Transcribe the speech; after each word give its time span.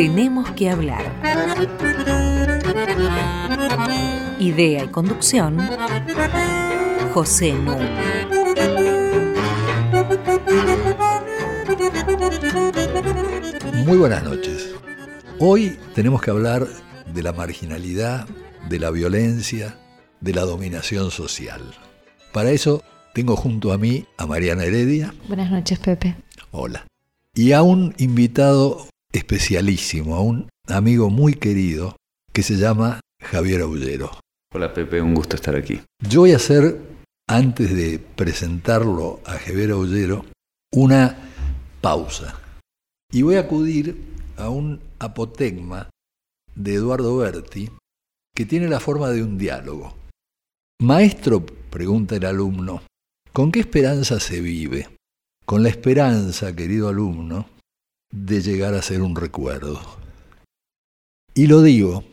Tenemos 0.00 0.50
que 0.52 0.70
hablar. 0.70 1.04
Idea 4.38 4.84
y 4.84 4.88
conducción, 4.88 5.58
José 7.12 7.52
Núñez. 7.52 8.26
Muy 13.84 13.98
buenas 13.98 14.24
noches. 14.24 14.74
Hoy 15.38 15.76
tenemos 15.94 16.22
que 16.22 16.30
hablar 16.30 16.66
de 17.12 17.22
la 17.22 17.34
marginalidad, 17.34 18.26
de 18.70 18.78
la 18.78 18.90
violencia, 18.90 19.76
de 20.22 20.32
la 20.32 20.46
dominación 20.46 21.10
social. 21.10 21.60
Para 22.32 22.52
eso 22.52 22.82
tengo 23.12 23.36
junto 23.36 23.70
a 23.70 23.76
mí 23.76 24.06
a 24.16 24.24
Mariana 24.24 24.64
Heredia. 24.64 25.12
Buenas 25.28 25.50
noches, 25.50 25.78
Pepe. 25.78 26.16
Hola. 26.52 26.86
Y 27.34 27.52
a 27.52 27.60
un 27.60 27.94
invitado 27.98 28.89
especialísimo, 29.12 30.14
a 30.14 30.20
un 30.20 30.48
amigo 30.68 31.10
muy 31.10 31.34
querido 31.34 31.96
que 32.32 32.42
se 32.42 32.56
llama 32.56 33.00
Javier 33.22 33.62
Aullero. 33.62 34.10
Hola 34.52 34.72
Pepe, 34.72 35.00
un 35.00 35.14
gusto 35.14 35.36
estar 35.36 35.54
aquí. 35.56 35.80
Yo 36.08 36.20
voy 36.20 36.32
a 36.32 36.36
hacer, 36.36 36.80
antes 37.28 37.74
de 37.74 37.98
presentarlo 37.98 39.20
a 39.24 39.32
Javier 39.32 39.70
Aullero, 39.72 40.24
una 40.72 41.16
pausa. 41.80 42.40
Y 43.12 43.22
voy 43.22 43.36
a 43.36 43.40
acudir 43.40 43.96
a 44.36 44.48
un 44.48 44.80
apotegma 44.98 45.90
de 46.54 46.74
Eduardo 46.74 47.16
Berti 47.16 47.70
que 48.34 48.46
tiene 48.46 48.68
la 48.68 48.80
forma 48.80 49.10
de 49.10 49.22
un 49.22 49.38
diálogo. 49.38 49.94
Maestro, 50.80 51.44
pregunta 51.44 52.16
el 52.16 52.24
alumno, 52.24 52.82
¿con 53.32 53.52
qué 53.52 53.60
esperanza 53.60 54.18
se 54.18 54.40
vive? 54.40 54.88
Con 55.44 55.62
la 55.62 55.68
esperanza, 55.68 56.54
querido 56.54 56.88
alumno, 56.88 57.46
de 58.10 58.42
llegar 58.42 58.74
a 58.74 58.82
ser 58.82 59.02
un 59.02 59.16
recuerdo. 59.16 59.80
Y 61.34 61.46
lo 61.46 61.62
digo 61.62 62.04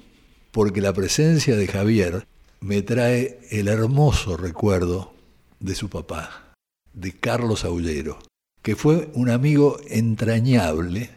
porque 0.52 0.82
la 0.82 0.94
presencia 0.94 1.56
de 1.56 1.68
Javier 1.68 2.28
me 2.62 2.82
trae 2.82 3.40
el 3.52 3.68
hermoso 3.68 4.38
recuerdo 4.38 5.14
de 5.60 5.76
su 5.76 5.90
papá, 5.90 6.54
de 6.94 7.14
Carlos 7.14 7.66
Aullero, 7.66 8.20
que 8.62 8.76
fue 8.76 9.10
un 9.14 9.30
amigo 9.30 9.78
entrañable, 9.90 11.12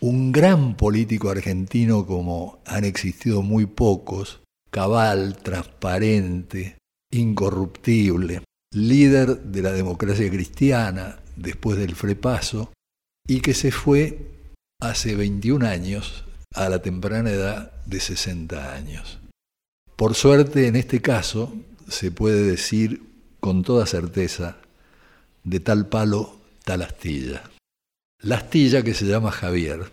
un 0.00 0.32
gran 0.32 0.76
político 0.76 1.30
argentino 1.30 2.06
como 2.06 2.60
han 2.66 2.84
existido 2.84 3.42
muy 3.42 3.66
pocos, 3.66 4.40
cabal, 4.70 5.36
transparente, 5.36 6.78
incorruptible, 7.10 8.42
líder 8.72 9.40
de 9.40 9.62
la 9.62 9.72
democracia 9.72 10.28
cristiana 10.30 11.20
después 11.36 11.78
del 11.78 11.94
frepaso, 11.94 12.72
y 13.26 13.40
que 13.40 13.54
se 13.54 13.70
fue 13.70 14.30
hace 14.80 15.16
21 15.16 15.66
años 15.66 16.24
a 16.54 16.68
la 16.68 16.82
temprana 16.82 17.30
edad 17.30 17.72
de 17.86 18.00
60 18.00 18.74
años. 18.74 19.18
Por 19.96 20.14
suerte, 20.14 20.66
en 20.66 20.76
este 20.76 21.00
caso, 21.00 21.52
se 21.88 22.10
puede 22.10 22.42
decir 22.42 23.02
con 23.40 23.62
toda 23.62 23.86
certeza, 23.86 24.56
de 25.42 25.60
tal 25.60 25.88
palo, 25.88 26.40
tal 26.64 26.82
astilla. 26.82 27.50
La 28.22 28.36
astilla, 28.36 28.82
que 28.82 28.94
se 28.94 29.04
llama 29.04 29.30
Javier, 29.30 29.92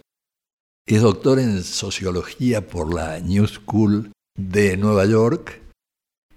es 0.87 1.01
doctor 1.01 1.39
en 1.39 1.63
sociología 1.63 2.67
por 2.67 2.93
la 2.93 3.19
New 3.19 3.47
School 3.47 4.11
de 4.37 4.77
Nueva 4.77 5.05
York 5.05 5.61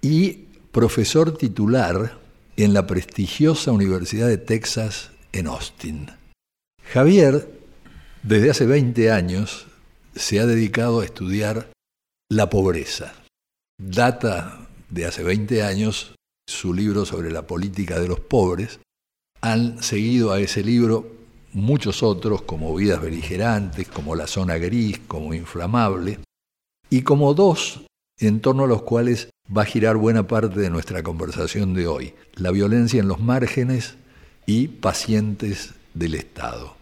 y 0.01 0.47
profesor 0.71 1.37
titular 1.37 2.19
en 2.57 2.73
la 2.73 2.85
prestigiosa 2.85 3.71
Universidad 3.71 4.27
de 4.27 4.37
Texas 4.37 5.11
en 5.31 5.47
Austin. 5.47 6.09
Javier, 6.91 7.49
desde 8.23 8.49
hace 8.49 8.65
20 8.65 9.11
años, 9.11 9.67
se 10.15 10.39
ha 10.39 10.45
dedicado 10.45 11.01
a 11.01 11.05
estudiar 11.05 11.69
la 12.29 12.49
pobreza. 12.49 13.13
Data 13.77 14.67
de 14.89 15.05
hace 15.05 15.23
20 15.23 15.63
años 15.63 16.15
su 16.47 16.73
libro 16.73 17.05
sobre 17.05 17.31
la 17.31 17.47
política 17.47 17.99
de 17.99 18.07
los 18.07 18.19
pobres. 18.19 18.79
Han 19.41 19.81
seguido 19.83 20.31
a 20.31 20.39
ese 20.39 20.63
libro 20.63 21.11
muchos 21.53 22.03
otros 22.03 22.43
como 22.43 22.75
Vidas 22.75 23.01
Beligerantes, 23.01 23.87
como 23.87 24.15
La 24.15 24.27
Zona 24.27 24.57
Gris, 24.57 24.99
como 25.07 25.33
Inflamable, 25.33 26.19
y 26.89 27.01
como 27.01 27.33
dos 27.33 27.81
en 28.19 28.39
torno 28.39 28.63
a 28.63 28.67
los 28.67 28.83
cuales 28.83 29.29
va 29.55 29.63
a 29.63 29.65
girar 29.65 29.97
buena 29.97 30.27
parte 30.27 30.59
de 30.59 30.69
nuestra 30.69 31.03
conversación 31.03 31.73
de 31.73 31.87
hoy, 31.87 32.13
la 32.35 32.51
violencia 32.51 32.99
en 32.99 33.07
los 33.07 33.19
márgenes 33.19 33.95
y 34.45 34.67
pacientes 34.67 35.73
del 35.93 36.15
Estado. 36.15 36.74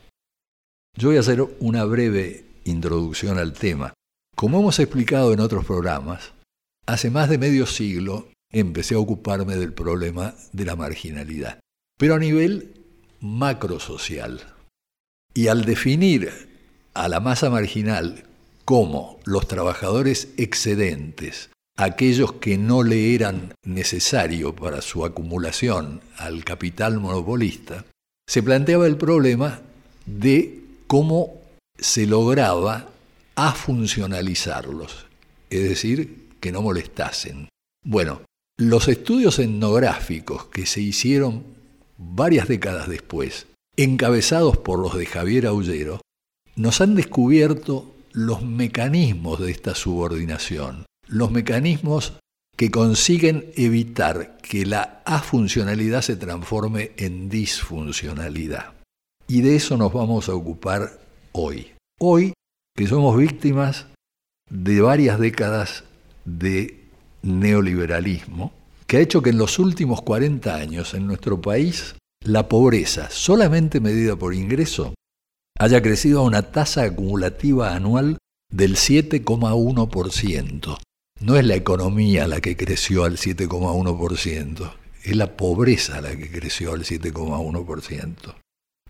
Yo 0.96 1.08
voy 1.08 1.18
a 1.18 1.22
hacer 1.22 1.42
una 1.60 1.86
breve 1.86 2.46
introducción 2.66 3.40
al 3.40 3.54
tema. 3.54 3.94
Como 4.36 4.60
hemos 4.60 4.78
explicado 4.80 5.34
en 5.34 5.40
otros 5.40 5.66
programas, 5.66 6.34
hace 6.86 7.10
más 7.10 7.30
de 7.30 7.40
medio 7.40 7.66
siglo 7.66 8.28
empecé 8.52 8.94
a 8.94 9.00
ocuparme 9.00 9.56
del 9.56 9.74
problema 9.74 10.36
de 10.52 10.66
la 10.66 10.76
marginalidad, 10.76 11.60
pero 11.98 12.14
a 12.14 12.20
nivel 12.20 12.80
macrosocial. 13.22 14.42
Y 15.34 15.48
al 15.48 15.66
definir 15.66 16.32
a 16.94 17.08
la 17.08 17.20
masa 17.20 17.50
marginal 17.50 18.26
como 18.64 19.20
los 19.26 19.48
trabajadores 19.48 20.30
excedentes, 20.38 21.50
aquellos 21.76 22.34
que 22.34 22.60
no 22.60 22.84
le 22.84 23.16
eran 23.16 23.56
necesario 23.66 24.56
para 24.56 24.84
su 24.84 25.06
acumulación 25.06 26.02
al 26.18 26.44
capital 26.44 27.00
monopolista, 27.00 27.84
se 28.28 28.44
planteaba 28.44 28.86
el 28.86 28.98
problema 28.98 29.62
de 30.06 30.63
cómo 30.94 31.42
se 31.76 32.06
lograba 32.06 32.88
afuncionalizarlos, 33.34 35.08
es 35.50 35.68
decir, 35.68 36.30
que 36.40 36.52
no 36.52 36.62
molestasen. 36.62 37.50
Bueno, 37.84 38.22
los 38.60 38.88
estudios 38.88 39.40
etnográficos 39.40 40.46
que 40.46 40.68
se 40.68 40.82
hicieron 40.82 41.46
varias 41.98 42.48
décadas 42.48 42.88
después, 42.88 43.48
encabezados 43.76 44.58
por 44.58 44.78
los 44.78 44.96
de 44.96 45.08
Javier 45.08 45.48
Aullero, 45.48 46.00
nos 46.56 46.80
han 46.80 46.94
descubierto 46.94 47.92
los 48.12 48.44
mecanismos 48.44 49.40
de 49.40 49.50
esta 49.50 49.74
subordinación, 49.74 50.86
los 51.08 51.32
mecanismos 51.32 52.20
que 52.56 52.70
consiguen 52.70 53.52
evitar 53.56 54.38
que 54.44 54.68
la 54.68 55.02
afuncionalidad 55.08 56.04
se 56.04 56.18
transforme 56.18 56.92
en 56.98 57.30
disfuncionalidad. 57.30 58.83
Y 59.28 59.42
de 59.42 59.56
eso 59.56 59.78
nos 59.78 59.94
vamos 59.94 60.30
a 60.30 60.36
ocupar 60.36 61.00
hoy. 61.32 61.72
Hoy 62.00 62.34
que 62.76 62.88
somos 62.88 63.18
víctimas 63.18 63.88
de 64.50 64.82
varias 64.82 65.20
décadas 65.20 65.84
de 66.26 66.88
neoliberalismo, 67.22 68.52
que 68.88 68.98
ha 68.98 69.02
hecho 69.02 69.22
que 69.22 69.30
en 69.30 69.38
los 69.38 69.60
últimos 69.60 70.02
40 70.02 70.56
años 70.56 70.94
en 70.94 71.08
nuestro 71.08 71.42
país 71.42 71.96
la 72.24 72.48
pobreza, 72.48 73.10
solamente 73.10 73.80
medida 73.80 74.16
por 74.16 74.34
ingreso, 74.34 74.94
haya 75.60 75.82
crecido 75.82 76.20
a 76.20 76.24
una 76.24 76.52
tasa 76.52 76.84
acumulativa 76.84 77.76
anual 77.76 78.18
del 78.52 78.76
7,1%. 78.76 80.78
No 81.22 81.38
es 81.38 81.46
la 81.46 81.56
economía 81.56 82.28
la 82.28 82.42
que 82.42 82.58
creció 82.58 83.06
al 83.06 83.18
7,1%, 83.18 84.74
es 85.04 85.16
la 85.16 85.38
pobreza 85.38 86.02
la 86.02 86.16
que 86.16 86.32
creció 86.32 86.74
al 86.74 86.84
7,1%, 86.84 88.36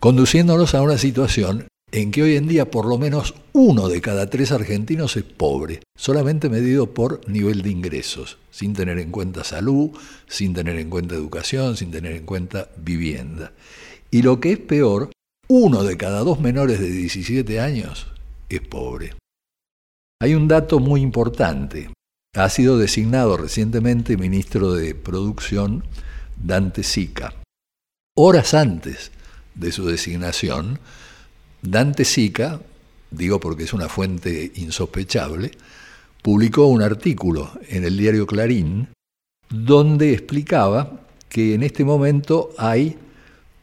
conduciéndonos 0.03 0.75
a 0.75 0.81
una 0.81 0.97
situación 0.97 1.69
en 1.89 2.11
que 2.11 2.23
hoy 2.23 2.35
en 2.35 2.45
día 2.45 2.69
por 2.69 2.85
lo 2.85 2.97
menos 2.97 3.35
uno 3.53 3.87
de 3.87 4.01
cada 4.01 4.29
tres 4.29 4.51
argentinos 4.51 5.15
es 5.15 5.23
pobre, 5.23 5.79
solamente 5.97 6.49
medido 6.49 6.93
por 6.93 7.21
nivel 7.29 7.61
de 7.61 7.69
ingresos, 7.69 8.37
sin 8.51 8.73
tener 8.73 8.99
en 8.99 9.11
cuenta 9.11 9.45
salud, 9.45 9.91
sin 10.27 10.53
tener 10.53 10.77
en 10.77 10.89
cuenta 10.89 11.15
educación, 11.15 11.77
sin 11.77 11.89
tener 11.89 12.17
en 12.17 12.25
cuenta 12.25 12.67
vivienda. 12.75 13.53
Y 14.11 14.23
lo 14.23 14.41
que 14.41 14.51
es 14.51 14.59
peor, 14.59 15.09
uno 15.47 15.83
de 15.85 15.95
cada 15.95 16.19
dos 16.19 16.41
menores 16.41 16.81
de 16.81 16.89
17 16.89 17.61
años 17.61 18.07
es 18.49 18.59
pobre. 18.59 19.15
Hay 20.21 20.35
un 20.35 20.49
dato 20.49 20.81
muy 20.81 20.99
importante. 20.99 21.93
Ha 22.35 22.49
sido 22.49 22.77
designado 22.77 23.37
recientemente 23.37 24.17
ministro 24.17 24.73
de 24.73 24.95
Producción 24.95 25.85
Dante 26.35 26.83
Sica. 26.83 27.35
Horas 28.17 28.53
antes 28.53 29.12
de 29.55 29.71
su 29.71 29.85
designación, 29.85 30.79
Dante 31.61 32.05
Sica, 32.05 32.61
digo 33.11 33.39
porque 33.39 33.63
es 33.63 33.73
una 33.73 33.89
fuente 33.89 34.51
insospechable, 34.55 35.51
publicó 36.21 36.67
un 36.67 36.81
artículo 36.81 37.51
en 37.69 37.83
el 37.83 37.97
diario 37.97 38.25
Clarín 38.25 38.87
donde 39.49 40.13
explicaba 40.13 41.01
que 41.29 41.53
en 41.53 41.63
este 41.63 41.83
momento 41.83 42.51
hay 42.57 42.97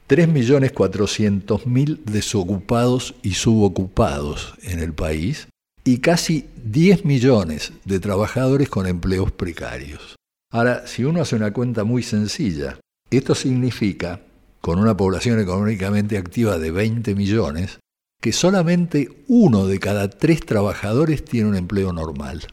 3.400.000 0.08 2.04
desocupados 2.04 3.14
y 3.22 3.34
subocupados 3.34 4.54
en 4.62 4.80
el 4.80 4.92
país 4.92 5.46
y 5.84 5.98
casi 5.98 6.46
10 6.64 7.04
millones 7.04 7.72
de 7.84 8.00
trabajadores 8.00 8.68
con 8.68 8.86
empleos 8.86 9.30
precarios. 9.32 10.16
Ahora, 10.52 10.86
si 10.86 11.04
uno 11.04 11.22
hace 11.22 11.36
una 11.36 11.52
cuenta 11.52 11.84
muy 11.84 12.02
sencilla, 12.02 12.78
esto 13.10 13.34
significa, 13.34 14.20
con 14.60 14.78
una 14.78 14.96
población 14.96 15.40
económicamente 15.40 16.18
activa 16.18 16.58
de 16.58 16.70
20 16.70 17.14
millones, 17.14 17.78
que 18.20 18.32
solamente 18.32 19.08
uno 19.28 19.66
de 19.66 19.78
cada 19.78 20.10
tres 20.10 20.44
trabajadores 20.44 21.24
tiene 21.24 21.48
un 21.48 21.56
empleo 21.56 21.92
normal. 21.92 22.46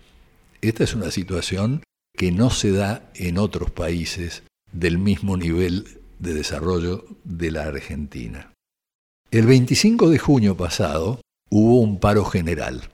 Esta 0.62 0.84
es 0.84 0.96
una 0.96 1.12
situación 1.12 1.84
que 2.16 2.32
no 2.32 2.50
se 2.50 2.72
da 2.72 3.12
en 3.16 3.38
otros 3.38 3.72
países 3.72 4.44
del 4.72 4.98
mismo 4.98 5.38
nivel 5.38 6.00
de 6.20 6.34
desarrollo 6.34 7.06
de 7.24 7.52
la 7.52 7.64
Argentina. 7.64 8.54
El 9.30 9.46
25 9.46 10.10
de 10.10 10.18
junio 10.18 10.56
pasado 10.56 11.22
hubo 11.50 11.82
un 11.82 12.00
paro 12.00 12.26
general 12.26 12.90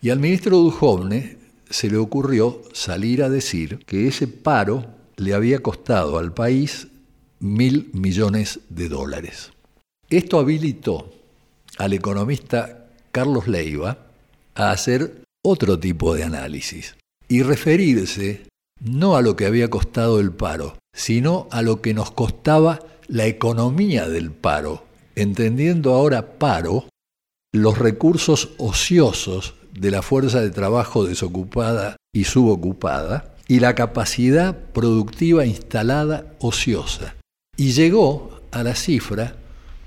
y 0.00 0.10
al 0.10 0.18
ministro 0.18 0.58
Duhovne 0.58 1.38
se 1.70 1.88
le 1.88 1.96
ocurrió 1.96 2.60
salir 2.72 3.22
a 3.22 3.30
decir 3.30 3.78
que 3.86 4.08
ese 4.08 4.26
paro 4.26 4.84
le 5.16 5.34
había 5.34 5.60
costado 5.60 6.18
al 6.18 6.34
país 6.34 6.88
mil 7.42 7.90
millones 7.92 8.60
de 8.70 8.88
dólares. 8.88 9.52
Esto 10.08 10.38
habilitó 10.38 11.12
al 11.78 11.92
economista 11.92 12.86
Carlos 13.10 13.48
Leiva 13.48 13.98
a 14.54 14.70
hacer 14.70 15.22
otro 15.44 15.78
tipo 15.78 16.14
de 16.14 16.24
análisis 16.24 16.96
y 17.28 17.42
referirse 17.42 18.46
no 18.80 19.16
a 19.16 19.22
lo 19.22 19.36
que 19.36 19.46
había 19.46 19.68
costado 19.70 20.20
el 20.20 20.32
paro, 20.32 20.78
sino 20.94 21.48
a 21.50 21.62
lo 21.62 21.80
que 21.80 21.94
nos 21.94 22.10
costaba 22.10 22.80
la 23.08 23.26
economía 23.26 24.08
del 24.08 24.30
paro, 24.30 24.84
entendiendo 25.14 25.94
ahora 25.94 26.38
paro 26.38 26.86
los 27.52 27.78
recursos 27.78 28.50
ociosos 28.58 29.54
de 29.72 29.90
la 29.90 30.02
fuerza 30.02 30.40
de 30.40 30.50
trabajo 30.50 31.04
desocupada 31.04 31.96
y 32.14 32.24
subocupada 32.24 33.34
y 33.48 33.60
la 33.60 33.74
capacidad 33.74 34.56
productiva 34.72 35.44
instalada 35.44 36.34
ociosa. 36.40 37.14
Y 37.56 37.72
llegó 37.72 38.40
a 38.50 38.62
la 38.62 38.74
cifra 38.74 39.36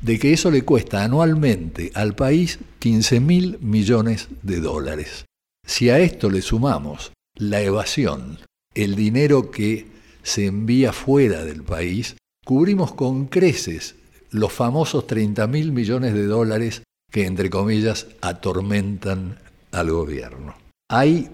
de 0.02 0.20
que 0.20 0.34
eso 0.34 0.52
le 0.52 0.64
cuesta 0.64 1.04
anualmente 1.04 1.92
al 1.96 2.16
país 2.16 2.60
15 2.80 3.20
mil 3.20 3.58
millones 3.60 4.28
de 4.44 4.60
dólares. 4.60 5.26
Si 5.66 5.90
a 5.90 6.00
esto 6.00 6.30
le 6.30 6.42
sumamos 6.42 7.12
la 7.36 7.62
evasión, 7.62 8.38
el 8.76 8.96
dinero 8.96 9.50
que 9.50 9.88
se 10.22 10.46
envía 10.46 10.94
fuera 10.94 11.44
del 11.44 11.64
país, 11.64 12.16
cubrimos 12.46 12.94
con 12.94 13.26
creces 13.26 13.96
los 14.30 14.52
famosos 14.52 15.08
30 15.08 15.48
mil 15.48 15.72
millones 15.72 16.14
de 16.14 16.26
dólares 16.26 16.84
que, 17.12 17.26
entre 17.26 17.50
comillas, 17.50 18.08
atormentan 18.22 19.40
al 19.72 19.92
gobierno. 19.92 20.56
Hay 20.90 21.30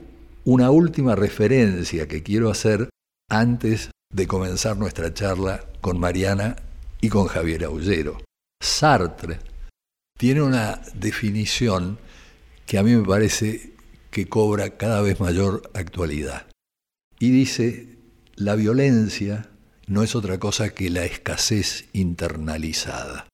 una 0.46 0.72
última 0.72 1.16
referencia 1.16 2.08
que 2.08 2.24
quiero 2.24 2.50
hacer 2.50 2.90
antes 3.30 3.92
de 4.14 4.28
comenzar 4.28 4.78
nuestra 4.78 5.14
charla 5.14 5.66
con 5.82 6.00
Mariana 6.00 6.56
y 7.02 7.10
con 7.10 7.28
Javier 7.28 7.66
Aullero. 7.66 8.18
Sartre 8.62 9.40
tiene 10.18 10.42
una 10.42 10.82
definición 10.94 11.98
que 12.66 12.78
a 12.78 12.84
mí 12.84 12.96
me 12.96 13.06
parece 13.06 13.74
que 14.12 14.30
cobra 14.30 14.78
cada 14.78 15.02
vez 15.02 15.20
mayor 15.20 15.70
actualidad. 15.74 16.48
Y 17.20 17.32
dice, 17.32 17.98
la 18.36 18.56
violencia 18.56 19.50
no 19.88 20.04
es 20.04 20.16
otra 20.16 20.40
cosa 20.40 20.74
que 20.74 20.90
la 20.90 21.06
escasez 21.06 21.90
internalizada. 21.94 23.28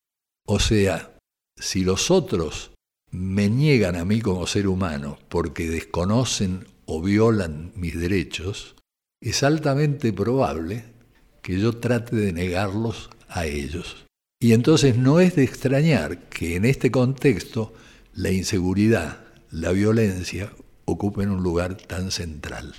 O 0.48 0.60
sea, 0.60 1.18
si 1.60 1.84
los 1.84 2.10
otros 2.10 2.72
me 3.12 3.50
niegan 3.50 3.96
a 3.96 4.06
mí 4.06 4.22
como 4.22 4.48
ser 4.48 4.68
humano 4.68 5.18
porque 5.30 5.70
desconocen 5.70 6.68
o 6.86 7.02
violan 7.02 7.74
mis 7.76 8.00
derechos, 8.00 8.76
es 9.22 9.44
altamente 9.44 10.14
probable 10.14 10.97
que 11.42 11.60
yo 11.60 11.74
trate 11.74 12.16
de 12.16 12.34
negarlos 12.34 13.10
a 13.30 13.46
ellos. 13.46 14.06
Y 14.40 14.54
entonces 14.54 14.98
no 14.98 15.20
es 15.20 15.36
de 15.36 15.44
extrañar 15.44 16.30
que 16.30 16.56
en 16.56 16.66
este 16.66 16.92
contexto 16.92 17.74
la 18.14 18.32
inseguridad, 18.32 19.20
la 19.52 19.72
violencia 19.72 20.52
ocupen 20.86 21.32
un 21.32 21.44
lugar 21.44 21.76
tan 21.76 22.12
central. 22.12 22.76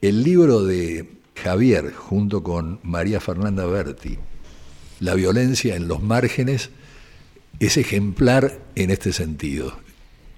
El 0.00 0.22
libro 0.22 0.64
de 0.64 1.18
Javier, 1.34 1.92
junto 1.92 2.42
con 2.42 2.80
María 2.82 3.20
Fernanda 3.20 3.66
Berti, 3.66 4.18
La 5.00 5.14
violencia 5.14 5.76
en 5.76 5.88
los 5.88 6.02
márgenes, 6.02 6.70
es 7.60 7.76
ejemplar 7.76 8.58
en 8.74 8.90
este 8.90 9.12
sentido. 9.12 9.76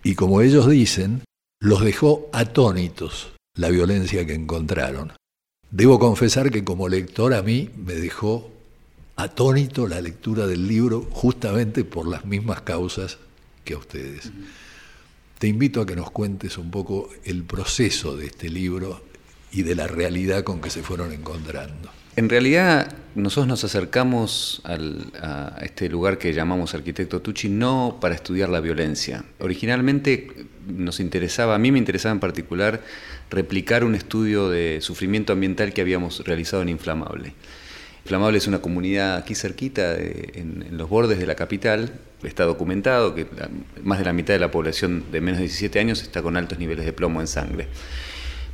Y 0.02 0.14
como 0.14 0.40
ellos 0.40 0.68
dicen, 0.68 1.22
los 1.60 1.82
dejó 1.82 2.28
atónitos 2.32 3.32
la 3.56 3.70
violencia 3.70 4.26
que 4.26 4.34
encontraron. 4.34 5.12
Debo 5.70 5.98
confesar 5.98 6.50
que 6.50 6.64
como 6.64 6.88
lector 6.88 7.34
a 7.34 7.42
mí 7.42 7.70
me 7.76 7.94
dejó 7.94 8.50
atónito 9.16 9.86
la 9.86 10.00
lectura 10.00 10.46
del 10.46 10.68
libro 10.68 11.06
justamente 11.10 11.84
por 11.84 12.06
las 12.06 12.24
mismas 12.24 12.62
causas 12.62 13.18
que 13.64 13.74
a 13.74 13.78
ustedes. 13.78 14.30
Te 15.38 15.48
invito 15.48 15.80
a 15.80 15.86
que 15.86 15.96
nos 15.96 16.10
cuentes 16.10 16.58
un 16.58 16.70
poco 16.70 17.10
el 17.24 17.44
proceso 17.44 18.16
de 18.16 18.26
este 18.26 18.48
libro 18.48 19.02
y 19.52 19.62
de 19.62 19.74
la 19.74 19.86
realidad 19.86 20.44
con 20.44 20.60
que 20.60 20.70
se 20.70 20.82
fueron 20.82 21.12
encontrando. 21.12 21.90
En 22.16 22.28
realidad, 22.28 22.94
nosotros 23.16 23.48
nos 23.48 23.64
acercamos 23.64 24.62
a 24.64 25.58
este 25.62 25.88
lugar 25.88 26.16
que 26.16 26.32
llamamos 26.32 26.72
Arquitecto 26.74 27.20
Tucci 27.20 27.48
no 27.48 27.98
para 28.00 28.14
estudiar 28.14 28.50
la 28.50 28.60
violencia. 28.60 29.24
Originalmente 29.40 30.46
nos 30.68 31.00
interesaba, 31.00 31.56
a 31.56 31.58
mí 31.58 31.72
me 31.72 31.78
interesaba 31.78 32.12
en 32.12 32.20
particular, 32.20 32.82
replicar 33.30 33.82
un 33.82 33.96
estudio 33.96 34.48
de 34.48 34.78
sufrimiento 34.80 35.32
ambiental 35.32 35.72
que 35.72 35.80
habíamos 35.80 36.24
realizado 36.24 36.62
en 36.62 36.68
Inflamable. 36.68 37.34
Inflamable 38.04 38.38
es 38.38 38.46
una 38.46 38.60
comunidad 38.60 39.16
aquí 39.16 39.34
cerquita, 39.34 39.96
en, 39.96 40.64
en, 40.68 40.76
los 40.78 40.88
bordes 40.88 41.18
de 41.18 41.26
la 41.26 41.34
capital. 41.34 41.94
Está 42.22 42.44
documentado 42.44 43.16
que 43.16 43.26
más 43.82 43.98
de 43.98 44.04
la 44.04 44.12
mitad 44.12 44.34
de 44.34 44.40
la 44.40 44.52
población 44.52 45.04
de 45.10 45.20
menos 45.20 45.38
de 45.38 45.46
17 45.46 45.80
años 45.80 46.02
está 46.02 46.22
con 46.22 46.36
altos 46.36 46.60
niveles 46.60 46.84
de 46.84 46.92
plomo 46.92 47.20
en 47.20 47.26
sangre. 47.26 47.66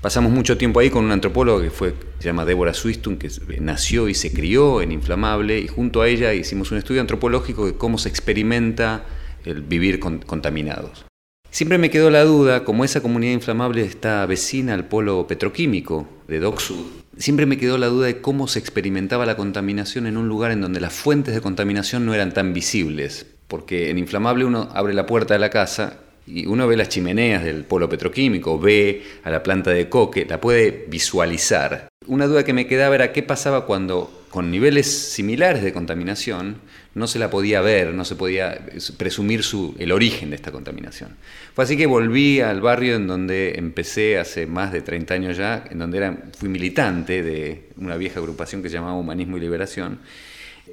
Pasamos 0.00 0.32
mucho 0.32 0.56
tiempo 0.56 0.80
ahí 0.80 0.88
con 0.88 1.04
un 1.04 1.12
antropólogo 1.12 1.60
que 1.60 1.70
fue, 1.70 1.94
se 2.18 2.24
llama 2.24 2.46
Débora 2.46 2.72
Swistun, 2.72 3.18
que 3.18 3.28
nació 3.60 4.08
y 4.08 4.14
se 4.14 4.32
crió 4.32 4.80
en 4.80 4.92
Inflamable, 4.92 5.58
y 5.58 5.68
junto 5.68 6.00
a 6.00 6.08
ella 6.08 6.32
hicimos 6.32 6.72
un 6.72 6.78
estudio 6.78 7.02
antropológico 7.02 7.66
de 7.66 7.74
cómo 7.74 7.98
se 7.98 8.08
experimenta 8.08 9.04
el 9.44 9.60
vivir 9.60 10.00
contaminados. 10.00 11.04
Siempre 11.50 11.76
me 11.76 11.90
quedó 11.90 12.08
la 12.08 12.24
duda, 12.24 12.64
como 12.64 12.84
esa 12.84 13.02
comunidad 13.02 13.34
inflamable 13.34 13.82
está 13.82 14.24
vecina 14.24 14.72
al 14.72 14.86
polo 14.86 15.26
petroquímico 15.26 16.08
de 16.28 16.40
Dock 16.40 16.60
Sud, 16.60 16.86
siempre 17.18 17.44
me 17.44 17.58
quedó 17.58 17.76
la 17.76 17.88
duda 17.88 18.06
de 18.06 18.22
cómo 18.22 18.48
se 18.48 18.58
experimentaba 18.58 19.26
la 19.26 19.36
contaminación 19.36 20.06
en 20.06 20.16
un 20.16 20.28
lugar 20.28 20.50
en 20.50 20.62
donde 20.62 20.80
las 20.80 20.94
fuentes 20.94 21.34
de 21.34 21.42
contaminación 21.42 22.06
no 22.06 22.14
eran 22.14 22.32
tan 22.32 22.54
visibles, 22.54 23.26
porque 23.48 23.90
en 23.90 23.98
inflamable 23.98 24.46
uno 24.46 24.70
abre 24.72 24.94
la 24.94 25.06
puerta 25.06 25.34
de 25.34 25.40
la 25.40 25.50
casa 25.50 25.98
y 26.32 26.46
uno 26.46 26.66
ve 26.66 26.76
las 26.76 26.88
chimeneas 26.88 27.44
del 27.44 27.64
polo 27.64 27.88
petroquímico, 27.88 28.58
ve 28.58 29.02
a 29.24 29.30
la 29.30 29.42
planta 29.42 29.70
de 29.70 29.88
coque, 29.88 30.26
la 30.28 30.40
puede 30.40 30.86
visualizar. 30.88 31.88
Una 32.06 32.26
duda 32.26 32.44
que 32.44 32.52
me 32.52 32.66
quedaba 32.66 32.94
era 32.94 33.12
qué 33.12 33.22
pasaba 33.22 33.66
cuando 33.66 34.24
con 34.30 34.50
niveles 34.50 34.86
similares 34.86 35.62
de 35.62 35.72
contaminación 35.72 36.56
no 36.94 37.06
se 37.06 37.18
la 37.18 37.30
podía 37.30 37.60
ver, 37.60 37.92
no 37.92 38.04
se 38.04 38.14
podía 38.14 38.58
presumir 38.96 39.42
su, 39.42 39.74
el 39.78 39.92
origen 39.92 40.30
de 40.30 40.36
esta 40.36 40.52
contaminación. 40.52 41.16
Fue 41.54 41.64
así 41.64 41.76
que 41.76 41.86
volví 41.86 42.40
al 42.40 42.60
barrio 42.60 42.96
en 42.96 43.06
donde 43.06 43.58
empecé 43.58 44.18
hace 44.18 44.46
más 44.46 44.72
de 44.72 44.82
30 44.82 45.14
años 45.14 45.36
ya, 45.36 45.64
en 45.70 45.78
donde 45.78 45.98
era, 45.98 46.16
fui 46.38 46.48
militante 46.48 47.22
de 47.22 47.68
una 47.76 47.96
vieja 47.96 48.20
agrupación 48.20 48.62
que 48.62 48.68
se 48.68 48.74
llamaba 48.76 48.94
Humanismo 48.94 49.36
y 49.36 49.40
Liberación, 49.40 49.98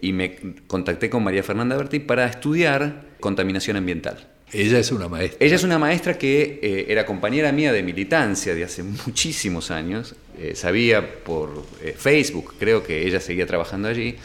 y 0.01 0.13
me 0.13 0.37
contacté 0.67 1.09
con 1.09 1.23
María 1.23 1.41
Fernanda 1.41 1.75
Berti 1.75 1.99
para 1.99 2.27
estudiar 2.27 3.05
contaminación 3.19 3.77
ambiental. 3.77 4.37
Ella 4.54 4.80
es 4.80 4.92
una 4.92 5.10
maestra. 5.10 5.46
Ella 5.46 5.56
es 5.56 5.63
una 5.63 5.77
maestra 5.77 6.18
que 6.18 6.60
eh, 6.62 6.86
era 6.88 7.06
compañera 7.06 7.51
mía 7.51 7.74
de 7.74 7.84
militancia 7.84 8.56
de 8.56 8.63
hace 8.63 8.82
muchísimos 8.84 9.72
años. 9.72 10.16
Eh, 10.39 10.56
sabía 10.56 11.24
por 11.24 11.66
eh, 11.82 11.94
Facebook, 11.98 12.54
creo 12.58 12.82
que 12.82 13.06
ella 13.06 13.20
seguía 13.20 13.46
trabajando 13.46 13.89
allí. 13.89 14.16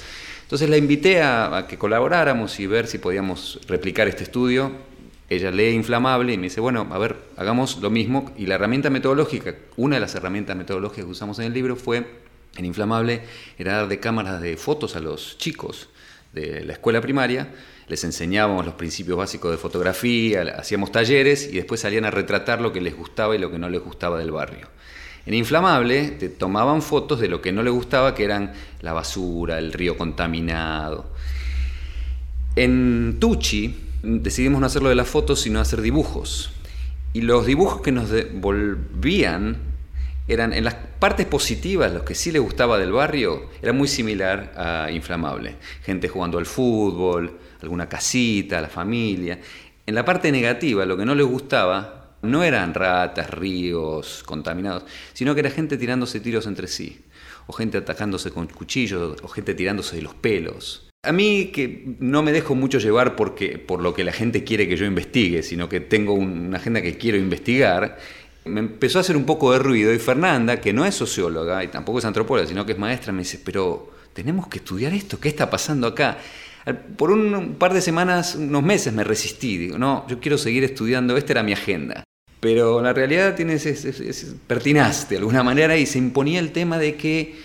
Entonces 0.43 0.71
la 0.71 0.77
invité 0.77 1.23
a, 1.23 1.67
que 1.69 1.77
colaboráramos 1.77 2.61
y 2.61 2.67
ver 2.67 2.87
si 2.87 2.99
podíamos 2.99 3.59
replicar 3.67 4.07
este 4.07 4.23
estudio. 4.23 4.71
Ella 5.29 5.51
lee 5.51 5.71
Inflamable 5.71 6.33
y 6.35 6.37
me 6.37 6.45
dice, 6.45 6.61
bueno, 6.61 6.87
a 6.93 6.99
ver, 6.99 7.17
hagamos 7.37 7.79
lo 7.79 7.91
mismo. 7.91 8.33
Y 8.37 8.47
la 8.47 8.55
herramienta 8.55 8.91
metodológica, 8.91 9.57
una 9.77 9.97
de 9.97 10.01
las 10.01 10.15
herramientas 10.15 10.57
metodológicas 10.57 11.07
que 11.07 11.11
usamos 11.11 11.39
en 11.41 11.47
el 11.47 11.53
libro 11.53 11.75
fue, 11.75 12.05
en 12.57 12.65
Inflamable, 12.65 13.23
era 13.59 13.73
dar 13.73 13.89
de 13.89 13.99
cámaras 13.99 14.41
de 14.41 14.57
fotos 14.57 14.95
a 14.95 15.01
los 15.01 15.37
chicos 15.39 15.89
de 16.33 16.65
la 16.65 16.75
escuela 16.75 17.01
primaria 17.01 17.49
les 17.89 18.05
enseñábamos 18.05 18.65
los 18.65 18.75
principios 18.75 19.19
básicos 19.19 19.51
de 19.51 19.59
fotografía, 19.59 20.43
hacíamos 20.57 20.93
talleres 20.93 21.49
y 21.51 21.57
después 21.57 21.81
salían 21.81 22.05
a 22.05 22.11
retratar 22.11 22.61
lo 22.61 22.73
que 22.73 22.81
les 22.81 22.97
gustaba 22.97 23.35
y 23.35 23.39
lo 23.39 23.51
que 23.51 23.59
no 23.59 23.69
les 23.69 23.83
gustaba 23.83 24.19
del 24.19 24.31
barrio. 24.31 24.69
En 25.25 25.35
Inflamable 25.35 26.11
te 26.11 26.29
tomaban 26.29 26.83
fotos 26.83 27.21
de 27.21 27.29
lo 27.29 27.41
que 27.41 27.53
no 27.53 27.63
les 27.63 27.73
gustaba, 27.73 28.15
que 28.15 28.25
eran 28.25 28.53
la 28.81 28.93
basura, 28.93 29.59
el 29.59 29.73
río 29.73 29.97
contaminado. 29.97 31.13
En 32.57 33.19
Tucci 33.21 33.75
decidimos 34.03 34.61
no 34.61 34.67
hacerlo 34.67 34.89
de 34.89 34.97
las 34.97 35.09
fotos, 35.09 35.41
sino 35.41 35.61
hacer 35.61 35.81
dibujos. 35.81 36.51
Y 37.13 37.21
los 37.21 37.47
dibujos 37.47 37.83
que 37.83 37.93
nos 37.93 38.11
devolvían 38.11 39.59
eran 40.29 40.53
en 40.53 40.65
las 40.65 40.75
partes 40.75 41.27
positivas, 41.27 41.93
los 41.93 42.03
que 42.03 42.15
sí 42.15 42.33
les 42.33 42.43
gustaba 42.43 42.79
del 42.79 42.93
barrio, 42.93 43.49
era 43.61 43.73
muy 43.73 43.89
similar 43.89 44.53
a 44.57 44.91
Inflamable. 44.91 45.57
Gente 45.85 46.09
jugando 46.09 46.39
al 46.39 46.47
fútbol, 46.47 47.39
alguna 47.63 47.89
casita, 47.89 48.61
la 48.61 48.69
familia. 48.69 49.39
En 49.87 49.95
la 49.95 50.05
parte 50.05 50.31
negativa, 50.31 50.85
lo 50.87 50.97
que 50.97 51.05
no 51.05 51.15
les 51.15 51.27
gustaba 51.27 52.17
no 52.23 52.45
eran 52.45 52.73
ratas, 52.75 53.31
ríos 53.31 54.23
contaminados, 54.25 54.85
sino 55.13 55.35
que 55.35 55.41
era 55.41 55.51
gente 55.51 55.77
tirándose 55.77 56.21
tiros 56.21 56.47
entre 56.47 56.69
sí, 56.69 57.01
o 57.47 57.53
gente 57.53 57.79
atacándose 57.79 58.31
con 58.31 58.47
cuchillos, 58.47 59.21
o 59.23 59.29
gente 59.29 59.55
tirándose 59.55 59.97
de 59.97 60.03
los 60.03 60.15
pelos. 60.15 60.89
A 61.05 61.11
mí 61.11 61.51
que 61.53 61.97
no 61.99 62.23
me 62.23 62.31
dejo 62.31 62.55
mucho 62.55 62.79
llevar 62.79 63.17
porque, 63.17 63.59
por 63.59 63.83
lo 63.83 63.93
que 63.93 64.05
la 64.05 64.13
gente 64.13 64.45
quiere 64.45 64.69
que 64.69 64.77
yo 64.77 64.87
investigue, 64.87 65.43
sino 65.43 65.69
que 65.69 65.81
tengo 65.81 66.15
una 66.15 66.59
agenda 66.59 66.81
que 66.81 66.97
quiero 66.97 67.19
investigar, 67.19 67.99
me 68.45 68.61
empezó 68.61 68.99
a 68.99 69.01
hacer 69.01 69.17
un 69.17 69.25
poco 69.25 69.53
de 69.53 69.59
ruido 69.59 69.93
y 69.93 69.99
Fernanda, 69.99 70.61
que 70.61 70.73
no 70.73 70.85
es 70.85 70.95
socióloga 70.95 71.65
y 71.65 71.69
tampoco 71.69 71.99
es 71.99 72.05
antropóloga, 72.05 72.47
sino 72.47 72.65
que 72.65 72.73
es 72.73 72.79
maestra, 72.79 73.13
me 73.13 73.21
dice, 73.21 73.41
pero 73.45 73.93
tenemos 74.13 74.47
que 74.47 74.59
estudiar 74.59 74.93
esto, 74.93 75.19
¿qué 75.19 75.29
está 75.29 75.51
pasando 75.51 75.89
acá? 75.89 76.19
Por 76.97 77.11
un 77.11 77.57
par 77.59 77.75
de 77.75 77.81
semanas, 77.81 78.37
unos 78.37 78.63
meses 78.63 78.93
me 78.93 79.05
resistí, 79.05 79.57
digo, 79.59 79.79
no, 79.79 80.07
yo 80.09 80.21
quiero 80.21 80.39
seguir 80.39 80.65
estudiando, 80.65 81.17
esta 81.17 81.33
era 81.33 81.43
mi 81.43 81.53
agenda. 81.53 82.05
Pero 82.41 82.83
la 82.83 82.93
realidad 82.93 83.37
tiene 83.37 83.55
ese, 83.55 84.37
pertinaz 84.47 85.09
de 85.09 85.17
alguna 85.17 85.43
manera 85.43 85.77
y 85.77 85.87
se 85.87 85.99
imponía 85.99 86.41
el 86.41 86.51
tema 86.51 86.79
de 86.79 86.97
que 86.97 87.37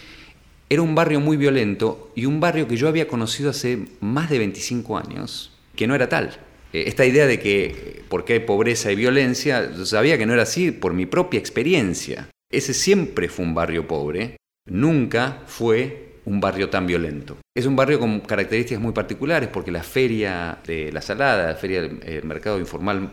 era 0.70 0.82
un 0.82 0.96
barrio 0.96 1.20
muy 1.20 1.38
violento 1.38 2.12
y 2.16 2.26
un 2.26 2.40
barrio 2.40 2.68
que 2.68 2.78
yo 2.78 2.88
había 2.88 3.08
conocido 3.08 3.52
hace 3.52 3.86
más 4.02 4.30
de 4.30 4.40
25 4.40 4.98
años, 4.98 5.54
que 5.76 5.88
no 5.88 5.96
era 5.96 6.10
tal. 6.10 6.40
Eh, 6.74 6.86
esta 6.88 7.06
idea 7.06 7.28
de 7.28 7.40
que 7.40 8.04
porque 8.10 8.34
hay 8.34 8.40
pobreza 8.40 8.92
y 8.92 8.96
violencia, 8.96 9.72
yo 9.72 9.86
sabía 9.86 10.18
que 10.18 10.26
no 10.26 10.34
era 10.34 10.44
así 10.44 10.72
por 10.72 10.94
mi 10.94 11.06
propia 11.06 11.40
experiencia. 11.40 12.30
Ese 12.52 12.74
siempre 12.74 13.30
fue 13.30 13.46
un 13.46 13.54
barrio 13.54 13.88
pobre, 13.88 14.38
nunca 14.66 15.44
fue 15.46 16.16
un 16.26 16.40
barrio 16.40 16.70
tan 16.70 16.88
violento. 16.88 17.38
Es 17.58 17.66
un 17.66 17.76
barrio 17.76 18.00
con 18.00 18.20
características 18.20 18.80
muy 18.80 18.92
particulares 18.92 19.50
porque 19.52 19.72
la 19.72 19.82
feria 19.82 20.60
de 20.64 20.92
la 20.92 21.02
Salada, 21.02 21.48
la 21.48 21.56
feria 21.56 21.82
del 21.82 22.00
eh, 22.04 22.22
mercado 22.24 22.60
informal 22.60 23.10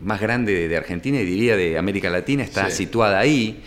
más 0.00 0.20
grande 0.20 0.68
de 0.68 0.76
Argentina 0.76 1.20
y 1.20 1.24
diría 1.24 1.56
de 1.56 1.76
América 1.76 2.08
Latina 2.08 2.44
está 2.44 2.70
situada 2.70 3.18
ahí. 3.18 3.64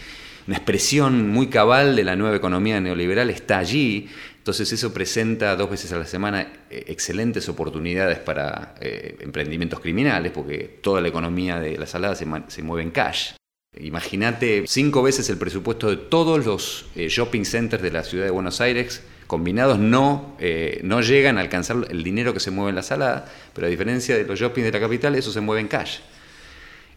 Una 0.47 0.55
expresión 0.55 1.27
muy 1.27 1.47
cabal 1.47 1.97
de 1.97 2.05
la 2.05 2.15
nueva 2.15 2.37
economía 2.37 2.79
neoliberal 2.79 3.31
está 3.31 3.57
allí. 3.57 4.07
Entonces 4.37 4.71
eso 4.71 4.93
presenta 4.93 5.57
dos 5.57 5.69
veces 5.69 5.91
a 5.91 5.97
la 5.97 6.05
semana 6.05 6.53
eh, 6.69 6.85
excelentes 6.87 7.49
oportunidades 7.49 8.19
para 8.19 8.75
eh, 8.79 9.17
emprendimientos 9.19 9.81
criminales 9.81 10.31
porque 10.31 10.79
toda 10.81 11.01
la 11.01 11.09
economía 11.09 11.59
de 11.59 11.77
la 11.77 11.85
Salada 11.85 12.15
se, 12.15 12.25
se 12.47 12.63
mueve 12.63 12.83
en 12.83 12.91
cash. 12.91 13.33
Imagínate 13.77 14.63
cinco 14.67 15.03
veces 15.03 15.29
el 15.29 15.37
presupuesto 15.37 15.89
de 15.89 15.97
todos 15.97 16.45
los 16.45 16.85
eh, 16.95 17.09
shopping 17.09 17.43
centers 17.43 17.83
de 17.83 17.91
la 17.91 18.03
ciudad 18.03 18.23
de 18.23 18.31
Buenos 18.31 18.61
Aires 18.61 19.03
combinados 19.25 19.79
no, 19.79 20.35
eh, 20.39 20.79
no 20.83 21.01
llegan 21.01 21.37
a 21.37 21.41
alcanzar 21.41 21.77
el 21.89 22.03
dinero 22.03 22.33
que 22.33 22.39
se 22.39 22.51
mueve 22.51 22.69
en 22.69 22.75
la 22.75 22.83
sala, 22.83 23.25
pero 23.53 23.67
a 23.67 23.69
diferencia 23.69 24.15
de 24.15 24.23
los 24.25 24.39
shopping 24.39 24.63
de 24.63 24.71
la 24.71 24.79
capital, 24.79 25.15
eso 25.15 25.31
se 25.31 25.41
mueve 25.41 25.61
en 25.61 25.67
cash. 25.67 25.99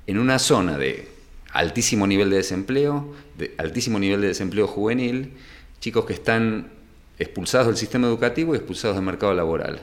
En 0.07 0.19
una 0.19 0.39
zona 0.39 0.79
de 0.79 1.09
altísimo 1.53 2.07
nivel 2.07 2.31
de 2.31 2.37
desempleo, 2.37 3.15
de 3.37 3.55
altísimo 3.59 3.99
nivel 3.99 4.21
de 4.21 4.29
desempleo 4.29 4.67
juvenil, 4.67 5.33
chicos 5.81 6.05
que 6.05 6.13
están 6.13 6.71
expulsados 7.19 7.69
del 7.69 7.77
sistema 7.77 8.07
educativo 8.07 8.55
y 8.55 8.59
expulsados 8.59 8.97
del 8.97 9.05
mercado 9.05 9.35
laboral. 9.35 9.83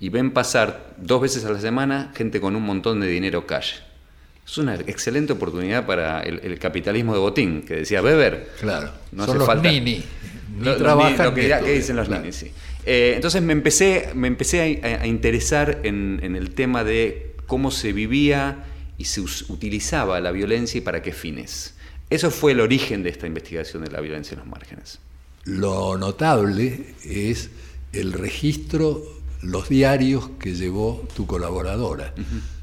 Y 0.00 0.08
ven 0.08 0.32
pasar 0.32 0.94
dos 0.98 1.22
veces 1.22 1.44
a 1.44 1.50
la 1.50 1.60
semana 1.60 2.12
gente 2.14 2.40
con 2.40 2.56
un 2.56 2.64
montón 2.64 3.00
de 3.00 3.06
dinero 3.06 3.46
cash. 3.46 3.74
Es 4.44 4.58
una 4.58 4.74
excelente 4.74 5.32
oportunidad 5.32 5.86
para 5.86 6.22
el, 6.22 6.58
capitalismo 6.58 7.14
de 7.14 7.20
botín, 7.20 7.62
que 7.62 7.76
decía 7.76 8.02
Weber. 8.02 8.50
Claro, 8.60 8.90
no 9.12 9.22
hace 9.22 9.38
falta. 9.38 9.70
Nini. 9.70 10.02
Lo, 10.60 10.78
lo 10.78 11.34
que, 11.34 11.74
dicen 11.74 11.96
los 11.96 12.08
ninis, 12.08 12.36
sí. 12.36 12.50
Eh, 12.84 13.12
entonces 13.14 13.42
me 13.42 13.52
empecé, 13.52 14.10
me 14.14 14.28
empecé 14.28 14.80
a, 14.82 15.06
interesar 15.06 15.80
en, 15.84 16.20
el 16.36 16.50
tema 16.50 16.84
de 16.84 17.36
cómo 17.46 17.70
se 17.70 17.92
vivía 17.92 18.64
y 18.98 19.04
se 19.04 19.20
utilizaba 19.20 20.20
la 20.20 20.32
violencia 20.32 20.78
y 20.78 20.80
para 20.80 21.02
qué 21.02 21.12
fines. 21.12 21.74
Eso 22.10 22.30
fue 22.30 22.52
el 22.52 22.60
origen 22.60 23.02
de 23.02 23.10
esta 23.10 23.26
investigación 23.26 23.84
de 23.84 23.90
la 23.90 24.00
violencia 24.00 24.34
en 24.34 24.40
los 24.40 24.48
márgenes. 24.48 24.98
Lo 25.44 25.96
notable 25.96 26.94
es 27.04 27.50
el 27.92 28.12
registro, 28.12 29.02
los 29.40 29.68
diarios 29.68 30.30
que 30.38 30.54
llevó 30.54 31.06
tu 31.14 31.26
colaboradora. 31.26 32.14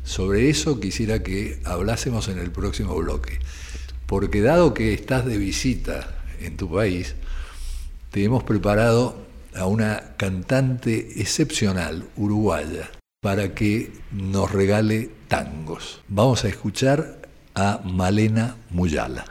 Sobre 0.04 0.50
eso 0.50 0.80
quisiera 0.80 1.24
que 1.24 1.60
hablásemos 1.66 2.28
en 2.28 2.40
el 2.40 2.52
próximo 2.52 2.96
bloque, 2.96 3.40
porque 4.06 4.42
dado 4.42 4.74
que 4.74 4.94
estás 4.94 5.26
de 5.26 5.38
visita 5.38 6.24
en 6.42 6.58
tu 6.58 6.72
país, 6.72 7.16
te 8.12 8.24
hemos 8.24 8.44
preparado 8.44 9.16
a 9.56 9.66
una 9.66 10.16
cantante 10.18 11.22
excepcional, 11.22 12.08
uruguaya, 12.16 12.90
para 13.22 13.54
que 13.54 13.92
nos 14.12 14.52
regale 14.52 15.10
tangos. 15.28 16.02
Vamos 16.08 16.46
a 16.46 16.50
escuchar 16.50 17.30
a 17.56 17.82
Malena 17.84 18.56
Muyala. 18.70 19.26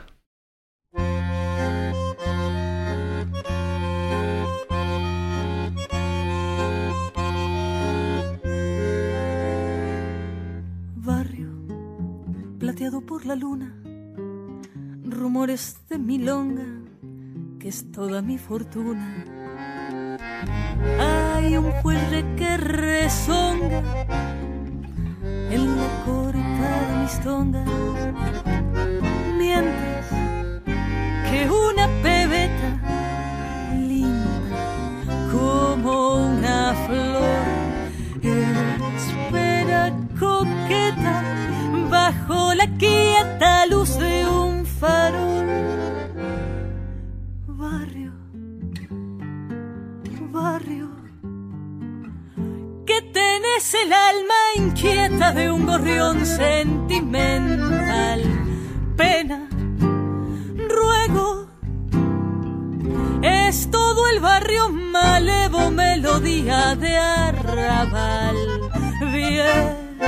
por 13.01 13.25
la 13.25 13.35
luna, 13.35 13.73
rumores 15.03 15.77
de 15.89 15.97
milonga, 15.97 16.65
es 17.69 17.91
toda 17.91 18.23
mi 18.23 18.39
fortuna. 18.39 19.23
Hay 20.99 21.55
un 21.55 21.71
fuelle 21.83 22.25
que 22.35 22.57
rezonga 22.57 23.83
en 25.51 25.77
la 25.77 25.87
corta 26.03 26.67
de 26.87 26.95
mis 27.03 27.19
tongas, 27.21 27.69
el 53.73 53.93
alma 53.93 54.33
inquieta 54.55 55.31
de 55.31 55.51
un 55.51 55.65
gorrión 55.65 56.25
sentimental. 56.25 58.21
Pena, 58.95 59.47
ruego, 60.67 61.47
es 63.21 63.69
todo 63.69 64.07
el 64.07 64.19
barrio 64.21 64.69
malevo, 64.69 65.69
melodía 65.71 66.75
de 66.75 66.97
arrabal. 66.97 68.35
Viejo 69.11 69.99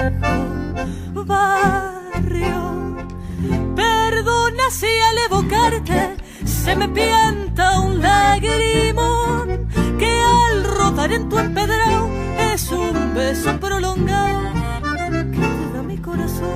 barrio. 1.26 2.96
Perdona 3.76 4.70
si 4.72 4.88
al 4.88 5.18
evocarte 5.26 6.16
se 6.46 6.76
me 6.76 6.90
pianta 6.90 7.80
un 7.80 8.02
lagrimón 8.02 9.68
que 10.00 10.12
al 10.12 10.64
rodar 10.64 11.12
en 11.12 11.30
tu 11.30 11.38
empedrado 11.38 12.31
es 12.54 12.72
un 12.72 13.14
beso 13.14 13.60
prolongado 13.60 14.42
que 15.32 15.40
te 15.40 15.74
da 15.74 15.84
mi 15.84 15.98
corazón. 15.98 16.50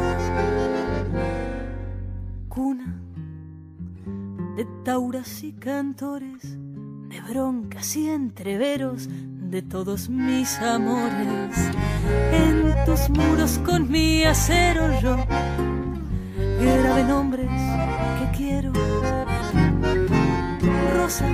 Cuna 2.49 3.01
de 4.57 4.65
tauras 4.83 5.43
y 5.43 5.53
cantores, 5.53 6.41
de 7.09 7.21
broncas 7.29 7.95
y 7.95 8.09
entreveros 8.09 9.07
de 9.09 9.61
todos 9.61 10.09
mis 10.09 10.59
amores. 10.59 11.55
En 12.31 12.73
tus 12.85 13.09
muros 13.09 13.59
con 13.65 13.89
mi 13.89 14.25
acero 14.25 14.99
yo 15.01 15.17
de 16.95 17.03
nombres 17.03 17.49
que 18.19 18.37
quiero. 18.37 18.71
Rosa, 20.95 21.25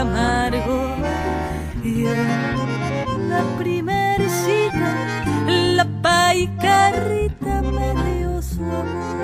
amargo 0.00 0.94
y 1.84 2.04
la 3.28 3.42
primer 3.58 4.20
cita, 4.28 4.94
la 5.46 5.86
paicarrita 6.02 7.62
me 7.62 7.94
dio 8.04 8.42
su 8.42 8.62
amor. 8.62 9.18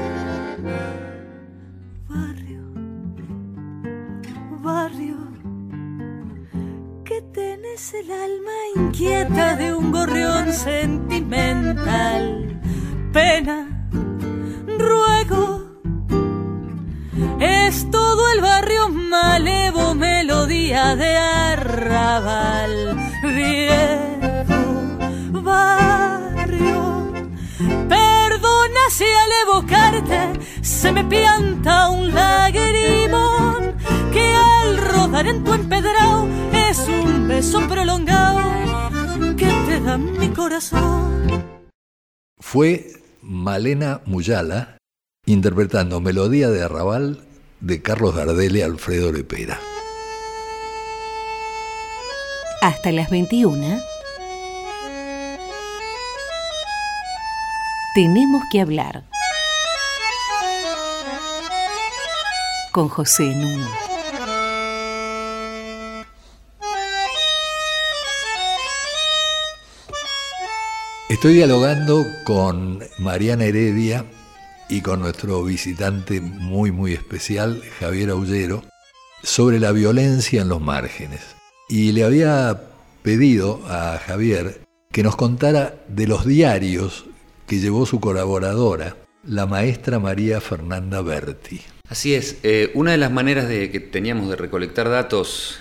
barrio 4.64 5.16
que 7.04 7.20
tenés 7.34 7.92
el 7.92 8.10
alma 8.10 8.52
inquieta 8.76 9.56
de 9.56 9.74
un 9.74 9.92
gorrión 9.92 10.50
sentimental. 10.50 12.58
Pena, 13.12 13.63
de 20.96 21.16
arra 21.16 22.20
Raval, 22.20 22.96
viejo 23.22 24.92
barrio. 25.42 27.12
Perdona 27.88 28.80
si 28.90 29.04
al 29.04 29.32
evocarte 29.42 30.40
se 30.62 30.92
me 30.92 31.04
pianta 31.04 31.90
un 31.90 32.14
lagrimón 32.14 33.74
que 34.12 34.34
al 34.34 34.78
rodar 34.78 35.26
en 35.26 35.42
tu 35.42 35.52
empedrado 35.54 36.28
es 36.70 36.78
un 36.88 37.28
beso 37.28 37.60
prolongado 37.68 38.42
que 39.36 39.46
te 39.46 39.80
da 39.80 39.98
mi 39.98 40.28
corazón. 40.28 41.44
Fue 42.38 42.92
Malena 43.20 44.00
Muyala 44.04 44.76
interpretando 45.26 46.00
Melodía 46.00 46.50
de 46.50 46.62
Arrabal 46.62 47.24
de 47.60 47.82
Carlos 47.82 48.14
Gardel 48.14 48.56
y 48.56 48.62
Alfredo 48.62 49.10
Lepera. 49.10 49.58
Hasta 52.64 52.92
las 52.92 53.10
21. 53.10 53.78
Tenemos 57.94 58.42
que 58.50 58.62
hablar. 58.62 59.04
Con 62.72 62.88
José 62.88 63.24
Nuno. 63.24 63.68
Estoy 71.10 71.34
dialogando 71.34 72.06
con 72.24 72.82
Mariana 72.96 73.44
Heredia 73.44 74.06
y 74.70 74.80
con 74.80 75.00
nuestro 75.00 75.44
visitante 75.44 76.22
muy 76.22 76.72
muy 76.72 76.94
especial, 76.94 77.62
Javier 77.78 78.08
Aullero, 78.08 78.64
sobre 79.22 79.60
la 79.60 79.72
violencia 79.72 80.40
en 80.40 80.48
los 80.48 80.62
márgenes. 80.62 81.43
Y 81.68 81.92
le 81.92 82.04
había 82.04 82.60
pedido 83.02 83.62
a 83.66 83.98
Javier 83.98 84.60
que 84.92 85.02
nos 85.02 85.16
contara 85.16 85.74
de 85.88 86.06
los 86.06 86.26
diarios 86.26 87.06
que 87.46 87.58
llevó 87.58 87.86
su 87.86 88.00
colaboradora, 88.00 88.96
la 89.26 89.46
maestra 89.46 89.98
María 89.98 90.40
Fernanda 90.40 91.00
Berti. 91.00 91.60
Así 91.88 92.14
es, 92.14 92.38
eh, 92.42 92.70
una 92.74 92.92
de 92.92 92.98
las 92.98 93.10
maneras 93.10 93.48
de, 93.48 93.70
que 93.70 93.80
teníamos 93.80 94.28
de 94.28 94.36
recolectar 94.36 94.88
datos 94.88 95.58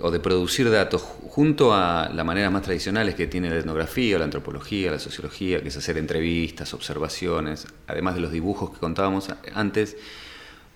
o 0.00 0.10
de 0.10 0.20
producir 0.20 0.70
datos 0.70 1.02
junto 1.02 1.72
a 1.72 2.10
las 2.12 2.26
maneras 2.26 2.52
más 2.52 2.62
tradicionales 2.62 3.14
que 3.14 3.26
tiene 3.26 3.50
la 3.50 3.56
etnografía, 3.56 4.18
la 4.18 4.24
antropología, 4.24 4.90
la 4.90 4.98
sociología, 4.98 5.62
que 5.62 5.68
es 5.68 5.76
hacer 5.76 5.98
entrevistas, 5.98 6.74
observaciones, 6.74 7.66
además 7.86 8.16
de 8.16 8.20
los 8.20 8.32
dibujos 8.32 8.70
que 8.70 8.78
contábamos 8.78 9.28
antes, 9.54 9.96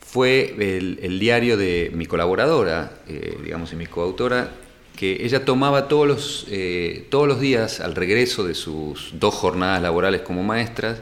fue 0.01 0.55
el, 0.79 1.19
diario 1.19 1.57
de 1.57 1.91
mi 1.95 2.07
colaboradora, 2.07 2.93
eh, 3.07 3.39
digamos, 3.43 3.73
y 3.73 3.77
mi 3.77 3.87
coautora, 3.87 4.51
que 4.99 5.25
ella 5.25 5.45
tomaba 5.45 5.87
todos 5.87 6.09
los, 6.09 6.47
eh, 6.51 7.07
todos 7.09 7.29
los 7.29 7.39
días 7.39 7.79
al 7.79 7.95
regreso 7.95 8.45
de 8.45 8.55
sus 8.55 9.13
dos 9.13 9.33
jornadas 9.33 9.81
laborales 9.81 10.23
como 10.23 10.43
maestras, 10.43 10.99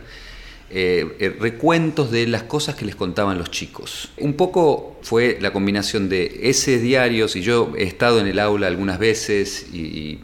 eh, 0.69 1.17
eh, 1.19 1.35
recuentos 1.41 2.11
de 2.11 2.27
las 2.27 2.43
cosas 2.43 2.75
que 2.75 2.85
les 2.85 2.95
contaban 2.95 3.39
los 3.39 3.51
chicos. 3.51 4.11
Un 4.19 4.35
poco 4.35 4.99
fue 5.01 5.39
la 5.41 5.51
combinación 5.51 6.11
de 6.11 6.41
ese 6.43 6.79
diario, 6.79 7.27
si 7.27 7.41
yo 7.41 7.73
he 7.75 7.85
estado 7.85 8.21
en 8.21 8.27
el 8.27 8.39
aula 8.39 8.67
algunas 8.67 8.99
veces 8.99 9.67
y, 9.73 10.21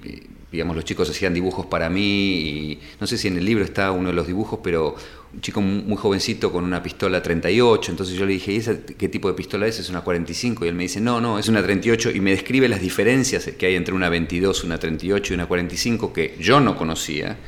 digamos 0.53 0.77
los 0.77 0.85
chicos 0.85 1.09
hacían 1.09 1.33
dibujos 1.33 1.65
para 1.65 1.89
mí 1.89 2.03
y 2.03 2.81
no 3.01 3.07
sé 3.07 3.17
si 3.17 3.29
en 3.29 3.39
el 3.39 3.47
libro 3.47 3.65
está 3.65 3.91
uno 3.91 4.11
de 4.11 4.15
los 4.15 4.27
dibujos, 4.27 4.61
pero 4.63 4.97
un 5.35 5.41
chico 5.41 5.61
muy 5.61 5.97
jovencito 5.97 6.53
con 6.53 6.65
una 6.65 6.83
pistola 6.83 7.23
38, 7.23 7.91
entonces 7.91 8.17
yo 8.17 8.27
le 8.27 8.35
dije, 8.35 8.53
¿y 8.53 8.95
qué 8.95 9.09
tipo 9.09 9.29
de 9.29 9.35
pistola 9.35 9.67
es? 9.67 9.79
Es 9.79 9.89
una 9.89 10.03
45 10.03 10.65
y 10.65 10.69
él 10.69 10.75
me 10.75 10.83
dice, 10.83 11.01
no, 11.01 11.21
no, 11.21 11.39
es 11.39 11.49
una 11.49 11.63
38 11.63 12.11
y 12.11 12.21
me 12.21 12.33
describe 12.33 12.69
las 12.69 12.81
diferencias 12.81 13.49
que 13.59 13.67
hay 13.67 13.75
entre 13.75 13.95
una 13.95 14.11
22, 14.11 14.65
una 14.65 14.79
38 14.79 15.33
y 15.33 15.35
una 15.35 15.47
45 15.47 16.13
que 16.13 16.37
yo 16.39 16.61
no 16.61 16.77
conocía 16.77 17.39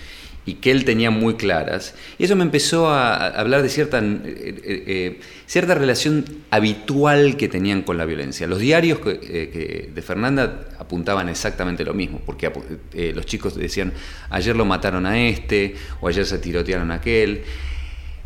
y 0.46 0.54
que 0.54 0.70
él 0.70 0.84
tenía 0.84 1.10
muy 1.10 1.34
claras. 1.34 1.94
Y 2.18 2.24
eso 2.24 2.36
me 2.36 2.42
empezó 2.42 2.88
a, 2.88 3.28
hablar 3.28 3.62
de 3.62 3.68
cierta, 3.68 3.98
eh, 3.98 4.20
eh, 4.24 4.84
eh, 4.86 5.20
cierta 5.46 5.74
relación 5.74 6.24
habitual 6.50 7.36
que 7.36 7.48
tenían 7.48 7.82
con 7.82 7.96
la 7.96 8.04
violencia. 8.04 8.46
Los 8.46 8.58
diarios 8.58 9.00
de 9.04 10.02
Fernanda 10.06 10.66
apuntaban 10.78 11.28
exactamente 11.28 11.84
lo 11.84 11.94
mismo, 11.94 12.20
porque 12.24 12.52
los 13.14 13.26
chicos 13.26 13.56
decían, 13.56 13.92
ayer 14.30 14.54
lo 14.54 14.64
mataron 14.64 15.06
a 15.06 15.18
este, 15.18 15.76
o 16.00 16.08
ayer 16.08 16.26
se 16.26 16.38
tirotearon 16.38 16.90
a 16.90 16.96
aquel, 16.96 17.42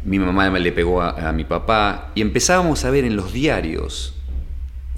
mi 0.04 0.18
mamá 0.18 0.48
le 0.50 0.72
pegó 0.72 1.02
a 1.02 1.32
mi 1.32 1.44
papá, 1.44 2.12
y 2.14 2.20
empezábamos 2.20 2.84
a 2.84 2.90
ver 2.90 3.04
en 3.04 3.16
los 3.16 3.32
diarios 3.32 4.17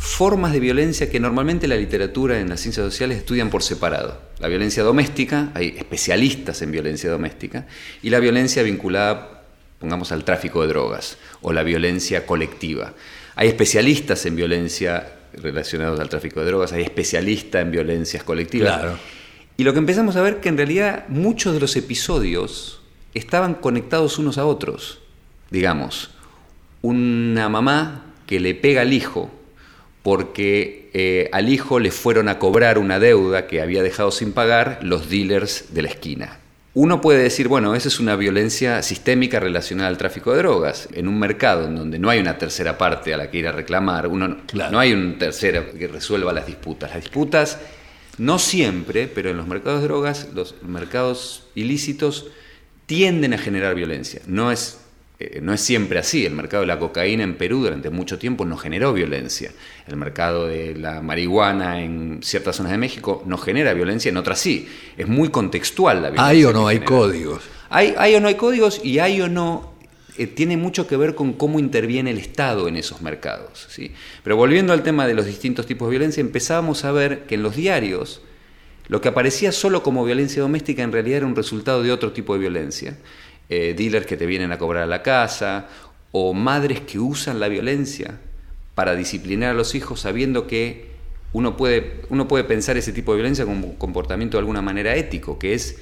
formas 0.00 0.54
de 0.54 0.60
violencia 0.60 1.10
que 1.10 1.20
normalmente 1.20 1.68
la 1.68 1.76
literatura 1.76 2.40
en 2.40 2.48
las 2.48 2.60
ciencias 2.60 2.86
sociales 2.86 3.18
estudian 3.18 3.50
por 3.50 3.62
separado. 3.62 4.18
La 4.38 4.48
violencia 4.48 4.82
doméstica, 4.82 5.50
hay 5.52 5.74
especialistas 5.76 6.62
en 6.62 6.72
violencia 6.72 7.10
doméstica, 7.10 7.66
y 8.02 8.08
la 8.08 8.18
violencia 8.18 8.62
vinculada, 8.62 9.44
pongamos, 9.78 10.10
al 10.10 10.24
tráfico 10.24 10.62
de 10.62 10.68
drogas, 10.68 11.18
o 11.42 11.52
la 11.52 11.62
violencia 11.62 12.24
colectiva. 12.24 12.94
Hay 13.34 13.48
especialistas 13.48 14.24
en 14.24 14.36
violencia 14.36 15.16
relacionados 15.34 16.00
al 16.00 16.08
tráfico 16.08 16.40
de 16.40 16.46
drogas, 16.46 16.72
hay 16.72 16.82
especialistas 16.82 17.60
en 17.60 17.70
violencias 17.70 18.24
colectivas. 18.24 18.98
Y 19.58 19.64
lo 19.64 19.74
que 19.74 19.80
empezamos 19.80 20.16
a 20.16 20.22
ver 20.22 20.40
que 20.40 20.48
en 20.48 20.56
realidad 20.56 21.04
muchos 21.08 21.52
de 21.52 21.60
los 21.60 21.76
episodios 21.76 22.80
estaban 23.12 23.52
conectados 23.52 24.18
unos 24.18 24.38
a 24.38 24.46
otros. 24.46 25.00
Digamos, 25.50 26.10
una 26.80 27.50
mamá 27.50 28.06
que 28.26 28.40
le 28.40 28.54
pega 28.54 28.80
al 28.80 28.94
hijo 28.94 29.30
porque 30.02 30.90
eh, 30.92 31.28
al 31.32 31.48
hijo 31.48 31.78
le 31.78 31.90
fueron 31.90 32.28
a 32.28 32.38
cobrar 32.38 32.78
una 32.78 32.98
deuda 32.98 33.46
que 33.46 33.60
había 33.60 33.82
dejado 33.82 34.10
sin 34.10 34.32
pagar 34.32 34.78
los 34.82 35.10
dealers 35.10 35.74
de 35.74 35.82
la 35.82 35.88
esquina. 35.88 36.38
Uno 36.72 37.00
puede 37.00 37.24
decir, 37.24 37.48
bueno, 37.48 37.74
esa 37.74 37.88
es 37.88 37.98
una 37.98 38.14
violencia 38.14 38.82
sistémica 38.82 39.40
relacionada 39.40 39.88
al 39.88 39.98
tráfico 39.98 40.30
de 40.30 40.38
drogas. 40.38 40.88
En 40.92 41.08
un 41.08 41.18
mercado 41.18 41.66
en 41.66 41.74
donde 41.74 41.98
no 41.98 42.08
hay 42.08 42.20
una 42.20 42.38
tercera 42.38 42.78
parte 42.78 43.12
a 43.12 43.16
la 43.16 43.28
que 43.28 43.38
ir 43.38 43.48
a 43.48 43.52
reclamar, 43.52 44.06
uno, 44.06 44.36
no 44.54 44.78
hay 44.78 44.92
un 44.92 45.18
tercero 45.18 45.72
que 45.76 45.88
resuelva 45.88 46.32
las 46.32 46.46
disputas. 46.46 46.90
Las 46.90 47.02
disputas, 47.02 47.58
no 48.18 48.38
siempre, 48.38 49.08
pero 49.08 49.30
en 49.30 49.36
los 49.36 49.48
mercados 49.48 49.80
de 49.80 49.88
drogas, 49.88 50.28
los 50.32 50.62
mercados 50.62 51.48
ilícitos 51.56 52.28
tienden 52.86 53.34
a 53.34 53.38
generar 53.38 53.74
violencia. 53.74 54.22
No 54.26 54.52
es 54.52 54.78
eh, 55.20 55.40
no 55.42 55.52
es 55.52 55.60
siempre 55.60 55.98
así. 55.98 56.24
El 56.24 56.34
mercado 56.34 56.62
de 56.62 56.66
la 56.66 56.78
cocaína 56.78 57.22
en 57.22 57.34
Perú 57.34 57.60
durante 57.60 57.90
mucho 57.90 58.18
tiempo 58.18 58.46
no 58.46 58.56
generó 58.56 58.94
violencia. 58.94 59.52
El 59.86 59.96
mercado 59.96 60.46
de 60.46 60.74
la 60.74 61.02
marihuana 61.02 61.82
en 61.82 62.20
ciertas 62.22 62.56
zonas 62.56 62.72
de 62.72 62.78
México 62.78 63.22
no 63.26 63.36
genera 63.36 63.74
violencia, 63.74 64.08
en 64.08 64.16
otras 64.16 64.38
sí. 64.38 64.66
Es 64.96 65.06
muy 65.06 65.28
contextual 65.28 65.96
la 66.02 66.08
violencia. 66.08 66.26
¿Hay 66.26 66.44
o 66.44 66.52
no 66.54 66.66
hay 66.68 66.80
códigos? 66.80 67.42
Hay, 67.68 67.94
hay 67.98 68.14
o 68.14 68.20
no 68.20 68.28
hay 68.28 68.36
códigos 68.36 68.80
y 68.82 68.98
hay 68.98 69.20
o 69.20 69.28
no 69.28 69.74
eh, 70.16 70.26
tiene 70.26 70.56
mucho 70.56 70.86
que 70.86 70.96
ver 70.96 71.14
con 71.14 71.34
cómo 71.34 71.58
interviene 71.58 72.10
el 72.10 72.18
Estado 72.18 72.66
en 72.66 72.76
esos 72.76 73.02
mercados. 73.02 73.66
¿sí? 73.68 73.92
Pero 74.24 74.36
volviendo 74.36 74.72
al 74.72 74.82
tema 74.82 75.06
de 75.06 75.12
los 75.12 75.26
distintos 75.26 75.66
tipos 75.66 75.88
de 75.88 75.90
violencia, 75.90 76.22
empezábamos 76.22 76.84
a 76.86 76.92
ver 76.92 77.24
que 77.24 77.34
en 77.34 77.42
los 77.42 77.56
diarios 77.56 78.22
lo 78.88 79.00
que 79.00 79.08
aparecía 79.08 79.52
solo 79.52 79.82
como 79.82 80.04
violencia 80.04 80.42
doméstica 80.42 80.82
en 80.82 80.92
realidad 80.92 81.18
era 81.18 81.26
un 81.26 81.36
resultado 81.36 81.82
de 81.82 81.92
otro 81.92 82.12
tipo 82.12 82.32
de 82.32 82.40
violencia. 82.40 82.96
Eh, 83.52 83.74
dealers 83.76 84.06
que 84.06 84.16
te 84.16 84.26
vienen 84.26 84.52
a 84.52 84.58
cobrar 84.58 84.84
a 84.84 84.86
la 84.86 85.02
casa, 85.02 85.66
o 86.12 86.32
madres 86.34 86.80
que 86.80 87.00
usan 87.00 87.40
la 87.40 87.48
violencia 87.48 88.20
para 88.76 88.94
disciplinar 88.94 89.50
a 89.50 89.54
los 89.54 89.74
hijos 89.74 90.00
sabiendo 90.00 90.46
que 90.46 90.90
uno 91.32 91.56
puede, 91.56 92.02
uno 92.10 92.28
puede 92.28 92.44
pensar 92.44 92.76
ese 92.76 92.92
tipo 92.92 93.10
de 93.10 93.16
violencia 93.16 93.44
como 93.44 93.66
un 93.66 93.74
comportamiento 93.74 94.36
de 94.36 94.40
alguna 94.42 94.62
manera 94.62 94.94
ético, 94.94 95.36
que 95.38 95.54
es 95.54 95.78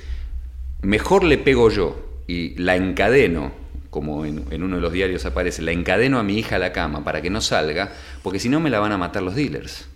mejor 0.81 1.25
le 1.25 1.37
pego 1.37 1.71
yo 1.71 2.23
y 2.27 2.55
la 2.57 2.75
encadeno, 2.75 3.53
como 3.91 4.25
en, 4.25 4.63
uno 4.63 4.77
de 4.77 4.83
los 4.83 4.93
diarios 4.93 5.27
aparece, 5.27 5.61
la 5.61 5.73
encadeno 5.73 6.19
a 6.19 6.23
mi 6.23 6.39
hija 6.39 6.57
a 6.57 6.59
la 6.59 6.73
cama 6.73 7.05
para 7.05 7.21
que 7.21 7.29
no 7.29 7.43
salga, 7.43 7.93
porque 8.23 8.39
si 8.39 8.49
no 8.49 8.61
me 8.61 8.71
la 8.71 8.81
van 8.81 8.93
a 8.93 8.99
matar 8.99 9.23
los 9.23 9.35
dealers. 9.35 9.89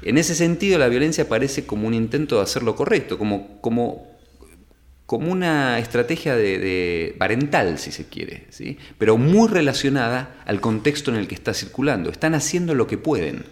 En 0.00 0.16
ese 0.16 0.34
sentido, 0.34 0.78
la 0.78 0.88
violencia 0.88 1.28
parece 1.28 1.66
como 1.66 1.86
un 1.86 1.92
intento 1.94 2.36
de 2.36 2.42
hacer 2.42 2.62
lo 2.62 2.74
correcto, 2.76 3.18
como, 3.18 3.60
como 3.60 4.11
como 5.12 5.30
una 5.30 5.78
estrategia 5.78 6.34
de, 6.34 7.14
parental, 7.18 7.78
si 7.78 7.92
se 7.92 8.06
quiere, 8.06 8.46
¿sí? 8.48 8.78
pero 8.96 9.18
muy 9.18 9.46
relacionada 9.46 10.36
al 10.46 10.62
contexto 10.62 11.10
en 11.10 11.18
el 11.18 11.28
que 11.28 11.34
está 11.34 11.52
circulando. 11.52 12.08
Están 12.08 12.34
haciendo 12.34 12.74
lo 12.74 12.86
que 12.86 12.96
pueden. 12.96 13.44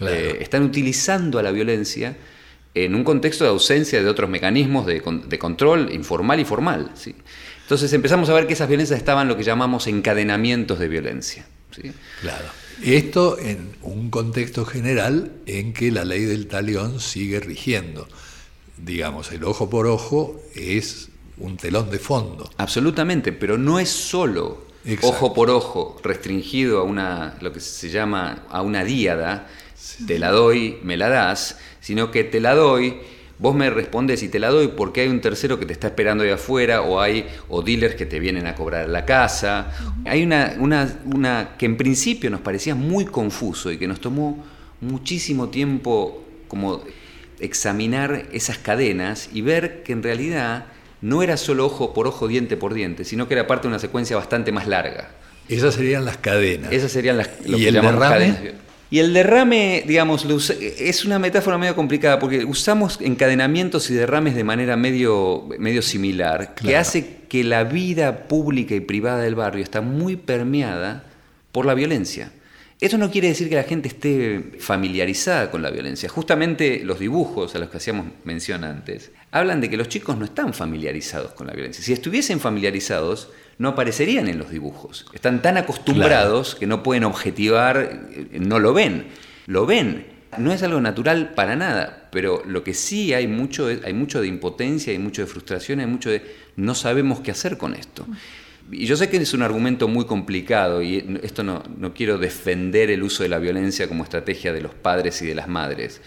Eh, 0.00 0.38
están 0.40 0.64
utilizando 0.64 1.38
a 1.38 1.44
la 1.44 1.52
violencia 1.52 2.16
en 2.74 2.96
un 2.96 3.04
contexto 3.04 3.44
de 3.44 3.50
ausencia 3.50 4.02
de 4.02 4.08
otros 4.08 4.28
mecanismos 4.28 4.86
de, 4.86 5.38
control 5.38 5.92
informal 5.92 6.40
y 6.40 6.44
formal. 6.44 6.90
¿sí? 6.94 7.14
Entonces 7.62 7.92
empezamos 7.92 8.28
a 8.28 8.34
ver 8.34 8.48
que 8.48 8.54
esas 8.54 8.66
violencias 8.66 8.98
estaban 8.98 9.28
lo 9.28 9.36
que 9.36 9.44
llamamos 9.44 9.86
encadenamientos 9.86 10.80
de 10.80 10.88
violencia. 10.88 11.46
¿sí? 11.70 11.92
Claro. 12.22 12.46
Esto 12.82 13.38
en 13.38 13.70
un 13.82 14.10
contexto 14.10 14.64
general 14.64 15.30
en 15.46 15.74
que 15.74 15.92
la 15.92 16.04
ley 16.04 16.24
del 16.24 16.48
talión 16.48 16.98
sigue 16.98 17.38
rigiendo 17.38 18.08
digamos, 18.76 19.32
el 19.32 19.44
ojo 19.44 19.70
por 19.70 19.86
ojo 19.86 20.40
es 20.54 21.08
un 21.38 21.56
telón 21.56 21.90
de 21.90 21.98
fondo. 21.98 22.50
Absolutamente, 22.58 23.32
pero 23.32 23.58
no 23.58 23.78
es 23.78 23.88
solo 23.88 24.64
ojo 25.02 25.32
por 25.32 25.50
ojo 25.50 25.96
restringido 26.02 26.80
a 26.80 26.82
una 26.82 27.36
lo 27.40 27.52
que 27.52 27.60
se 27.60 27.88
llama 27.88 28.44
a 28.50 28.62
una 28.62 28.84
díada, 28.84 29.48
te 30.06 30.18
la 30.18 30.30
doy, 30.30 30.78
me 30.82 30.96
la 30.96 31.08
das, 31.08 31.58
sino 31.80 32.10
que 32.10 32.24
te 32.24 32.40
la 32.40 32.54
doy, 32.54 32.98
vos 33.38 33.54
me 33.54 33.70
respondes 33.70 34.22
y 34.22 34.28
te 34.28 34.38
la 34.38 34.50
doy 34.50 34.68
porque 34.68 35.02
hay 35.02 35.08
un 35.08 35.20
tercero 35.20 35.58
que 35.58 35.66
te 35.66 35.72
está 35.72 35.88
esperando 35.88 36.24
ahí 36.24 36.30
afuera 36.30 36.82
o 36.82 37.00
hay 37.00 37.26
o 37.48 37.62
dealers 37.62 37.94
que 37.94 38.06
te 38.06 38.20
vienen 38.20 38.46
a 38.46 38.54
cobrar 38.54 38.88
la 38.88 39.04
casa. 39.04 39.72
Hay 40.04 40.22
una, 40.22 40.54
una, 40.58 41.00
una 41.06 41.56
que 41.56 41.66
en 41.66 41.76
principio 41.76 42.30
nos 42.30 42.40
parecía 42.40 42.74
muy 42.74 43.06
confuso 43.06 43.72
y 43.72 43.78
que 43.78 43.88
nos 43.88 44.00
tomó 44.00 44.44
muchísimo 44.80 45.48
tiempo 45.48 46.22
como 46.46 46.82
examinar 47.44 48.26
esas 48.32 48.58
cadenas 48.58 49.28
y 49.32 49.42
ver 49.42 49.82
que 49.82 49.92
en 49.92 50.02
realidad 50.02 50.66
no 51.00 51.22
era 51.22 51.36
solo 51.36 51.66
ojo 51.66 51.92
por 51.92 52.06
ojo, 52.06 52.28
diente 52.28 52.56
por 52.56 52.74
diente, 52.74 53.04
sino 53.04 53.28
que 53.28 53.34
era 53.34 53.46
parte 53.46 53.64
de 53.64 53.68
una 53.68 53.78
secuencia 53.78 54.16
bastante 54.16 54.52
más 54.52 54.66
larga. 54.66 55.10
Esas 55.48 55.74
serían 55.74 56.04
las 56.04 56.16
cadenas. 56.16 56.72
Esas 56.72 56.90
serían 56.90 57.18
las 57.18 57.28
lo 57.46 57.58
¿Y 57.58 57.66
el 57.66 57.74
derrame? 57.74 58.54
Y 58.90 59.00
el 59.00 59.12
derrame, 59.12 59.82
digamos, 59.86 60.24
es 60.24 61.04
una 61.04 61.18
metáfora 61.18 61.58
medio 61.58 61.74
complicada 61.74 62.18
porque 62.18 62.44
usamos 62.44 62.98
encadenamientos 63.00 63.90
y 63.90 63.94
derrames 63.94 64.34
de 64.34 64.44
manera 64.44 64.76
medio, 64.76 65.48
medio 65.58 65.82
similar, 65.82 66.54
que 66.54 66.76
hace 66.76 67.22
que 67.28 67.42
la 67.42 67.64
vida 67.64 68.28
pública 68.28 68.74
y 68.74 68.80
privada 68.80 69.22
del 69.22 69.34
barrio 69.34 69.64
está 69.64 69.80
muy 69.80 70.16
permeada 70.16 71.04
por 71.50 71.66
la 71.66 71.74
violencia. 71.74 72.30
Esto 72.84 72.98
no 72.98 73.10
quiere 73.10 73.28
decir 73.28 73.48
que 73.48 73.54
la 73.54 73.62
gente 73.62 73.88
esté 73.88 74.58
familiarizada 74.58 75.50
con 75.50 75.62
la 75.62 75.70
violencia. 75.70 76.06
Justamente 76.10 76.82
los 76.84 76.98
dibujos 76.98 77.54
a 77.54 77.58
los 77.58 77.70
que 77.70 77.78
hacíamos 77.78 78.08
mención 78.24 78.62
antes 78.62 79.10
hablan 79.30 79.62
de 79.62 79.70
que 79.70 79.78
los 79.78 79.88
chicos 79.88 80.18
no 80.18 80.26
están 80.26 80.52
familiarizados 80.52 81.32
con 81.32 81.46
la 81.46 81.54
violencia. 81.54 81.82
Si 81.82 81.94
estuviesen 81.94 82.40
familiarizados, 82.40 83.30
no 83.56 83.70
aparecerían 83.70 84.28
en 84.28 84.36
los 84.36 84.50
dibujos. 84.50 85.06
Están 85.14 85.40
tan 85.40 85.56
acostumbrados 85.56 86.56
que 86.56 86.66
no 86.66 86.82
pueden 86.82 87.04
objetivar, 87.04 87.78
eh, 88.12 88.38
no 88.38 88.58
lo 88.58 88.74
ven. 88.74 89.06
Lo 89.46 89.64
ven. 89.64 90.04
No 90.36 90.52
es 90.52 90.62
algo 90.62 90.82
natural 90.82 91.32
para 91.34 91.56
nada, 91.56 92.10
pero 92.12 92.42
lo 92.44 92.64
que 92.64 92.74
sí 92.74 93.14
hay 93.14 93.26
mucho, 93.26 93.66
hay 93.82 93.94
mucho 93.94 94.20
de 94.20 94.26
impotencia, 94.26 94.92
hay 94.92 94.98
mucho 94.98 95.22
de 95.22 95.26
frustración, 95.26 95.80
hay 95.80 95.86
mucho 95.86 96.10
de 96.10 96.22
no 96.56 96.74
sabemos 96.74 97.20
qué 97.20 97.30
hacer 97.30 97.56
con 97.56 97.72
esto. 97.72 98.06
Y 98.70 98.86
yo 98.86 98.96
sé 98.96 99.08
que 99.08 99.18
es 99.18 99.34
un 99.34 99.42
argumento 99.42 99.88
muy 99.88 100.06
complicado 100.06 100.82
y 100.82 101.20
esto 101.22 101.42
no, 101.42 101.62
no 101.78 101.92
quiero 101.94 102.18
defender 102.18 102.90
el 102.90 103.02
uso 103.02 103.22
de 103.22 103.28
la 103.28 103.38
violencia 103.38 103.88
como 103.88 104.04
estrategia 104.04 104.52
de 104.52 104.62
los 104.62 104.74
padres 104.74 105.20
y 105.22 105.26
de 105.26 105.34
las 105.34 105.48
madres. 105.48 106.00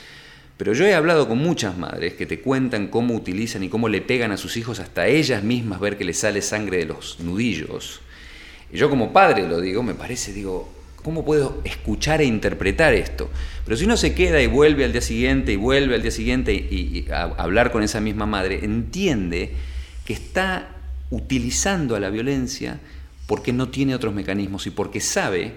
Pero 0.58 0.74
yo 0.74 0.86
he 0.86 0.96
hablado 0.96 1.28
con 1.28 1.38
muchas 1.38 1.78
madres 1.78 2.14
que 2.14 2.26
te 2.26 2.40
cuentan 2.40 2.88
cómo 2.88 3.14
utilizan 3.14 3.64
y 3.64 3.70
cómo 3.70 3.90
le 3.90 4.02
pegan 4.02 4.32
a 4.32 4.38
sus 4.38 4.58
hijos 4.58 4.80
hasta 4.80 5.08
ellas 5.08 5.44
mismas 5.44 5.80
ver 5.80 5.98
que 5.98 6.04
les 6.04 6.18
sale 6.18 6.42
sangre 6.42 6.78
de 6.78 6.86
los 6.86 7.20
nudillos. 7.20 8.02
Y 8.72 8.78
yo 8.78 8.90
como 8.90 9.14
padre 9.14 9.48
lo 9.48 9.62
digo, 9.62 9.84
me 9.84 9.94
parece, 9.94 10.34
digo, 10.34 10.74
¿cómo 11.04 11.24
puedo 11.24 11.62
escuchar 11.64 12.22
e 12.22 12.26
interpretar 12.26 12.96
esto? 12.96 13.30
Pero 13.66 13.78
si 13.78 13.86
uno 13.86 13.98
se 13.98 14.16
queda 14.16 14.42
y 14.42 14.48
vuelve 14.48 14.84
al 14.84 14.92
día 14.92 15.02
siguiente 15.02 15.54
y 15.54 15.58
vuelve 15.58 15.94
al 15.94 16.02
día 16.02 16.12
siguiente 16.12 16.54
y, 16.54 17.06
a 17.12 17.24
hablar 17.38 17.72
con 17.72 17.84
esa 17.84 18.02
misma 18.02 18.26
madre, 18.26 18.66
entiende 18.66 19.52
que 20.06 20.14
está 20.14 20.77
utilizando 21.10 21.96
a 21.96 22.00
la 22.00 22.10
violencia 22.10 22.80
porque 23.28 23.54
no 23.54 23.70
tiene 23.70 23.96
otros 23.96 24.14
mecanismos 24.14 24.68
y 24.68 24.72
porque 24.72 25.02
sabe 25.02 25.54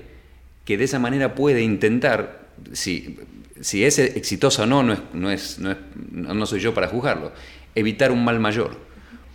que 0.65 0.77
de 0.77 0.85
esa 0.85 0.99
manera 0.99 1.35
puede 1.35 1.63
intentar, 1.63 2.49
si, 2.73 3.19
si 3.61 3.85
es 3.85 3.99
exitosa 3.99 4.65
o 4.65 4.67
no, 4.67 4.83
no, 4.83 4.95
es, 4.95 5.59
no, 5.59 5.71
es, 5.71 5.79
no, 6.13 6.47
soy 6.47 6.61
yo 6.61 6.75
para 6.75 6.89
juzgarlo, 6.89 7.33
evitar 7.75 8.13
un 8.13 8.25
mal 8.25 8.41
mayor. 8.41 8.77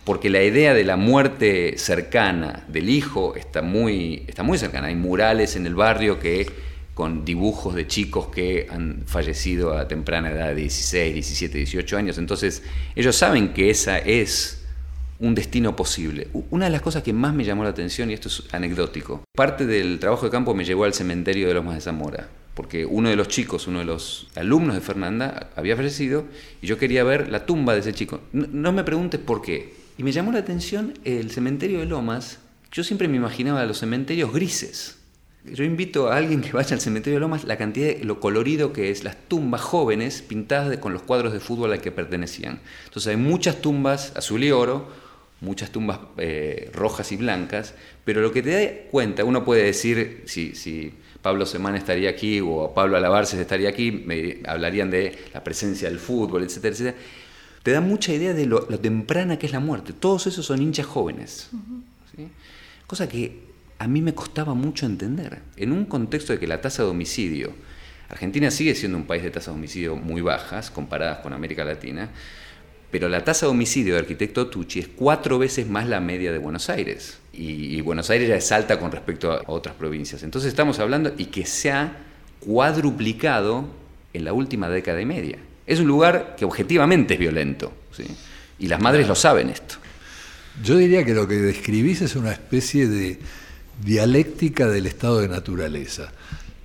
Porque 0.04 0.30
la 0.30 0.42
idea 0.42 0.72
de 0.72 0.84
la 0.84 0.96
muerte 0.96 1.78
cercana 1.78 2.64
del 2.68 2.88
hijo 2.88 3.34
está 3.34 3.60
muy, 3.60 4.22
está 4.28 4.44
muy 4.44 4.56
cercana. 4.56 4.86
Hay 4.86 4.94
murales 4.94 5.56
en 5.56 5.66
el 5.66 5.74
barrio 5.74 6.20
que 6.20 6.46
con 6.94 7.24
dibujos 7.24 7.74
de 7.74 7.88
chicos 7.88 8.28
que 8.28 8.68
han 8.70 9.02
fallecido 9.04 9.76
a 9.76 9.88
temprana 9.88 10.30
edad 10.30 10.48
de 10.48 10.54
16, 10.54 11.12
17, 11.12 11.58
18 11.58 11.96
años. 11.98 12.18
Entonces, 12.18 12.62
ellos 12.94 13.16
saben 13.16 13.52
que 13.52 13.68
esa 13.68 13.98
es 13.98 14.65
un 15.18 15.34
destino 15.34 15.76
posible. 15.76 16.28
Una 16.50 16.66
de 16.66 16.70
las 16.70 16.82
cosas 16.82 17.02
que 17.02 17.12
más 17.12 17.34
me 17.34 17.44
llamó 17.44 17.64
la 17.64 17.70
atención, 17.70 18.10
y 18.10 18.14
esto 18.14 18.28
es 18.28 18.42
anecdótico, 18.52 19.22
parte 19.34 19.66
del 19.66 19.98
trabajo 19.98 20.26
de 20.26 20.30
campo 20.30 20.54
me 20.54 20.64
llevó 20.64 20.84
al 20.84 20.94
cementerio 20.94 21.48
de 21.48 21.54
Lomas 21.54 21.74
de 21.74 21.80
Zamora, 21.80 22.28
porque 22.54 22.86
uno 22.86 23.08
de 23.08 23.16
los 23.16 23.28
chicos, 23.28 23.66
uno 23.66 23.80
de 23.80 23.84
los 23.84 24.28
alumnos 24.34 24.74
de 24.74 24.80
Fernanda, 24.80 25.50
había 25.56 25.76
fallecido 25.76 26.24
y 26.62 26.66
yo 26.66 26.78
quería 26.78 27.04
ver 27.04 27.28
la 27.30 27.46
tumba 27.46 27.74
de 27.74 27.80
ese 27.80 27.92
chico. 27.92 28.20
No, 28.32 28.72
me 28.72 28.84
preguntes 28.84 29.20
por 29.20 29.42
qué. 29.42 29.74
Y 29.98 30.02
me 30.02 30.12
llamó 30.12 30.32
la 30.32 30.38
atención 30.38 30.94
el 31.04 31.30
cementerio 31.30 31.80
de 31.80 31.86
Lomas. 31.86 32.38
Yo 32.72 32.84
siempre 32.84 33.08
me 33.08 33.16
imaginaba 33.16 33.64
los 33.64 33.78
cementerios 33.78 34.32
grises. 34.32 34.98
Yo 35.44 35.64
invito 35.64 36.08
a 36.10 36.16
alguien 36.16 36.40
que 36.40 36.52
vaya 36.52 36.74
al 36.74 36.80
cementerio 36.80 37.18
de 37.18 37.20
Lomas 37.20 37.44
la 37.44 37.56
cantidad 37.56 37.86
de 37.86 38.04
lo 38.04 38.20
colorido 38.20 38.72
que 38.72 38.90
es 38.90 39.04
las 39.04 39.16
tumbas 39.28 39.60
jóvenes 39.60 40.22
pintadas 40.22 40.76
con 40.78 40.92
los 40.92 41.02
cuadros 41.02 41.32
de 41.32 41.40
fútbol 41.40 41.72
al 41.72 41.80
que 41.80 41.92
pertenecían. 41.92 42.60
Entonces 42.86 43.10
hay 43.10 43.16
muchas 43.16 43.60
tumbas 43.62 44.12
azul 44.16 44.42
y 44.42 44.50
oro, 44.50 44.88
muchas 45.40 45.70
tumbas 45.70 46.00
eh, 46.16 46.70
rojas 46.72 47.12
y 47.12 47.16
blancas, 47.16 47.74
pero 48.04 48.20
lo 48.20 48.32
que 48.32 48.42
te 48.42 48.50
da 48.50 48.90
cuenta, 48.90 49.24
uno 49.24 49.44
puede 49.44 49.64
decir, 49.64 50.22
si, 50.26 50.54
si 50.54 50.92
Pablo 51.22 51.44
Semán 51.44 51.76
estaría 51.76 52.10
aquí 52.10 52.40
o 52.40 52.72
Pablo 52.74 52.96
Alabarces 52.96 53.38
estaría 53.38 53.68
aquí, 53.68 53.90
me 53.90 54.38
hablarían 54.46 54.90
de 54.90 55.18
la 55.34 55.42
presencia 55.42 55.88
del 55.88 55.98
fútbol, 55.98 56.44
etcétera, 56.44 56.72
etcétera. 56.72 56.96
Te 57.62 57.72
da 57.72 57.80
mucha 57.80 58.12
idea 58.12 58.32
de 58.32 58.46
lo, 58.46 58.60
temprana 58.78 59.38
que 59.38 59.46
es 59.46 59.52
la 59.52 59.58
muerte. 59.58 59.92
Todos 59.92 60.28
esos 60.28 60.46
son 60.46 60.62
hinchas 60.62 60.86
jóvenes. 60.86 61.50
Cosa 62.86 63.08
que 63.08 63.40
a 63.80 63.88
mí 63.88 64.02
me 64.02 64.14
costaba 64.14 64.54
mucho 64.54 64.86
entender. 64.86 65.42
En 65.56 65.72
un 65.72 65.84
contexto 65.84 66.32
de 66.32 66.38
que 66.38 66.46
la 66.46 66.60
tasa 66.60 66.84
de 66.84 66.90
homicidio, 66.90 67.52
Argentina 68.08 68.50
sigue 68.52 68.76
siendo 68.76 68.96
un 68.96 69.04
país 69.04 69.24
de 69.24 69.30
tasas 69.30 69.52
de 69.52 69.58
homicidio 69.58 69.96
muy 69.96 70.20
bajas 70.20 70.70
comparadas 70.70 71.18
con 71.18 71.32
América 71.32 71.64
Latina, 71.64 72.10
pero 72.90 73.08
la 73.08 73.24
tasa 73.24 73.46
de 73.46 73.52
homicidio 73.52 73.94
de 73.94 74.00
arquitecto 74.00 74.46
Tucci 74.46 74.80
es 74.80 74.88
cuatro 74.88 75.38
veces 75.38 75.68
más 75.68 75.88
la 75.88 76.00
media 76.00 76.32
de 76.32 76.38
Buenos 76.38 76.70
Aires. 76.70 77.18
Y, 77.32 77.80
Buenos 77.82 78.08
Aires 78.10 78.28
ya 78.28 78.36
es 78.36 78.50
alta 78.52 78.78
con 78.78 78.90
respecto 78.90 79.32
a 79.32 79.42
otras 79.46 79.74
provincias. 79.74 80.22
Entonces 80.22 80.48
estamos 80.48 80.78
hablando 80.78 81.12
y 81.18 81.26
que 81.26 81.44
se 81.44 81.70
ha 81.70 81.98
cuadruplicado 82.40 83.66
en 84.14 84.24
la 84.24 84.32
última 84.32 84.70
década 84.70 85.00
y 85.00 85.04
media. 85.04 85.38
Es 85.66 85.80
un 85.80 85.86
lugar 85.86 86.36
que 86.36 86.44
objetivamente 86.44 87.14
es 87.14 87.20
violento. 87.20 87.72
Y 88.58 88.68
las 88.68 88.80
madres 88.80 89.06
lo 89.06 89.14
saben 89.14 89.50
esto. 89.50 89.74
Yo 90.62 90.76
diría 90.76 91.04
que 91.04 91.12
lo 91.12 91.28
que 91.28 91.34
describís 91.34 92.00
es 92.00 92.16
una 92.16 92.32
especie 92.32 92.88
de 92.88 93.18
dialéctica 93.84 94.68
del 94.68 94.86
estado 94.86 95.20
de 95.20 95.28
naturaleza. 95.28 96.12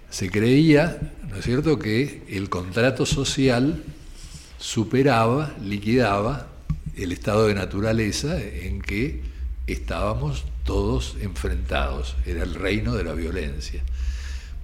Se 0.10 0.30
creía, 0.30 1.00
¿no 1.30 1.38
es 1.38 1.46
cierto?, 1.46 1.78
que 1.78 2.22
el 2.30 2.50
contrato 2.50 3.06
social 3.06 3.84
superaba, 4.62 5.56
liquidaba 5.60 6.48
el 6.96 7.12
estado 7.12 7.48
de 7.48 7.56
naturaleza 7.56 8.40
en 8.40 8.82
que 8.82 9.24
estábamos 9.66 10.46
todos 10.64 11.18
enfrentados, 11.20 12.16
era 12.28 12.44
el 12.44 12.54
reino 12.54 12.94
de 12.94 13.04
la 13.04 13.14
violencia. 13.14 13.82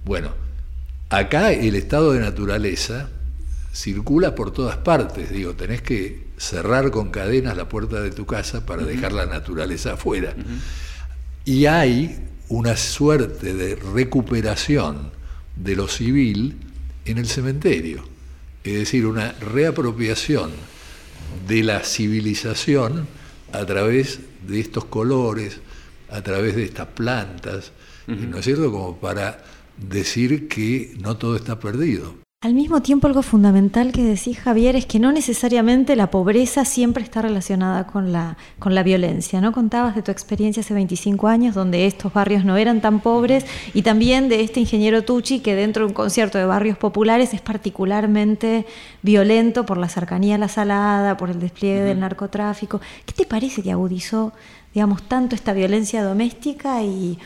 Bueno, 0.04 0.30
acá 1.10 1.52
el 1.52 1.74
estado 1.74 2.12
de 2.12 2.20
naturaleza 2.20 3.10
circula 3.72 4.36
por 4.36 4.52
todas 4.52 4.76
partes, 4.76 5.30
digo, 5.30 5.54
tenés 5.54 5.82
que 5.82 6.28
cerrar 6.36 6.92
con 6.92 7.10
cadenas 7.10 7.56
la 7.56 7.68
puerta 7.68 8.00
de 8.00 8.12
tu 8.12 8.24
casa 8.24 8.64
para 8.64 8.84
dejar 8.84 9.12
la 9.12 9.26
naturaleza 9.26 9.94
afuera. 9.94 10.34
Y 11.44 11.66
hay 11.66 12.24
una 12.48 12.76
suerte 12.76 13.52
de 13.52 13.74
recuperación 13.74 15.10
de 15.56 15.74
lo 15.74 15.88
civil 15.88 16.56
en 17.04 17.18
el 17.18 17.26
cementerio 17.26 18.17
es 18.64 18.74
decir, 18.74 19.06
una 19.06 19.32
reapropiación 19.32 20.50
de 21.46 21.62
la 21.62 21.80
civilización 21.84 23.06
a 23.52 23.64
través 23.64 24.20
de 24.46 24.60
estos 24.60 24.84
colores, 24.84 25.60
a 26.10 26.22
través 26.22 26.56
de 26.56 26.64
estas 26.64 26.88
plantas, 26.88 27.72
¿no 28.06 28.38
es 28.38 28.44
cierto? 28.44 28.70
Como 28.70 28.98
para 28.98 29.44
decir 29.76 30.48
que 30.48 30.94
no 31.00 31.16
todo 31.16 31.36
está 31.36 31.58
perdido. 31.58 32.14
Al 32.40 32.54
mismo 32.54 32.82
tiempo, 32.82 33.08
algo 33.08 33.22
fundamental 33.22 33.90
que 33.90 34.04
decís, 34.04 34.38
Javier, 34.38 34.76
es 34.76 34.86
que 34.86 35.00
no 35.00 35.10
necesariamente 35.10 35.96
la 35.96 36.08
pobreza 36.12 36.64
siempre 36.64 37.02
está 37.02 37.20
relacionada 37.20 37.88
con 37.88 38.12
la, 38.12 38.36
con 38.60 38.76
la 38.76 38.84
violencia. 38.84 39.40
¿no? 39.40 39.50
Contabas 39.50 39.96
de 39.96 40.02
tu 40.02 40.12
experiencia 40.12 40.60
hace 40.60 40.72
25 40.72 41.26
años, 41.26 41.56
donde 41.56 41.86
estos 41.86 42.12
barrios 42.12 42.44
no 42.44 42.56
eran 42.56 42.80
tan 42.80 43.00
pobres, 43.00 43.44
y 43.74 43.82
también 43.82 44.28
de 44.28 44.42
este 44.42 44.60
ingeniero 44.60 45.02
Tucci, 45.02 45.40
que 45.40 45.56
dentro 45.56 45.82
de 45.82 45.88
un 45.88 45.94
concierto 45.94 46.38
de 46.38 46.44
barrios 46.44 46.78
populares 46.78 47.34
es 47.34 47.40
particularmente 47.40 48.66
violento 49.02 49.66
por 49.66 49.76
la 49.76 49.88
cercanía 49.88 50.36
a 50.36 50.38
la 50.38 50.48
salada, 50.48 51.16
por 51.16 51.30
el 51.30 51.40
despliegue 51.40 51.80
del 51.80 51.98
narcotráfico. 51.98 52.80
¿Qué 53.04 53.14
te 53.14 53.26
parece 53.26 53.64
que 53.64 53.72
agudizó, 53.72 54.32
digamos, 54.72 55.02
tanto 55.02 55.34
esta 55.34 55.54
violencia 55.54 56.04
doméstica 56.04 56.84
y, 56.84 57.18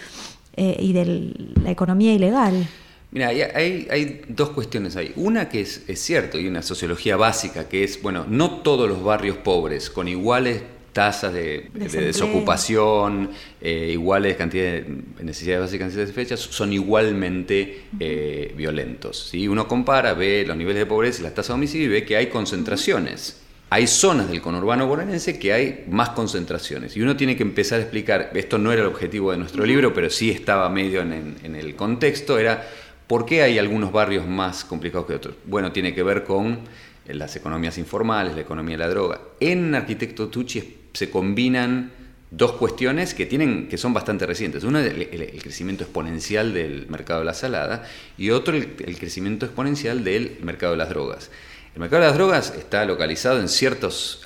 eh, 0.56 0.78
y 0.80 0.94
de 0.94 1.34
la 1.62 1.70
economía 1.70 2.14
ilegal? 2.14 2.66
Mira, 3.12 3.28
hay, 3.28 4.22
dos 4.28 4.50
cuestiones 4.50 4.96
ahí. 4.96 5.12
Una 5.16 5.50
que 5.50 5.60
es, 5.60 5.84
cierto 5.96 6.40
y 6.40 6.48
una 6.48 6.62
sociología 6.62 7.16
básica, 7.16 7.68
que 7.68 7.84
es, 7.84 8.00
bueno, 8.00 8.24
no 8.26 8.62
todos 8.62 8.88
los 8.88 9.04
barrios 9.04 9.36
pobres 9.36 9.90
con 9.90 10.08
iguales 10.08 10.62
tasas 10.94 11.34
de, 11.34 11.70
desocupación, 11.74 13.30
eh, 13.60 13.90
iguales 13.92 14.36
cantidades 14.36 14.86
de 14.86 15.24
necesidades 15.24 15.62
básicas 15.62 15.94
de 15.94 16.06
fechas, 16.06 16.40
son 16.40 16.72
igualmente 16.72 17.84
eh, 18.00 18.54
violentos. 18.56 19.28
Si 19.28 19.46
Uno 19.46 19.68
compara, 19.68 20.14
ve 20.14 20.44
los 20.46 20.56
niveles 20.56 20.80
de 20.80 20.86
pobreza 20.86 21.20
y 21.20 21.24
las 21.24 21.34
tasas 21.34 21.48
de 21.48 21.54
homicidio 21.54 21.86
y 21.86 21.90
ve 21.90 22.04
que 22.04 22.16
hay 22.16 22.28
concentraciones. 22.28 23.40
Hay 23.68 23.86
zonas 23.86 24.28
del 24.28 24.42
conurbano 24.42 24.86
bonaerense 24.86 25.38
que 25.38 25.52
hay 25.52 25.84
más 25.88 26.10
concentraciones. 26.10 26.94
Y 26.96 27.02
uno 27.02 27.16
tiene 27.16 27.36
que 27.36 27.42
empezar 27.42 27.78
a 27.78 27.82
explicar, 27.82 28.30
esto 28.34 28.58
no 28.58 28.70
era 28.70 28.82
el 28.82 28.88
objetivo 28.88 29.32
de 29.32 29.38
nuestro 29.38 29.64
libro, 29.64 29.94
pero 29.94 30.10
sí 30.10 30.30
estaba 30.30 30.68
medio 30.68 31.00
en, 31.00 31.36
en 31.42 31.56
el 31.56 31.74
contexto, 31.74 32.38
era 32.38 32.68
por 33.12 33.26
qué 33.26 33.42
hay 33.42 33.58
algunos 33.58 33.92
barrios 33.92 34.26
más 34.26 34.64
complicados 34.64 35.06
que 35.06 35.14
otros. 35.14 35.34
Bueno, 35.44 35.70
tiene 35.70 35.94
que 35.94 36.02
ver 36.02 36.24
con 36.24 36.60
las 37.04 37.36
economías 37.36 37.76
informales, 37.76 38.34
la 38.34 38.40
economía 38.40 38.78
de 38.78 38.84
la 38.84 38.88
droga. 38.88 39.20
En 39.38 39.74
Arquitecto 39.74 40.28
Tucci 40.28 40.78
se 40.94 41.10
combinan 41.10 41.92
dos 42.30 42.52
cuestiones 42.52 43.12
que, 43.12 43.26
tienen, 43.26 43.68
que 43.68 43.76
son 43.76 43.92
bastante 43.92 44.24
recientes. 44.24 44.64
Una 44.64 44.80
es 44.80 44.94
el, 44.94 45.42
crecimiento 45.42 45.84
exponencial 45.84 46.54
del 46.54 46.86
mercado 46.88 47.20
de 47.20 47.26
la 47.26 47.34
salada 47.34 47.86
y 48.16 48.30
otro 48.30 48.56
el, 48.56 48.96
crecimiento 48.96 49.44
exponencial 49.44 50.04
del 50.04 50.38
mercado 50.40 50.72
de 50.72 50.78
las 50.78 50.88
drogas. 50.88 51.30
El 51.74 51.80
mercado 51.80 52.00
de 52.00 52.08
las 52.08 52.16
drogas 52.16 52.54
está 52.56 52.86
localizado 52.86 53.40
en 53.40 53.50
ciertos 53.50 54.22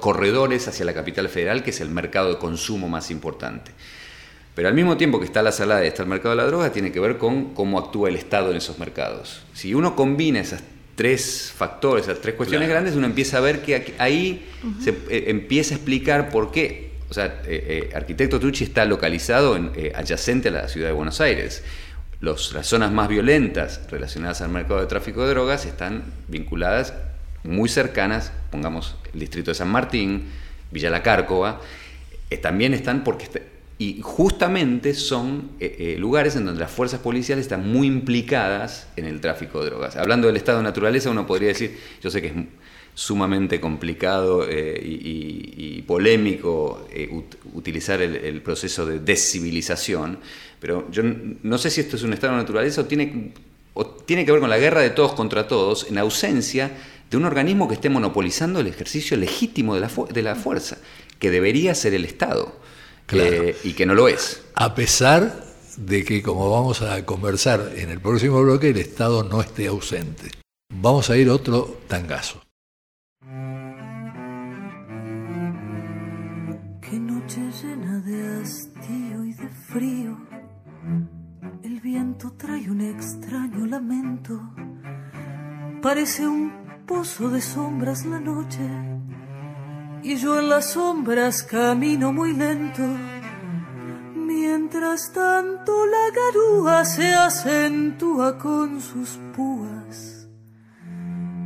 corredores 0.00 0.66
hacia 0.66 0.84
la 0.84 0.94
capital 0.94 1.28
federal, 1.28 1.62
que 1.62 1.70
es 1.70 1.80
el 1.80 1.90
mercado 1.90 2.30
de 2.30 2.38
consumo 2.38 2.88
más 2.88 3.12
importante. 3.12 3.70
Pero 4.54 4.68
al 4.68 4.74
mismo 4.74 4.96
tiempo 4.96 5.18
que 5.18 5.26
está 5.26 5.42
la 5.42 5.52
salada 5.52 5.84
y 5.84 5.88
está 5.88 6.02
el 6.02 6.08
mercado 6.08 6.30
de 6.30 6.42
la 6.42 6.46
droga, 6.46 6.72
tiene 6.72 6.90
que 6.92 7.00
ver 7.00 7.18
con 7.18 7.54
cómo 7.54 7.78
actúa 7.78 8.08
el 8.08 8.16
Estado 8.16 8.50
en 8.50 8.56
esos 8.56 8.78
mercados. 8.78 9.42
Si 9.54 9.74
uno 9.74 9.94
combina 9.94 10.40
esas 10.40 10.62
tres 10.96 11.52
factores, 11.56 12.06
esas 12.06 12.20
tres 12.20 12.34
cuestiones 12.34 12.68
grandes, 12.68 12.94
uno 12.94 13.06
empieza 13.06 13.38
a 13.38 13.40
ver 13.40 13.62
que 13.62 13.94
ahí 13.98 14.46
se 14.82 14.90
eh, 14.90 15.24
empieza 15.28 15.74
a 15.74 15.76
explicar 15.76 16.28
por 16.28 16.50
qué. 16.50 16.90
O 17.08 17.14
sea, 17.14 17.40
eh, 17.46 17.88
eh, 17.90 17.96
Arquitecto 17.96 18.38
Tucci 18.38 18.64
está 18.64 18.84
localizado 18.84 19.56
en, 19.56 19.72
adyacente 19.94 20.48
a 20.48 20.52
la 20.52 20.68
ciudad 20.68 20.88
de 20.88 20.92
Buenos 20.92 21.20
Aires. 21.20 21.64
Los, 22.20 22.52
las 22.52 22.66
zonas 22.66 22.92
más 22.92 23.08
violentas 23.08 23.80
relacionadas 23.90 24.42
al 24.42 24.50
mercado 24.50 24.80
de 24.80 24.86
tráfico 24.88 25.22
de 25.22 25.30
drogas 25.30 25.64
están 25.64 26.04
vinculadas 26.28 26.92
muy 27.44 27.70
cercanas, 27.70 28.32
pongamos 28.50 28.96
el 29.14 29.20
distrito 29.20 29.52
de 29.52 29.54
San 29.54 29.70
Martín, 29.70 30.24
Villa 30.70 30.90
La 30.90 31.02
Cárcova, 31.02 31.62
también 32.42 32.74
están 32.74 33.04
porque 33.04 33.24
y 33.80 34.02
justamente 34.02 34.92
son 34.92 35.52
eh, 35.58 35.74
eh, 35.78 35.96
lugares 35.98 36.36
en 36.36 36.44
donde 36.44 36.60
las 36.60 36.70
fuerzas 36.70 37.00
policiales 37.00 37.46
están 37.46 37.66
muy 37.66 37.86
implicadas 37.86 38.88
en 38.94 39.06
el 39.06 39.22
tráfico 39.22 39.64
de 39.64 39.70
drogas. 39.70 39.96
Hablando 39.96 40.26
del 40.26 40.36
estado 40.36 40.58
de 40.58 40.64
naturaleza, 40.64 41.08
uno 41.08 41.26
podría 41.26 41.48
decir, 41.48 41.78
yo 42.02 42.10
sé 42.10 42.20
que 42.20 42.26
es 42.26 42.34
sumamente 42.92 43.58
complicado 43.58 44.46
eh, 44.46 44.78
y, 44.84 45.80
polémico 45.86 46.86
utilizar 47.54 48.02
el, 48.02 48.42
proceso 48.42 48.84
de 48.84 49.00
descivilización, 49.00 50.18
pero 50.60 50.88
yo 50.90 51.02
no 51.42 51.56
sé 51.56 51.70
si 51.70 51.80
esto 51.80 51.96
es 51.96 52.02
un 52.02 52.12
estado 52.12 52.34
de 52.34 52.40
naturaleza 52.40 52.82
o 52.82 52.84
tiene, 52.84 53.32
o 53.72 53.86
tiene 53.86 54.26
que 54.26 54.32
ver 54.32 54.42
con 54.42 54.50
la 54.50 54.58
guerra 54.58 54.82
de 54.82 54.90
todos 54.90 55.14
contra 55.14 55.48
todos 55.48 55.86
en 55.88 55.96
ausencia 55.96 56.70
de 57.10 57.16
un 57.16 57.24
organismo 57.24 57.66
que 57.66 57.74
esté 57.74 57.88
monopolizando 57.88 58.60
el 58.60 58.66
ejercicio 58.66 59.16
legítimo 59.16 59.74
de 59.74 59.80
la, 59.80 59.90
de 60.12 60.22
la 60.22 60.36
fuerza, 60.36 60.76
que 61.18 61.30
debería 61.30 61.74
ser 61.74 61.94
el 61.94 62.04
Estado. 62.04 62.60
Eh, 63.12 63.56
y 63.64 63.72
que 63.72 63.86
no 63.86 63.94
lo 63.94 64.08
es. 64.08 64.42
A 64.54 64.74
pesar 64.74 65.44
de 65.76 66.04
que, 66.04 66.22
como 66.22 66.50
vamos 66.50 66.82
a 66.82 67.04
conversar 67.04 67.72
en 67.76 67.90
el 67.90 68.00
próximo 68.00 68.42
bloque, 68.42 68.70
el 68.70 68.76
Estado 68.78 69.24
no 69.24 69.40
esté 69.40 69.66
ausente. 69.66 70.30
Vamos 70.72 71.10
a 71.10 71.16
ir 71.16 71.28
otro 71.30 71.78
tangazo. 71.88 72.42
Qué 76.80 76.98
noche 76.98 77.40
llena 77.62 78.00
de 78.00 78.42
hastío 78.42 79.24
y 79.24 79.32
de 79.34 79.48
frío. 79.48 80.18
El 81.62 81.80
viento 81.80 82.32
trae 82.36 82.70
un 82.70 82.80
extraño 82.80 83.66
lamento. 83.66 84.40
Parece 85.82 86.26
un 86.26 86.52
pozo 86.86 87.30
de 87.30 87.40
sombras 87.40 88.04
la 88.04 88.20
noche 88.20 88.60
y 90.02 90.16
yo 90.16 90.38
en 90.38 90.48
las 90.48 90.72
sombras 90.72 91.42
camino 91.42 92.12
muy 92.12 92.32
lento. 92.34 92.82
Mientras 94.14 95.12
tanto 95.12 95.86
la 95.86 96.10
garúa 96.14 96.84
se 96.84 97.14
acentúa 97.14 98.38
con 98.38 98.80
sus 98.80 99.18
púas 99.36 100.28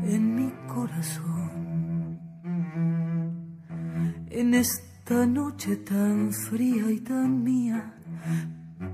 en 0.05 0.35
mi 0.37 0.53
corazón. 0.67 2.21
En 4.31 4.55
esta 4.55 5.27
noche 5.27 5.77
tan 5.77 6.33
fría 6.33 6.91
y 6.91 7.01
tan 7.01 7.43
mía, 7.43 7.95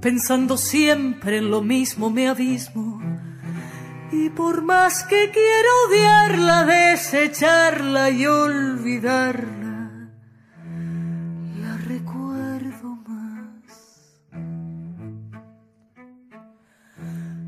pensando 0.01 0.57
siempre 0.57 1.39
en 1.39 1.51
lo 1.51 1.63
mismo 1.63 2.11
me 2.11 2.29
abismo 2.29 3.01
y 4.13 4.29
por 4.31 4.63
más 4.63 5.05
que 5.05 5.31
quiero 5.31 5.69
odiarla, 5.89 6.65
desecharla 6.65 8.11
y 8.11 8.27
olvidarla, 8.27 10.11
la 11.61 11.77
recuerdo 11.77 12.97
más. 13.07 14.11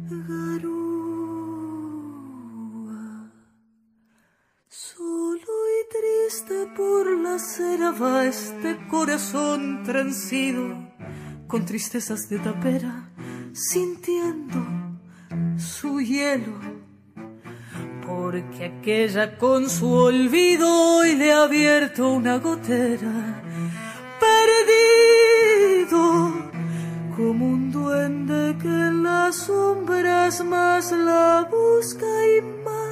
Garúa, 0.08 0.92
solo 4.68 5.40
y 5.40 5.80
triste 5.90 6.66
por 6.76 7.10
la 7.18 7.38
cera 7.40 7.90
va 7.90 8.26
este 8.26 8.86
corazón 8.88 9.82
transido, 9.82 10.92
con 11.48 11.64
tristezas 11.64 12.28
de 12.28 12.38
tapera, 12.38 13.10
sintiendo 13.52 14.91
su 15.58 16.00
hielo, 16.00 16.58
porque 18.06 18.66
aquella 18.66 19.38
con 19.38 19.68
su 19.68 19.90
olvido 19.92 20.68
hoy 20.68 21.14
le 21.14 21.32
ha 21.32 21.44
abierto 21.44 22.08
una 22.08 22.38
gotera, 22.38 23.42
perdido 24.20 26.00
como 27.16 27.46
un 27.46 27.70
duende 27.70 28.56
que 28.60 28.68
en 28.68 29.02
las 29.02 29.36
sombras 29.36 30.44
más 30.44 30.92
la 30.92 31.48
busca 31.50 32.06
y 32.06 32.40
más 32.64 32.91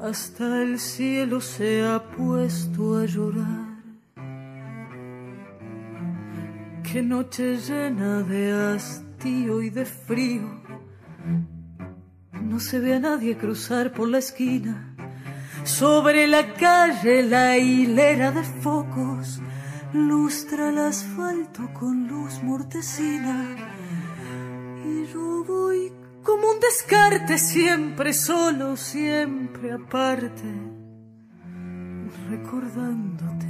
hasta 0.00 0.62
el 0.62 0.78
cielo 0.78 1.40
se 1.40 1.84
ha 1.84 2.02
puesto 2.10 2.98
a 2.98 3.04
llorar. 3.04 3.78
Qué 6.90 7.02
noche 7.02 7.56
llena 7.56 8.22
de 8.22 8.52
hastío 8.52 9.60
y 9.60 9.70
de 9.70 9.84
frío. 9.84 10.62
No 12.42 12.60
se 12.60 12.80
ve 12.80 12.94
a 12.94 13.00
nadie 13.00 13.36
cruzar 13.36 13.92
por 13.92 14.08
la 14.08 14.18
esquina. 14.18 14.94
Sobre 15.64 16.26
la 16.26 16.54
calle 16.54 17.24
la 17.24 17.58
hilera 17.58 18.30
de 18.30 18.42
focos 18.42 19.40
lustra 19.92 20.70
el 20.70 20.78
asfalto 20.78 21.68
con 21.74 22.08
luz 22.08 22.42
mortecina. 22.42 23.56
Y 24.86 25.12
yo 25.12 25.44
voy 25.44 25.92
como 26.28 26.50
un 26.50 26.60
descarte, 26.60 27.38
siempre 27.38 28.12
solo, 28.12 28.76
siempre 28.76 29.72
aparte, 29.72 30.44
recordándote. 32.28 33.46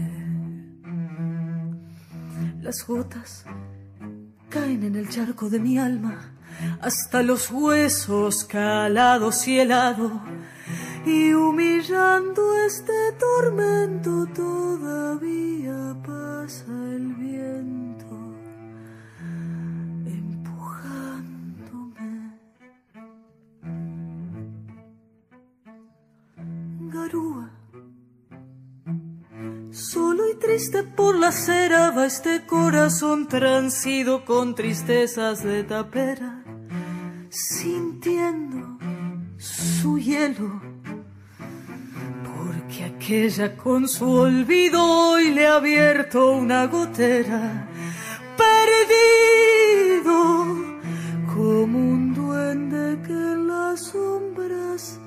Las 2.63 2.87
gotas 2.87 3.45
caen 4.49 4.85
en 4.85 4.95
el 4.95 5.09
charco 5.09 5.51
de 5.51 5.59
mi 5.59 5.77
alma, 5.77 6.37
hasta 6.81 7.25
los 7.25 7.51
huesos 7.51 8.45
calados 8.45 9.49
y 9.49 9.59
helados, 9.59 10.13
y 11.05 11.33
humillando 11.33 12.43
este 12.65 13.13
tormento 13.19 14.25
todavía 14.27 15.97
pasa 16.07 16.73
el 16.95 17.13
viento 17.17 17.78
triste 30.39 30.83
por 30.83 31.17
la 31.17 31.33
cera 31.33 31.91
va 31.91 32.07
este 32.07 32.47
corazón 32.47 33.29
transido 33.29 34.25
con 34.25 34.55
tristezas 34.55 35.43
de 35.43 35.65
tapera, 35.65 36.43
sintiendo 37.29 38.79
su 39.37 39.99
hielo. 39.99 40.61
Porque 42.25 42.85
aquella 42.85 43.57
con 43.57 43.89
su 43.89 44.09
olvido 44.11 44.83
hoy 44.85 45.33
le 45.33 45.47
ha 45.47 45.57
abierto 45.57 46.31
una 46.33 46.67
gotera, 46.67 47.69
perdido 48.37 50.15
como 51.35 51.79
un 51.79 52.15
duende 52.15 53.01
que 53.07 53.13
en 53.13 53.49
las 53.49 53.81
sombras 53.81 54.99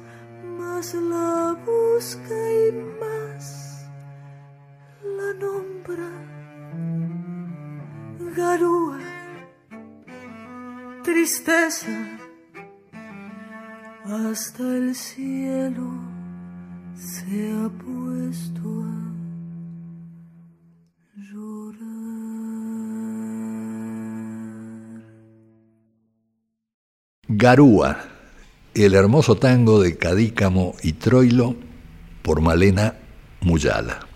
más 0.58 0.94
la 0.94 1.58
busca 1.66 2.36
y 2.68 2.72
más 3.00 3.21
Garúa, 8.36 9.00
tristeza, 11.04 11.92
hasta 14.06 14.64
el 14.64 14.96
cielo 14.96 15.92
se 16.96 17.52
ha 17.54 17.70
puesto 17.70 18.84
a 18.84 19.02
Garúa, 27.28 27.98
el 28.74 28.96
hermoso 28.96 29.36
tango 29.36 29.82
de 29.82 29.98
Cadícamo 29.98 30.76
y 30.84 30.94
Troilo 30.94 31.56
por 32.22 32.42
Malena 32.42 32.96
Muyala. 33.42 34.11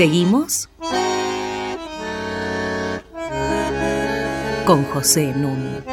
Seguimos 0.00 0.70
con 4.64 4.84
José 4.84 5.34
Núñez. 5.36 5.84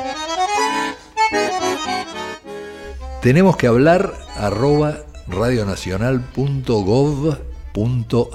Tenemos 3.22 3.58
que 3.58 3.68
hablar 3.68 4.14
arroba 4.38 5.00
radionacional.gov 5.28 7.38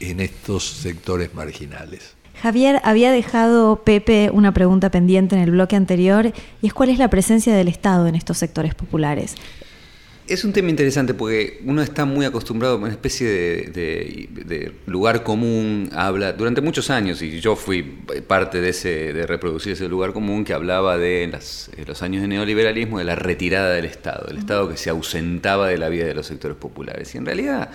en 0.00 0.20
estos 0.20 0.64
sectores 0.64 1.34
marginales. 1.34 2.14
Javier, 2.40 2.80
había 2.84 3.10
dejado 3.10 3.82
Pepe 3.82 4.30
una 4.32 4.54
pregunta 4.54 4.90
pendiente 4.90 5.34
en 5.34 5.42
el 5.42 5.50
bloque 5.50 5.76
anterior 5.76 6.32
y 6.62 6.68
es 6.68 6.72
cuál 6.72 6.88
es 6.88 6.98
la 6.98 7.10
presencia 7.10 7.54
del 7.54 7.68
Estado 7.68 8.06
en 8.06 8.14
estos 8.14 8.38
sectores 8.38 8.74
populares. 8.74 9.34
Es 10.28 10.44
un 10.44 10.52
tema 10.52 10.68
interesante 10.68 11.14
porque 11.14 11.58
uno 11.64 11.80
está 11.80 12.04
muy 12.04 12.26
acostumbrado 12.26 12.74
a 12.74 12.76
una 12.76 12.90
especie 12.90 13.26
de, 13.26 14.72
lugar 14.84 15.22
común, 15.22 15.88
habla 15.94 16.34
durante 16.34 16.60
muchos 16.60 16.90
años, 16.90 17.22
y 17.22 17.40
yo 17.40 17.56
fui 17.56 17.82
parte 17.82 18.60
de 18.60 18.68
ese 18.68 19.14
de 19.14 19.26
reproducir 19.26 19.72
ese 19.72 19.88
lugar 19.88 20.12
común 20.12 20.44
que 20.44 20.52
hablaba 20.52 20.98
de 20.98 21.32
los 21.86 22.02
años 22.02 22.20
de 22.20 22.28
neoliberalismo, 22.28 22.98
de 22.98 23.04
la 23.04 23.14
retirada 23.14 23.70
del 23.70 23.86
Estado, 23.86 24.28
el 24.28 24.36
Estado 24.36 24.68
que 24.68 24.76
se 24.76 24.90
ausentaba 24.90 25.66
de 25.66 25.78
la 25.78 25.88
vida 25.88 26.04
de 26.04 26.14
los 26.14 26.26
sectores 26.26 26.58
populares. 26.58 27.14
Y 27.14 27.18
en 27.18 27.24
realidad 27.24 27.70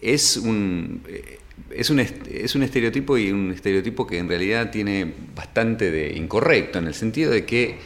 es 0.00 0.36
un, 0.36 1.02
es 1.72 1.90
un, 1.90 1.98
es 1.98 2.54
un 2.54 2.62
estereotipo 2.62 3.18
y 3.18 3.32
un 3.32 3.50
estereotipo 3.50 4.06
que 4.06 4.18
en 4.18 4.28
realidad 4.28 4.70
tiene 4.70 5.12
bastante 5.34 5.90
de 5.90 6.16
incorrecto, 6.16 6.78
en 6.78 6.86
el 6.86 6.94
sentido 6.94 7.32
de 7.32 7.44
que 7.44 7.78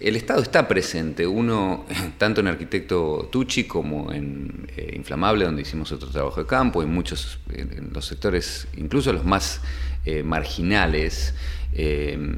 el 0.00 0.14
Estado 0.14 0.42
está 0.42 0.68
presente, 0.68 1.26
uno, 1.26 1.84
tanto 2.18 2.40
en 2.40 2.48
Arquitecto 2.48 3.28
Tucci 3.30 3.64
como 3.64 4.12
en 4.12 4.68
eh, 4.76 4.92
Inflamable, 4.94 5.44
donde 5.44 5.62
hicimos 5.62 5.90
otro 5.92 6.08
trabajo 6.08 6.40
de 6.40 6.46
campo, 6.46 6.82
en 6.82 6.90
muchos, 6.90 7.40
en 7.52 7.90
los 7.92 8.06
sectores, 8.06 8.68
incluso 8.76 9.12
los 9.12 9.24
más 9.24 9.60
eh, 10.04 10.22
marginales, 10.22 11.34
eh, 11.72 12.36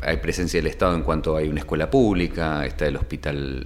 hay 0.00 0.16
presencia 0.18 0.58
del 0.58 0.66
Estado 0.66 0.94
en 0.94 1.02
cuanto 1.02 1.36
hay 1.36 1.48
una 1.48 1.60
escuela 1.60 1.90
pública, 1.90 2.66
está 2.66 2.86
el 2.86 2.96
hospital, 2.96 3.64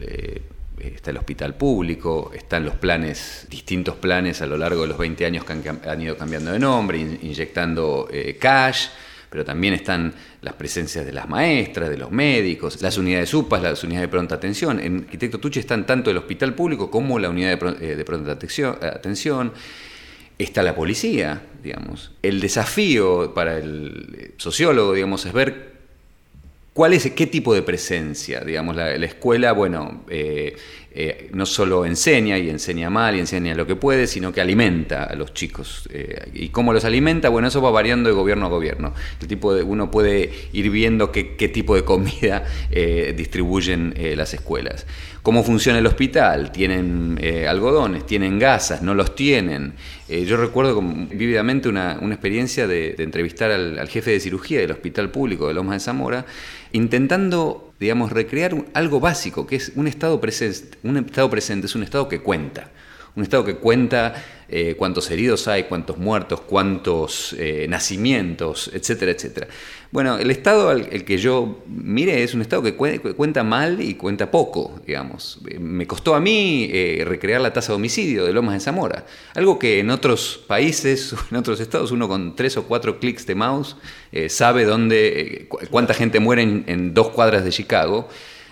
está 0.78 1.10
el 1.10 1.16
hospital 1.16 1.54
público, 1.54 2.30
están 2.34 2.64
los 2.64 2.74
planes, 2.74 3.46
distintos 3.48 3.94
planes 3.96 4.42
a 4.42 4.46
lo 4.46 4.58
largo 4.58 4.82
de 4.82 4.88
los 4.88 4.98
20 4.98 5.24
años 5.24 5.44
que 5.44 5.52
han, 5.54 5.80
han 5.86 6.02
ido 6.02 6.16
cambiando 6.18 6.52
de 6.52 6.58
nombre, 6.58 6.98
inyectando 6.98 8.08
cash 8.38 8.88
pero 9.30 9.44
también 9.44 9.74
están 9.74 10.14
las 10.42 10.54
presencias 10.54 11.04
de 11.04 11.12
las 11.12 11.28
maestras, 11.28 11.90
de 11.90 11.98
los 11.98 12.10
médicos, 12.10 12.80
las 12.80 12.96
unidades 12.98 13.32
UPAS, 13.34 13.62
las 13.62 13.84
unidades 13.84 14.08
de 14.08 14.10
pronta 14.10 14.34
atención. 14.36 14.80
En 14.80 14.98
Arquitecto 15.00 15.38
Tucci 15.38 15.60
están 15.60 15.86
tanto 15.86 16.10
el 16.10 16.16
hospital 16.16 16.54
público 16.54 16.90
como 16.90 17.18
la 17.18 17.28
unidad 17.28 17.58
de, 17.58 17.92
eh, 18.00 18.04
pronta 18.04 18.32
atención. 18.32 19.52
Está 20.38 20.62
la 20.62 20.74
policía, 20.74 21.42
digamos. 21.62 22.12
El 22.22 22.40
desafío 22.40 23.34
para 23.34 23.58
el 23.58 24.34
sociólogo, 24.36 24.94
digamos, 24.94 25.26
es 25.26 25.32
ver 25.32 25.78
cuál 26.72 26.92
es, 26.92 27.10
qué 27.10 27.26
tipo 27.26 27.52
de 27.54 27.62
presencia, 27.62 28.40
digamos, 28.40 28.76
la, 28.76 28.94
escuela, 28.94 29.50
bueno, 29.50 30.04
eh, 30.08 30.56
eh, 31.00 31.28
no 31.32 31.46
solo 31.46 31.87
enseña 31.87 32.38
y 32.38 32.50
enseña 32.50 32.90
mal 32.90 33.14
y 33.14 33.20
enseña 33.20 33.54
lo 33.54 33.68
que 33.68 33.76
puede, 33.76 34.08
sino 34.08 34.32
que 34.32 34.40
alimenta 34.40 35.04
a 35.04 35.14
los 35.14 35.32
chicos. 35.32 35.88
Eh, 35.92 36.28
¿Y 36.34 36.48
cómo 36.48 36.72
los 36.72 36.84
alimenta? 36.84 37.28
Bueno, 37.28 37.46
eso 37.46 37.62
va 37.62 37.70
variando 37.70 38.08
de 38.08 38.16
gobierno 38.16 38.46
a 38.46 38.48
gobierno. 38.48 38.94
El 39.20 39.28
tipo 39.28 39.54
de, 39.54 39.62
uno 39.62 39.92
puede 39.92 40.32
ir 40.52 40.70
viendo 40.70 41.12
qué, 41.12 41.24
tipo 41.54 41.76
de 41.76 41.84
comida 41.84 42.44
eh, 42.72 43.14
distribuyen 43.16 43.94
las 44.16 44.34
escuelas. 44.34 44.88
¿Cómo 45.22 45.44
funciona 45.44 45.78
el 45.78 45.87
hospital? 45.87 46.50
¿Tienen 46.50 47.20
algodones? 47.46 48.04
¿Tienen 48.04 48.40
gasas? 48.40 48.82
¿No 48.82 48.92
los 48.94 49.14
tienen? 49.14 49.74
yo 50.08 50.37
recuerdo 50.37 50.80
vívidamente 50.82 51.68
una, 51.68 52.00
experiencia 52.08 52.66
de, 52.66 52.96
entrevistar 52.98 53.52
al, 53.52 53.88
jefe 53.88 54.11
de 54.11 54.20
cirugía 54.20 54.58
del 54.61 54.72
Hospital 54.72 55.11
Público 55.11 55.46
de 55.46 55.54
Lomas 55.54 55.76
de 55.76 55.80
Zamora, 55.80 56.26
intentando 56.72 57.67
digamos, 57.80 58.12
recrear 58.12 58.64
algo 58.74 59.00
básico, 59.00 59.46
que 59.46 59.56
es 59.56 59.72
un 59.74 59.86
estado 59.86 60.20
presente. 60.20 60.78
Un 60.82 60.96
estado 60.96 61.30
presente 61.30 61.66
es 61.66 61.74
un 61.74 61.82
estado 61.82 62.08
que 62.08 62.20
cuenta. 62.20 62.70
Un 63.18 63.24
estado 63.24 63.44
que 63.44 63.57
cuenta 63.57 64.14
eh, 64.48 64.76
cuántos 64.78 65.11
heridos 65.11 65.48
hay, 65.48 65.64
cuántos 65.64 65.98
muertos, 65.98 66.42
cuántos 66.42 67.35
eh, 67.37 67.66
nacimientos, 67.68 68.70
etcétera, 68.72 69.11
etcétera. 69.11 69.48
Bueno, 69.90 70.18
el 70.18 70.31
estado 70.31 70.68
al 70.68 70.88
el 70.92 71.04
que 71.04 71.18
yo 71.18 71.64
mire 71.66 72.22
es 72.22 72.33
un 72.35 72.42
estado 72.42 72.62
que, 72.62 72.74
cuenta 72.76 73.42
mal 73.42 73.83
y 73.83 73.94
cuenta 73.94 74.31
poco, 74.31 74.81
digamos. 74.87 75.40
Me 75.59 75.88
costó 75.88 76.14
a 76.14 76.20
mí 76.20 76.70
eh, 76.72 77.02
recrear 77.09 77.40
la 77.40 77.52
tasa 77.52 77.72
de 77.72 77.76
homicidio 77.76 78.24
de 78.24 78.33
Lomas 78.33 78.54
de 78.54 78.61
Zamora, 78.61 79.04
algo 79.35 79.59
que 79.59 79.81
en 79.81 79.90
otros 79.90 80.44
países, 80.46 81.12
en 81.33 81.38
otros 81.38 81.59
estados, 81.59 81.90
uno 81.90 82.07
con 82.07 82.37
tres 82.37 82.57
o 82.57 82.68
cuatro 82.68 83.00
clics 83.00 83.26
de 83.26 83.35
mouse 83.35 83.76
sabe 84.28 84.64
dónde, 84.64 85.48
cuánta 85.72 85.92
gente 85.92 86.20
muere 86.20 86.42
en, 86.42 86.94
dos 86.94 87.09
cuadras 87.09 87.42
de 87.42 87.50
Chicago. 87.50 88.09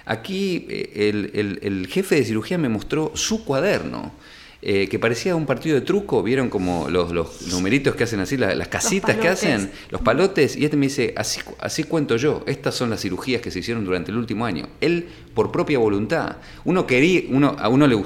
Aquí 0.07 0.67
el 0.97 1.87
jefe 1.89 2.17
de 2.17 2.25
cirugía 2.25 2.59
me 2.59 2.69
mostró 2.69 3.13
su 3.15 3.45
cuaderno 3.45 4.13
eh, 4.63 4.89
que 4.89 4.99
parecía 4.99 5.37
un 5.37 5.47
partido 5.47 5.75
de 5.75 5.83
truco, 5.83 6.23
vieron 6.23 6.49
como 6.49 6.89
los, 6.89 7.47
numeritos 7.53 7.95
que 7.95 8.05
hacen 8.05 8.21
así, 8.21 8.37
las, 8.37 8.69
casitas 8.69 9.17
que 9.17 9.29
hacen, 9.29 9.71
los 9.91 10.01
palotes, 10.01 10.57
y 10.57 10.65
este 10.65 10.77
me 10.77 10.87
dice, 10.87 11.13
así, 11.17 11.41
así 11.59 11.85
cuento 11.85 12.17
yo, 12.17 12.43
estas 12.47 12.75
son 12.75 12.91
las 12.91 13.01
cirugías 13.01 13.43
que 13.43 13.51
se 13.51 13.59
hicieron 13.59 13.85
durante 13.85 14.11
el 14.11 14.17
último 14.17 14.45
año. 14.45 14.69
Él, 14.81 15.07
por 15.35 15.53
propia 15.53 15.79
voluntad, 15.79 16.37
uno 16.65 16.87
quería, 16.87 17.23
uno, 17.29 17.57
a 17.59 17.69
uno 17.69 17.87
le, 17.87 17.97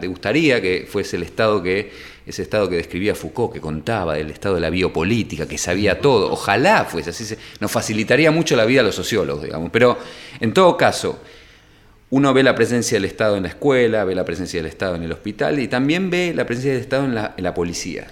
le 0.00 0.06
gustaría 0.06 0.60
que 0.60 0.86
fuese 0.88 1.16
el 1.16 1.24
Estado 1.24 1.62
que 1.62 2.16
ese 2.26 2.42
estado 2.42 2.68
que 2.68 2.76
describía 2.76 3.14
Foucault, 3.14 3.52
que 3.52 3.60
contaba 3.60 4.14
del 4.14 4.30
estado 4.30 4.56
de 4.56 4.60
la 4.60 4.68
biopolítica, 4.68 5.46
que 5.46 5.58
sabía 5.58 6.00
todo. 6.00 6.32
Ojalá 6.32 6.84
fuese 6.84 7.10
así, 7.10 7.36
nos 7.60 7.70
facilitaría 7.70 8.32
mucho 8.32 8.56
la 8.56 8.64
vida 8.64 8.80
a 8.80 8.84
los 8.84 8.96
sociólogos, 8.96 9.44
digamos. 9.44 9.70
Pero 9.70 9.96
en 10.40 10.52
todo 10.52 10.76
caso, 10.76 11.20
uno 12.10 12.32
ve 12.32 12.42
la 12.42 12.54
presencia 12.54 12.96
del 12.96 13.04
Estado 13.04 13.36
en 13.36 13.42
la 13.42 13.48
escuela, 13.48 14.04
ve 14.04 14.14
la 14.14 14.24
presencia 14.24 14.60
del 14.60 14.70
Estado 14.70 14.94
en 14.94 15.02
el 15.02 15.12
hospital 15.12 15.58
y 15.58 15.68
también 15.68 16.10
ve 16.10 16.32
la 16.34 16.46
presencia 16.46 16.72
del 16.72 16.80
Estado 16.80 17.04
en 17.04 17.14
la, 17.14 17.54
policía. 17.54 18.06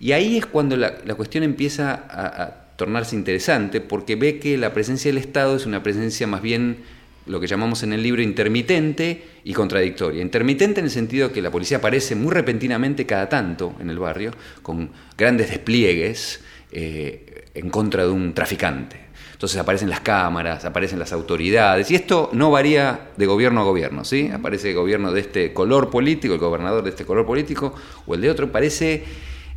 Y 0.00 0.12
ahí 0.12 0.36
es 0.36 0.46
cuando 0.46 0.76
la, 0.76 0.96
cuestión 1.16 1.44
empieza 1.44 1.92
a, 2.08 2.66
tornarse 2.76 3.16
interesante 3.16 3.80
porque 3.80 4.16
ve 4.16 4.38
que 4.38 4.58
la 4.58 4.74
presencia 4.74 5.10
del 5.10 5.18
Estado 5.18 5.56
es 5.56 5.64
una 5.64 5.82
presencia 5.82 6.26
más 6.26 6.42
bien 6.42 6.78
lo 7.24 7.40
que 7.40 7.46
llamamos 7.46 7.82
en 7.82 7.92
el 7.92 8.02
libro 8.02 8.20
intermitente 8.20 9.24
y 9.44 9.52
contradictoria. 9.54 10.22
Intermitente 10.22 10.80
en 10.80 10.86
el 10.86 10.92
sentido 10.92 11.32
que 11.32 11.40
la 11.40 11.50
policía 11.50 11.78
aparece 11.78 12.14
muy 12.14 12.32
repentinamente 12.32 13.06
cada 13.06 13.28
tanto 13.28 13.74
en 13.80 13.90
el 13.90 13.98
barrio, 13.98 14.32
con 14.62 14.90
grandes 15.16 15.50
despliegues 15.50 16.40
eh, 16.70 17.46
en 17.54 17.70
contra 17.70 18.04
de 18.04 18.10
un 18.10 18.34
traficante 18.34 19.05
Entonces 19.36 19.60
aparecen 19.60 19.90
las 19.90 20.00
cámaras, 20.00 20.64
aparecen 20.64 20.98
las 20.98 21.12
autoridades, 21.12 21.90
y 21.90 21.94
esto 21.94 22.30
no 22.32 22.50
varía 22.50 23.10
de 23.18 23.26
gobierno 23.26 23.60
a 23.60 23.64
gobierno, 23.64 24.02
¿sí? 24.02 24.30
Aparece 24.32 24.70
el 24.70 24.76
gobierno 24.76 25.12
de 25.12 25.20
este 25.20 25.52
color 25.52 25.90
político, 25.90 26.32
el 26.32 26.40
gobernador 26.40 26.82
de 26.82 26.88
este 26.88 27.04
color 27.04 27.26
político, 27.26 27.74
o 28.06 28.14
el 28.14 28.22
de 28.22 28.30
otro, 28.30 28.50
parece 28.50 29.04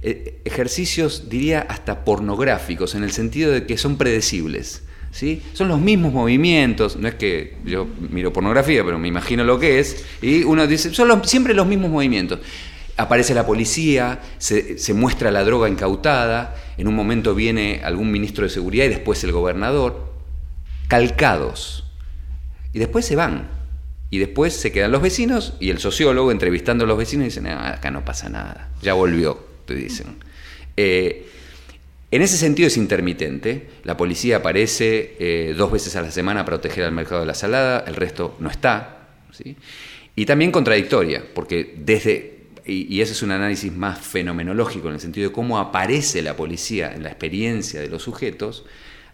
eh, 0.01 0.41
ejercicios, 0.43 1.30
diría, 1.30 1.61
hasta 1.61 2.03
pornográficos, 2.03 2.93
en 2.93 3.05
el 3.05 3.13
sentido 3.13 3.53
de 3.53 3.65
que 3.65 3.77
son 3.77 3.97
predecibles. 3.97 4.84
¿Sí? 5.11 5.41
Son 5.53 5.69
los 5.69 5.80
mismos 5.80 6.13
movimientos, 6.13 6.97
no 6.97 7.07
es 7.07 7.15
que 7.15 7.55
yo 7.65 7.88
miro 8.11 8.34
pornografía, 8.34 8.84
pero 8.84 8.99
me 8.99 9.07
imagino 9.07 9.45
lo 9.45 9.57
que 9.57 9.80
es, 9.80 10.05
y 10.21 10.43
uno 10.43 10.67
dice, 10.67 10.93
son 10.93 11.23
siempre 11.23 11.53
los 11.53 11.65
mismos 11.65 11.89
movimientos 11.89 12.39
aparece 12.99 13.33
la 13.33 13.45
policía, 13.45 14.19
se, 14.37 14.93
muestra 14.93 15.31
la 15.31 15.45
droga 15.45 15.69
incautada, 15.69 16.55
en 16.77 16.87
un 16.87 16.95
momento 16.95 17.33
viene 17.33 17.79
algún 17.83 18.11
ministro 18.11 18.43
de 18.43 18.49
seguridad 18.49 18.85
y 18.85 18.89
después 18.89 19.23
el 19.23 19.31
gobernador, 19.31 20.11
calcados. 20.89 21.85
Y 22.73 22.79
después 22.79 23.05
se 23.05 23.15
van. 23.15 23.49
Y 24.09 24.17
después 24.17 24.53
se 24.53 24.71
quedan 24.71 24.91
los 24.91 25.01
vecinos 25.01 25.53
y 25.59 25.69
el 25.69 25.79
sociólogo 25.79 26.31
entrevistando 26.31 26.83
a 26.83 26.87
los 26.87 26.97
vecinos 26.97 27.25
dicen, 27.25 27.47
acá 27.47 27.89
no 27.89 28.03
pasa 28.03 28.27
nada, 28.27 28.69
ya 28.81 28.93
volvió, 28.93 29.39
te 29.65 29.75
dicen. 29.75 30.17
Eh, 30.75 31.27
en 32.11 32.21
ese 32.21 32.37
sentido 32.37 32.67
es 32.67 32.75
intermitente. 32.75 33.69
La 33.83 33.95
policía 33.95 34.37
aparece 34.37 35.15
eh, 35.19 35.53
dos 35.55 35.71
veces 35.71 35.95
a 35.95 36.01
la 36.01 36.11
semana 36.11 36.41
a 36.41 36.45
proteger 36.45 36.83
al 36.83 36.91
mercado 36.91 37.21
de 37.21 37.27
la 37.27 37.35
salada, 37.35 37.85
el 37.87 37.95
resto 37.95 38.35
no 38.39 38.49
está. 38.49 39.07
¿sí? 39.31 39.55
Y 40.15 40.25
también 40.25 40.51
contradictoria, 40.51 41.23
porque 41.33 41.75
desde 41.77 42.38
y, 42.70 43.01
ese 43.01 43.13
es 43.13 43.24
un 43.24 43.32
análisis 43.32 43.74
más 43.74 43.99
fenomenológico 43.99 44.88
en 44.88 44.95
el 44.95 44.99
sentido 44.99 45.30
de 45.30 45.34
cómo 45.34 45.59
aparece 45.59 46.22
la 46.22 46.36
policía 46.36 46.93
en 46.93 47.03
la 47.03 47.09
experiencia 47.09 47.82
de 47.82 47.89
los 47.89 48.03
sujetos, 48.03 48.65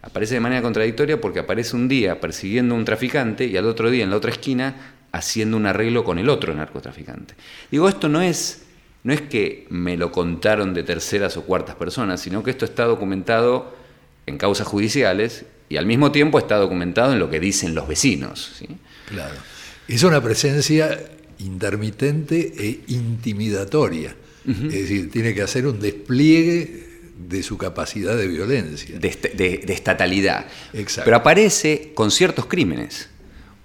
aparece 0.02 0.34
de 0.34 0.40
manera 0.40 0.62
contradictoria 0.62 1.20
porque 1.20 1.40
aparece 1.40 1.74
un 1.74 1.88
día 1.88 2.20
persiguiendo 2.20 2.74
a 2.74 2.78
un 2.78 2.84
traficante 2.84 3.46
y 3.46 3.56
al 3.56 3.66
otro 3.66 3.90
día 3.90 4.04
en 4.04 4.10
la 4.10 4.16
otra 4.16 4.30
esquina 4.30 4.94
haciendo 5.12 5.56
un 5.56 5.66
arreglo 5.66 6.04
con 6.04 6.18
el 6.18 6.28
otro 6.28 6.54
narcotraficante. 6.54 7.34
Digo, 7.70 7.88
esto 7.88 8.08
no 8.08 8.20
es, 8.20 8.64
no 9.02 9.12
es 9.12 9.22
que 9.22 9.66
me 9.70 9.96
lo 9.96 10.12
contaron 10.12 10.74
de 10.74 10.82
terceras 10.82 11.36
o 11.36 11.44
cuartas 11.44 11.76
personas, 11.76 12.20
sino 12.20 12.42
que 12.42 12.50
esto 12.50 12.64
está 12.64 12.84
documentado 12.84 13.74
en 14.26 14.38
causas 14.38 14.66
judiciales 14.66 15.46
y 15.68 15.76
al 15.76 15.86
mismo 15.86 16.12
tiempo 16.12 16.38
está 16.38 16.56
documentado 16.56 17.12
en 17.12 17.18
lo 17.18 17.30
que 17.30 17.40
dicen 17.40 17.74
los 17.74 17.88
vecinos. 17.88 18.56
¿sí? 18.58 18.68
Claro. 19.08 19.34
Es 19.88 20.02
una 20.02 20.20
presencia 20.22 20.98
intermitente 21.38 22.52
e 22.58 22.80
intimidatoria. 22.88 24.14
Es 24.46 24.70
decir, 24.70 25.10
tiene 25.10 25.34
que 25.34 25.42
hacer 25.42 25.66
un 25.66 25.80
despliegue 25.80 26.86
de 27.16 27.42
su 27.42 27.58
capacidad 27.58 28.16
de 28.16 28.28
violencia. 28.28 28.98
De, 28.98 29.64
estatalidad. 29.68 30.46
Exacto. 30.72 31.06
Pero 31.06 31.16
aparece 31.16 31.92
con 31.94 32.10
ciertos 32.10 32.46
crímenes, 32.46 33.08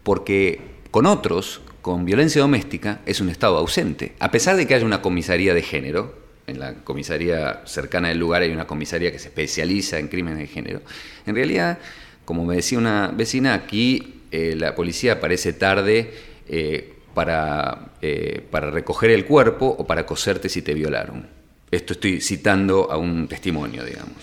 porque 0.04 0.60
con 0.90 1.06
otros, 1.06 1.62
con 1.82 2.06
violencia 2.06 2.42
doméstica, 2.42 3.02
es 3.06 3.22
un 3.22 3.30
Estado 3.30 3.58
ausente. 3.58 4.14
A 4.20 4.32
pesar 4.32 4.56
de 4.56 4.66
que 4.66 4.74
haya 4.74 4.86
una 4.86 5.02
comisaría 5.02 5.54
de 5.54 5.62
género, 5.62 6.20
en 6.48 6.60
la 6.60 6.76
comisaría 6.76 7.62
cercana 7.66 8.10
del 8.10 8.18
lugar 8.18 8.42
hay 8.42 8.52
una 8.52 8.66
comisaría 8.66 9.12
que 9.12 9.20
se 9.20 9.28
especializa 9.28 10.00
en 10.00 10.08
crímenes 10.08 10.40
de 10.40 10.48
género, 10.48 10.82
en 11.28 11.36
realidad, 11.36 11.78
como 12.26 12.46
me 12.46 12.56
decía 12.56 12.80
una 12.80 13.10
vecina, 13.10 13.54
aquí 13.54 14.22
eh, 14.32 14.56
la 14.58 14.74
policía 14.76 15.14
aparece 15.14 15.54
tarde. 15.54 16.12
Eh, 16.48 16.94
para, 17.14 17.92
eh, 18.02 18.46
para 18.50 18.72
recoger 18.72 19.12
el 19.12 19.26
cuerpo 19.26 19.68
o 19.78 19.86
para 19.86 20.06
coserte 20.06 20.50
si 20.50 20.62
te 20.62 20.74
violaron. 20.74 21.28
Esto 21.70 21.94
estoy 21.94 22.22
citando 22.22 22.92
a 22.92 22.98
un 22.98 23.28
testimonio, 23.28 23.86
digamos. 23.86 24.18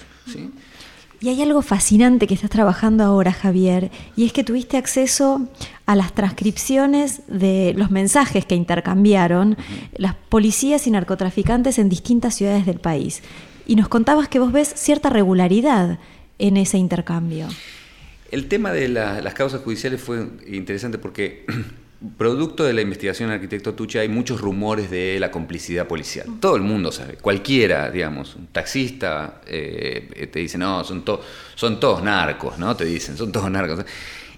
Y 1.21 1.31
hay 1.31 1.43
algo 1.43 1.63
fascinante 1.63 2.29
que 2.29 2.35
estás 2.35 2.51
trabajando 2.51 3.03
ahora, 3.03 3.33
Javier, 3.33 3.91
y 4.15 4.25
es 4.25 4.33
que 4.33 4.45
tuviste 4.45 4.77
acceso 4.77 5.49
a 5.85 5.97
las 5.97 6.15
transcripciones 6.15 7.23
de 7.27 7.75
los 7.77 7.91
mensajes 7.91 8.45
que 8.45 8.55
intercambiaron 8.55 9.57
las 9.97 10.15
policías 10.15 10.87
y 10.87 10.93
narcotraficantes 10.93 11.79
en 11.79 11.89
distintas 11.89 12.37
ciudades 12.37 12.67
del 12.67 12.79
país. 12.79 13.23
Y 13.67 13.75
nos 13.75 13.89
contabas 13.89 14.29
que 14.29 14.39
vos 14.39 14.53
ves 14.53 14.73
cierta 14.77 15.11
regularidad 15.11 15.99
en 16.39 16.57
ese 16.57 16.79
intercambio. 16.79 17.49
El 18.31 18.47
tema 18.47 18.73
de 18.73 18.89
las 18.89 19.35
causas 19.35 19.63
judiciales 19.63 20.01
fue 20.01 20.29
interesante 20.47 20.99
porque 20.99 21.47
Producto 22.17 22.63
de 22.63 22.73
la 22.73 22.81
investigación 22.81 23.29
del 23.29 23.37
arquitecto 23.37 23.75
Tucci 23.75 23.99
hay 23.99 24.09
muchos 24.09 24.41
rumores 24.41 24.89
de 24.89 25.19
la 25.19 25.33
complicidad 25.33 25.89
policial. 25.89 26.29
Todo 26.41 26.55
el 26.55 26.63
mundo 26.63 26.93
sabe, 26.93 27.15
cualquiera, 27.15 27.91
digamos, 27.91 28.37
un 28.37 28.47
taxista 28.47 29.41
eh, 29.47 30.29
te 30.33 30.39
dice, 30.39 30.59
no, 30.59 30.85
son, 30.85 31.03
son 31.57 31.81
todos 31.81 32.01
narcos, 32.05 32.57
¿no? 32.57 32.77
Te 32.77 32.85
dicen, 32.85 33.17
son 33.17 33.33
todos 33.33 33.51
narcos. 33.51 33.85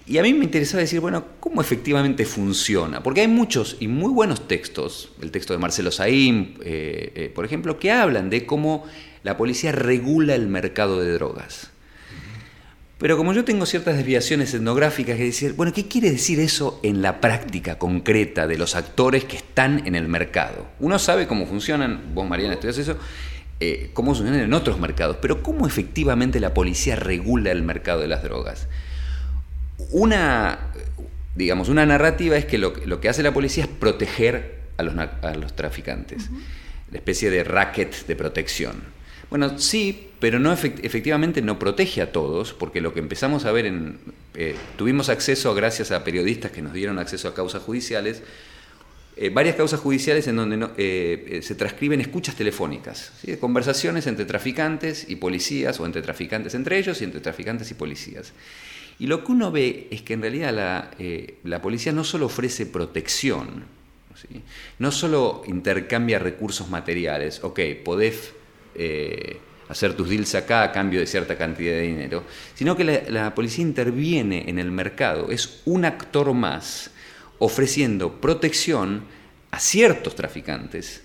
Y 0.06 0.16
a 0.16 0.22
mí 0.22 0.32
me 0.32 0.44
interesaba 0.44 0.80
decir, 0.80 1.00
bueno, 1.00 1.24
¿cómo 1.38 1.60
efectivamente 1.60 2.24
funciona? 2.24 3.02
Porque 3.02 3.20
hay 3.20 3.28
muchos 3.28 3.76
y 3.78 3.88
muy 3.88 4.10
buenos 4.10 4.48
textos, 4.48 5.12
el 5.20 5.30
texto 5.30 5.52
de 5.52 5.58
Marcelo 5.58 5.92
Saín, 5.92 6.56
eh, 6.64 7.12
eh, 7.14 7.32
por 7.34 7.44
ejemplo, 7.44 7.78
que 7.78 7.92
hablan 7.92 8.30
de 8.30 8.46
cómo 8.46 8.86
la 9.22 9.36
policía 9.36 9.70
regula 9.70 10.34
el 10.34 10.48
mercado 10.48 10.98
de 10.98 11.12
drogas. 11.12 11.69
Pero 13.00 13.16
como 13.16 13.32
yo 13.32 13.46
tengo 13.46 13.64
ciertas 13.64 13.96
desviaciones 13.96 14.52
etnográficas, 14.52 15.14
es 15.14 15.20
decir, 15.20 15.54
bueno, 15.54 15.72
¿qué 15.72 15.88
quiere 15.88 16.10
decir 16.10 16.38
eso 16.38 16.78
en 16.82 17.00
la 17.00 17.18
práctica 17.18 17.78
concreta 17.78 18.46
de 18.46 18.58
los 18.58 18.76
actores 18.76 19.24
que 19.24 19.38
están 19.38 19.86
en 19.86 19.94
el 19.94 20.06
mercado? 20.06 20.66
Uno 20.80 20.98
sabe 20.98 21.26
cómo 21.26 21.46
funcionan, 21.46 22.14
vos 22.14 22.28
Mariana 22.28 22.54
estudias 22.54 22.76
eso, 22.76 22.98
eh, 23.58 23.88
cómo 23.94 24.14
funcionan 24.14 24.42
en 24.42 24.52
otros 24.52 24.78
mercados, 24.78 25.16
pero 25.22 25.42
¿cómo 25.42 25.66
efectivamente 25.66 26.40
la 26.40 26.52
policía 26.52 26.94
regula 26.94 27.50
el 27.50 27.62
mercado 27.62 28.02
de 28.02 28.08
las 28.08 28.22
drogas? 28.22 28.68
Una, 29.92 30.58
digamos, 31.34 31.70
una 31.70 31.86
narrativa 31.86 32.36
es 32.36 32.44
que 32.44 32.58
lo, 32.58 33.00
que 33.00 33.08
hace 33.08 33.22
la 33.22 33.32
policía 33.32 33.64
es 33.64 33.70
proteger 33.70 34.60
a 34.76 34.82
los, 34.82 35.56
traficantes, 35.56 36.28
la 36.90 36.98
especie 36.98 37.30
de 37.30 37.44
racket 37.44 38.06
de 38.06 38.14
protección. 38.14 38.99
Bueno, 39.30 39.60
sí, 39.60 40.08
pero 40.18 40.40
no 40.40 40.52
efectivamente 40.52 41.40
no 41.40 41.58
protege 41.58 42.02
a 42.02 42.10
todos, 42.10 42.52
porque 42.52 42.80
lo 42.80 42.92
que 42.92 42.98
empezamos 42.98 43.44
a 43.44 43.52
ver 43.52 43.66
en... 43.66 43.98
Eh, 44.34 44.56
tuvimos 44.76 45.08
acceso, 45.08 45.54
gracias 45.54 45.92
a 45.92 46.02
periodistas 46.02 46.50
que 46.50 46.62
nos 46.62 46.72
dieron 46.72 46.98
acceso 46.98 47.28
a 47.28 47.34
causas 47.34 47.62
judiciales, 47.62 48.22
eh, 49.16 49.30
varias 49.30 49.54
causas 49.54 49.78
judiciales 49.78 50.26
en 50.26 50.36
donde 50.36 50.68
eh, 50.76 51.40
se 51.42 51.54
transcriben 51.54 52.00
escuchas 52.00 52.34
telefónicas, 52.34 53.12
conversaciones 53.40 54.06
entre 54.08 54.24
traficantes 54.24 55.06
y 55.08 55.16
policías, 55.16 55.78
o 55.78 55.86
entre 55.86 56.02
traficantes 56.02 56.54
entre 56.54 56.78
ellos 56.78 57.00
y 57.00 57.04
entre 57.04 57.20
traficantes 57.20 57.70
y 57.70 57.74
policías. 57.74 58.32
Y 58.98 59.06
lo 59.06 59.24
que 59.24 59.32
uno 59.32 59.52
ve 59.52 59.86
es 59.90 60.02
que 60.02 60.14
en 60.14 60.22
realidad 60.22 60.52
la, 60.52 60.90
la 61.44 61.62
policía 61.62 61.92
no 61.92 62.04
solo 62.04 62.26
ofrece 62.26 62.66
protección, 62.66 63.64
no 64.78 64.92
solo 64.92 65.42
intercambia 65.46 66.18
recursos 66.18 66.68
materiales, 66.68 67.42
ok, 67.42 67.60
podés 67.82 68.32
eh, 68.74 69.38
hacer 69.70 69.94
tus 69.94 70.08
deals 70.08 70.34
acá 70.34 70.64
a 70.64 70.72
cambio 70.72 70.98
de 70.98 71.06
cierta 71.06 71.38
cantidad 71.38 71.72
de 71.72 71.82
dinero, 71.82 72.24
sino 72.54 72.76
que 72.76 73.04
la, 73.08 73.34
policía 73.34 73.64
interviene 73.64 74.48
en 74.48 74.58
el 74.58 74.72
mercado, 74.72 75.30
es 75.30 75.62
un 75.64 75.84
actor 75.84 76.34
más 76.34 76.90
ofreciendo 77.38 78.20
protección 78.20 79.04
a 79.52 79.60
ciertos 79.60 80.16
traficantes 80.16 81.04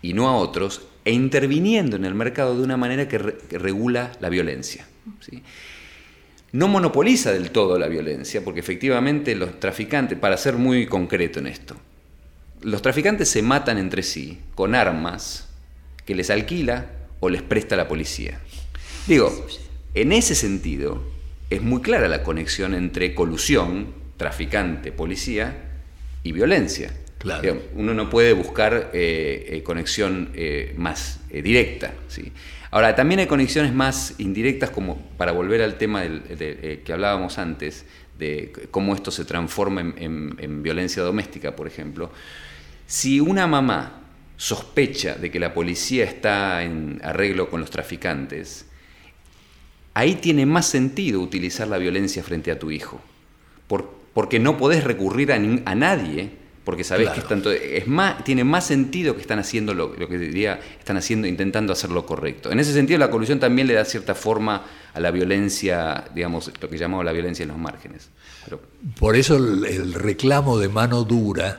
y 0.00 0.14
no 0.14 0.28
a 0.28 0.36
otros, 0.36 0.82
e 1.04 1.12
interviniendo 1.12 1.96
en 1.96 2.04
el 2.06 2.14
mercado 2.14 2.56
de 2.56 2.62
una 2.62 2.76
manera 2.76 3.08
que, 3.08 3.18
regula 3.18 4.12
la 4.20 4.30
violencia. 4.30 4.86
No 6.52 6.68
monopoliza 6.68 7.32
del 7.32 7.50
todo 7.50 7.78
la 7.78 7.88
violencia, 7.88 8.42
porque 8.42 8.60
efectivamente 8.60 9.34
los 9.34 9.60
traficantes, 9.60 10.18
para 10.18 10.38
ser 10.38 10.54
muy 10.54 10.86
concreto 10.86 11.40
en 11.40 11.46
esto, 11.46 11.76
los 12.62 12.80
traficantes 12.80 13.28
se 13.28 13.42
matan 13.42 13.76
entre 13.76 14.02
sí 14.02 14.38
con 14.54 14.74
armas 14.74 15.48
que 16.06 16.14
les 16.14 16.30
alquila 16.30 16.97
o 17.20 17.28
les 17.28 17.42
presta 17.42 17.76
la 17.76 17.88
policía. 17.88 18.40
Digo, 19.06 19.46
en 19.94 20.12
ese 20.12 20.34
sentido, 20.34 21.02
es 21.50 21.62
muy 21.62 21.80
clara 21.80 22.08
la 22.08 22.22
conexión 22.22 22.74
entre 22.74 23.14
colusión, 23.14 23.94
traficante, 24.16 24.92
policía 24.92 25.56
y 26.22 26.32
violencia. 26.32 26.92
Claro. 27.18 27.60
uno 27.74 27.94
no 27.94 28.08
puede 28.10 28.32
buscar 28.32 28.90
eh, 28.92 29.46
eh, 29.48 29.62
conexión 29.64 30.30
eh, 30.34 30.72
más 30.76 31.18
directa. 31.28 31.92
¿sí? 32.06 32.32
Ahora, 32.70 32.94
también 32.94 33.18
hay 33.18 33.26
conexiones 33.26 33.74
más 33.74 34.14
indirectas, 34.18 34.70
como 34.70 34.98
para 35.16 35.32
volver 35.32 35.62
al 35.62 35.78
tema 35.78 36.02
del, 36.02 36.82
que 36.84 36.92
hablábamos 36.92 37.38
antes, 37.38 37.86
de 38.16 38.52
cómo 38.70 38.94
esto 38.94 39.10
se 39.10 39.24
transforma 39.24 39.80
en 39.80 40.62
violencia 40.62 41.02
doméstica, 41.02 41.56
por 41.56 41.66
ejemplo. 41.66 42.12
Si 42.86 43.20
una 43.20 43.46
mamá 43.46 44.07
sospecha 44.38 45.16
de 45.16 45.30
que 45.30 45.38
la 45.38 45.52
policía 45.52 46.04
está 46.04 46.62
en 46.62 47.00
arreglo 47.04 47.50
con 47.50 47.60
los 47.60 47.70
traficantes, 47.70 48.64
ahí 49.92 50.14
tiene 50.14 50.46
más 50.46 50.66
sentido 50.66 51.20
utilizar 51.20 51.68
la 51.68 51.76
violencia 51.76 52.22
frente 52.22 52.50
a 52.50 52.58
tu 52.58 52.70
hijo, 52.70 53.02
porque 54.14 54.38
no 54.38 54.56
podés 54.56 54.84
recurrir 54.84 55.32
a, 55.32 55.38
nadie 55.74 56.30
porque 56.68 56.84
sabes 56.84 57.08
que 57.08 57.22
tanto, 57.22 57.50
es 57.50 57.86
más, 57.86 58.22
tiene 58.24 58.44
más 58.44 58.66
sentido 58.66 59.14
que 59.14 59.22
están 59.22 59.38
haciendo 59.38 59.72
lo, 59.72 59.90
que 59.96 60.18
diría, 60.18 60.60
están 60.78 60.98
haciendo, 60.98 61.26
intentando 61.26 61.72
hacer 61.72 61.90
lo 61.90 62.04
correcto. 62.04 62.52
En 62.52 62.60
ese 62.60 62.74
sentido, 62.74 62.98
la 62.98 63.10
colusión 63.10 63.40
también 63.40 63.66
le 63.66 63.72
da 63.72 63.86
cierta 63.86 64.14
forma 64.14 64.66
a 64.92 65.00
la 65.00 65.10
violencia, 65.10 66.04
digamos, 66.14 66.52
lo 66.60 66.68
que 66.68 66.76
llamamos 66.76 67.06
la 67.06 67.12
violencia 67.12 67.42
en 67.42 67.48
los 67.48 67.56
márgenes. 67.56 68.10
Por 69.00 69.16
eso 69.16 69.36
el, 69.36 69.94
reclamo 69.94 70.58
de 70.58 70.68
mano 70.68 71.04
dura 71.04 71.58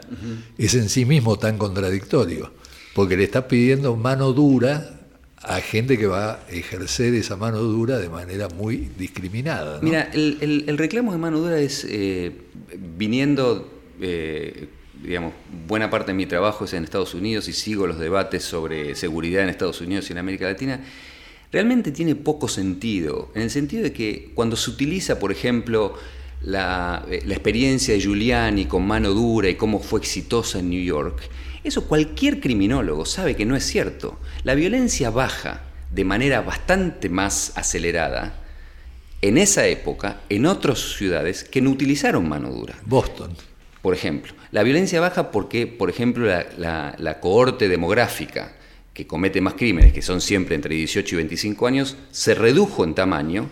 es 0.60 0.76
en 0.76 0.90
sí 0.90 1.06
mismo 1.06 1.40
tan 1.40 1.58
contradictorio, 1.58 2.54
porque 3.00 3.16
le 3.16 3.24
está 3.24 3.48
pidiendo 3.48 3.96
mano 3.96 4.34
dura 4.34 5.00
a 5.38 5.62
gente 5.62 5.98
que 5.98 6.06
va 6.06 6.34
a 6.34 6.40
ejercer 6.52 7.14
esa 7.14 7.38
mano 7.38 7.60
dura 7.60 7.98
de 7.98 8.10
manera 8.10 8.50
muy 8.50 8.92
discriminada. 8.98 9.80
Mira, 9.82 10.10
el, 10.12 10.78
reclamo 10.78 11.14
de 11.14 11.18
mano 11.18 11.40
dura 11.40 11.62
es 11.62 11.88
eh, 11.90 12.34
viniendo 12.98 13.72
eh, 14.02 14.68
digamos, 15.02 15.32
buena 15.66 15.90
parte 15.90 16.12
de 16.12 16.16
mi 16.16 16.26
trabajo 16.26 16.66
es 16.66 16.74
en 16.74 16.84
Estados 16.84 17.14
Unidos 17.14 17.48
y 17.48 17.54
sigo 17.54 17.88
los 17.88 18.00
debates 18.00 18.44
sobre 18.44 18.96
seguridad 18.96 19.44
en 19.44 19.50
Estados 19.50 19.80
Unidos 19.80 20.10
y 20.10 20.12
en 20.12 20.18
América 20.18 20.44
Latina, 20.44 20.84
realmente 21.54 21.94
tiene 21.94 22.16
poco 22.16 22.50
sentido, 22.50 23.32
en 23.34 23.44
el 23.44 23.50
sentido 23.50 23.84
de 23.84 23.94
que 23.94 24.32
cuando 24.36 24.58
se 24.58 24.72
utiliza, 24.72 25.20
por 25.20 25.32
ejemplo, 25.32 25.94
la, 26.42 27.06
eh, 27.10 27.22
la 27.26 27.34
experiencia 27.34 27.94
de 27.94 28.02
Giuliani 28.02 28.66
con 28.66 28.86
mano 28.86 29.12
dura 29.12 29.48
y 29.48 29.56
cómo 29.56 29.80
fue 29.80 30.02
exitosa 30.02 30.60
en 30.60 30.70
New 30.70 30.84
York, 30.84 31.30
eso 31.64 31.88
cualquier 31.88 32.40
criminólogo 32.40 33.06
sabe 33.06 33.36
que 33.36 33.46
no 33.46 33.56
es 33.56 33.66
cierto. 33.66 34.20
La 34.44 34.56
violencia 34.56 35.10
baja 35.10 35.62
de 35.92 36.06
manera 36.06 36.42
bastante 36.42 37.10
más 37.10 37.54
acelerada 37.56 38.40
en 39.22 39.38
esa 39.38 39.68
época 39.68 40.22
en 40.30 40.46
otras 40.46 40.80
ciudades 40.80 41.44
que 41.44 41.62
no 41.62 41.72
utilizaron 41.72 42.28
mano 42.30 42.50
dura. 42.50 42.76
Boston. 42.86 43.36
Por 43.82 43.94
ejemplo, 43.94 44.34
la 44.52 44.64
violencia 44.64 45.00
baja 45.00 45.32
porque, 45.32 45.66
por 45.68 45.90
ejemplo, 45.90 46.28
la, 46.58 47.18
cohorte 47.22 47.70
demográfica 47.70 48.54
que 48.94 49.08
comete 49.08 49.40
más 49.40 49.54
crímenes, 49.54 49.94
que 49.94 50.02
son 50.02 50.20
siempre 50.20 50.56
entre 50.56 50.76
18 50.76 51.16
y 51.16 51.18
25 51.18 51.68
años, 51.68 51.98
se 52.12 52.36
redujo 52.36 52.84
en 52.84 52.94
tamaño 52.94 53.50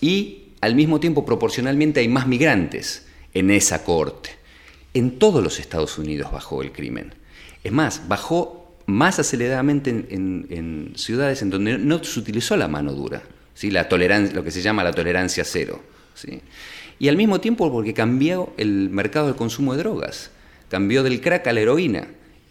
y 0.00 0.48
al 0.60 0.74
mismo 0.74 0.98
tiempo 0.98 1.24
proporcionalmente 1.24 2.00
hay 2.00 2.08
más 2.08 2.26
migrantes 2.26 3.06
en 3.34 3.52
esa 3.52 3.84
cohorte. 3.84 4.30
En 4.94 5.18
todos 5.18 5.44
los 5.44 5.60
Estados 5.60 5.96
Unidos 5.98 6.32
bajó 6.32 6.62
el 6.62 6.72
crimen. 6.72 7.14
Es 7.64 7.72
más, 7.72 8.08
bajó 8.08 8.74
más 8.86 9.18
aceleradamente 9.18 9.90
en, 9.90 10.92
ciudades 10.96 11.42
en 11.42 11.50
donde 11.50 11.78
no 11.78 12.02
se 12.02 12.18
utilizó 12.18 12.56
la 12.56 12.68
mano 12.68 12.92
dura, 12.92 13.22
¿sí? 13.54 13.70
la 13.70 13.88
tolerancia, 13.88 14.34
lo 14.34 14.42
que 14.42 14.50
se 14.50 14.62
llama 14.62 14.82
la 14.82 14.92
tolerancia 14.92 15.44
cero. 15.44 15.82
¿sí? 16.14 16.40
y 16.98 17.08
al 17.08 17.16
mismo 17.16 17.40
tiempo 17.40 17.70
porque 17.70 17.94
cambió 17.94 18.52
el 18.56 18.90
mercado 18.90 19.26
del 19.26 19.36
consumo 19.36 19.74
de 19.74 19.80
drogas, 19.80 20.30
cambió 20.68 21.02
del 21.02 21.20
crack 21.20 21.46
a 21.46 21.52
la 21.52 21.60
heroína. 21.60 22.08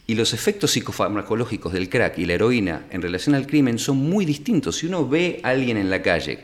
Y 0.09 0.15
los 0.15 0.33
efectos 0.33 0.71
psicofarmacológicos 0.71 1.73
del 1.73 1.89
crack 1.89 2.17
y 2.19 2.25
la 2.25 2.35
heroína 2.35 2.85
en 2.91 3.01
relación 3.01 3.35
al 3.35 3.45
crimen 3.45 3.77
son 3.77 3.97
muy 3.97 4.23
distintos. 4.23 4.77
Si 4.77 4.87
uno 4.87 5.05
ve 5.05 5.41
a 5.43 5.49
alguien 5.49 5.75
en 5.75 5.89
la 5.89 6.01
calle 6.01 6.39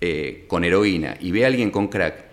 eh, 0.00 0.46
con 0.48 0.64
heroína 0.64 1.16
y 1.20 1.30
ve 1.30 1.44
a 1.44 1.46
alguien 1.46 1.70
con 1.70 1.86
crack, 1.86 2.24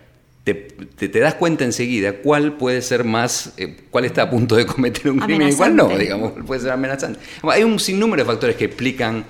te, 0.54 1.20
das 1.20 1.36
cuenta 1.36 1.66
enseguida 1.66 2.14
cuál 2.18 2.58
puede 2.58 2.82
ser 2.82 3.04
más, 3.04 3.54
eh, 3.58 3.78
cuál 3.90 4.06
está 4.06 4.24
a 4.24 4.30
punto 4.30 4.56
de 4.56 4.66
cometer 4.66 5.12
un 5.12 5.20
crimen 5.20 5.50
y 5.50 5.54
cuál 5.54 5.76
no, 5.76 5.90
digamos, 5.90 6.34
puede 6.46 6.62
ser 6.62 6.72
amenazante. 6.72 7.20
Hay 7.44 7.64
un 7.64 7.80
sinnúmero 7.80 8.24
de 8.24 8.28
factores 8.28 8.56
que 8.56 8.66
explican 8.66 9.26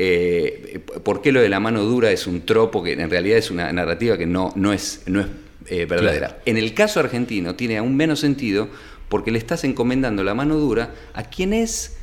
eh, 0.00 0.80
¿Por 1.02 1.20
qué 1.20 1.32
lo 1.32 1.40
de 1.40 1.48
la 1.48 1.58
mano 1.58 1.82
dura 1.82 2.12
es 2.12 2.28
un 2.28 2.46
tropo 2.46 2.84
que 2.84 2.92
en 2.92 3.10
realidad 3.10 3.36
es 3.36 3.50
una 3.50 3.72
narrativa 3.72 4.16
que 4.16 4.26
no, 4.26 4.52
no 4.54 4.72
es, 4.72 5.02
no 5.06 5.20
es 5.20 5.26
eh, 5.66 5.86
verdadera? 5.86 6.38
En 6.46 6.56
el 6.56 6.72
caso 6.72 7.00
argentino 7.00 7.56
tiene 7.56 7.78
aún 7.78 7.96
menos 7.96 8.20
sentido 8.20 8.68
porque 9.08 9.32
le 9.32 9.38
estás 9.38 9.64
encomendando 9.64 10.22
la 10.22 10.34
mano 10.34 10.56
dura 10.56 10.94
a 11.14 11.24
quien 11.24 11.52
es 11.52 11.96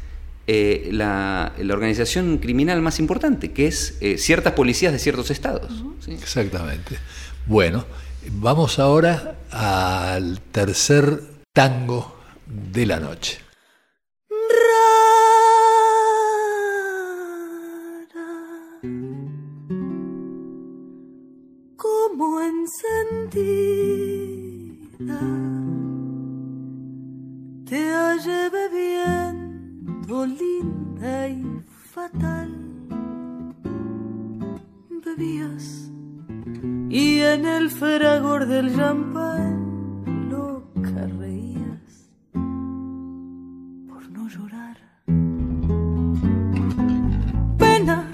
eh, 0.47 0.89
la, 0.91 1.53
organización 1.71 2.39
criminal 2.39 2.81
más 2.81 2.99
importante, 2.99 3.53
que 3.53 3.67
es 3.67 3.97
ciertas 4.17 4.53
policías 4.53 4.91
de 4.91 4.99
ciertos 4.99 5.31
estados. 5.31 5.71
Exactamente. 6.09 6.97
Bueno, 7.45 7.85
vamos 8.31 8.79
ahora 8.79 9.35
al 9.51 10.39
tercer 10.51 11.21
tango 11.53 12.15
de 12.45 12.85
la 12.85 12.99
noche. 12.99 13.45
como 22.15 22.39
encendida 22.39 23.49
te 27.65 27.91
hallé 27.91 28.49
bebiendo 28.49 30.25
linda 30.25 31.27
y 31.27 31.61
fatal. 31.93 32.51
Bebías 35.03 35.91
y 36.89 37.19
en 37.19 37.45
el 37.45 37.69
fragor 37.69 38.45
del 38.47 38.75
champán 38.75 40.29
loca 40.29 41.07
reías 41.19 42.09
por 43.87 44.09
no 44.11 44.27
llorar. 44.29 44.77
Pena 47.57 48.07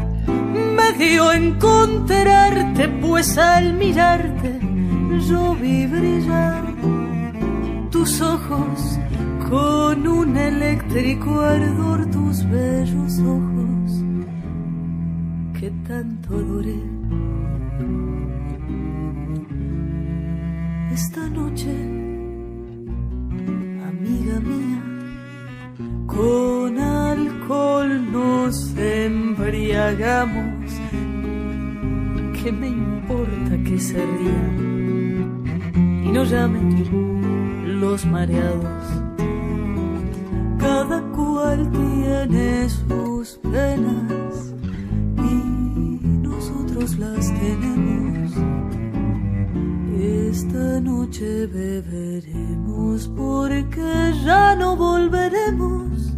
me 0.76 0.94
dio 0.98 1.32
encontrarte, 1.32 2.88
pues 3.02 3.38
al 3.38 3.74
mirarte 3.74 4.60
yo 5.28 5.56
vi 5.56 5.86
brillar 5.88 6.64
tus 7.92 8.22
ojos 8.22 9.00
con 9.50 10.08
un 10.08 10.38
eléctrico 10.38 11.42
ardor, 11.42 12.10
tus 12.10 12.44
bellos 12.50 13.20
ojos 13.20 13.92
que 15.60 15.70
tanto 15.86 16.36
adoré. 16.36 17.01
Esta 20.94 21.30
noche, 21.30 21.72
amiga 23.92 24.40
mía, 24.40 24.82
con 26.08 26.80
alcohol 26.80 28.12
nos 28.12 28.76
embriagamos 28.78 30.72
¿Qué 32.44 32.52
me 32.52 32.70
importa 32.70 33.56
que 33.64 33.78
se 33.78 34.04
rían 34.04 35.44
y 36.04 36.12
no 36.12 36.24
llamen 36.24 37.80
los 37.80 38.04
mareados? 38.08 39.04
Cada 40.58 41.02
cual 41.12 41.70
tiene 41.70 42.68
sus 42.68 43.38
penas 43.44 44.56
y 45.18 46.00
nosotros 46.24 46.98
las 46.98 47.32
tenemos. 47.40 48.51
Esta 50.02 50.80
noche 50.80 51.46
beberemos 51.46 53.08
porque 53.10 54.14
ya 54.26 54.56
no 54.56 54.76
volveremos 54.76 56.14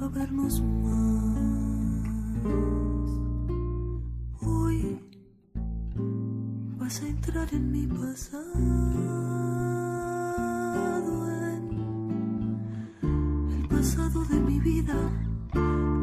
a 0.00 0.08
vernos 0.08 0.60
más. 0.62 0.90
a 6.98 7.06
entrar 7.06 7.48
en 7.52 7.70
mi 7.70 7.86
pasado, 7.86 8.42
en 13.02 13.50
el 13.60 13.68
pasado 13.68 14.24
de 14.24 14.40
mi 14.40 14.58
vida. 14.58 14.96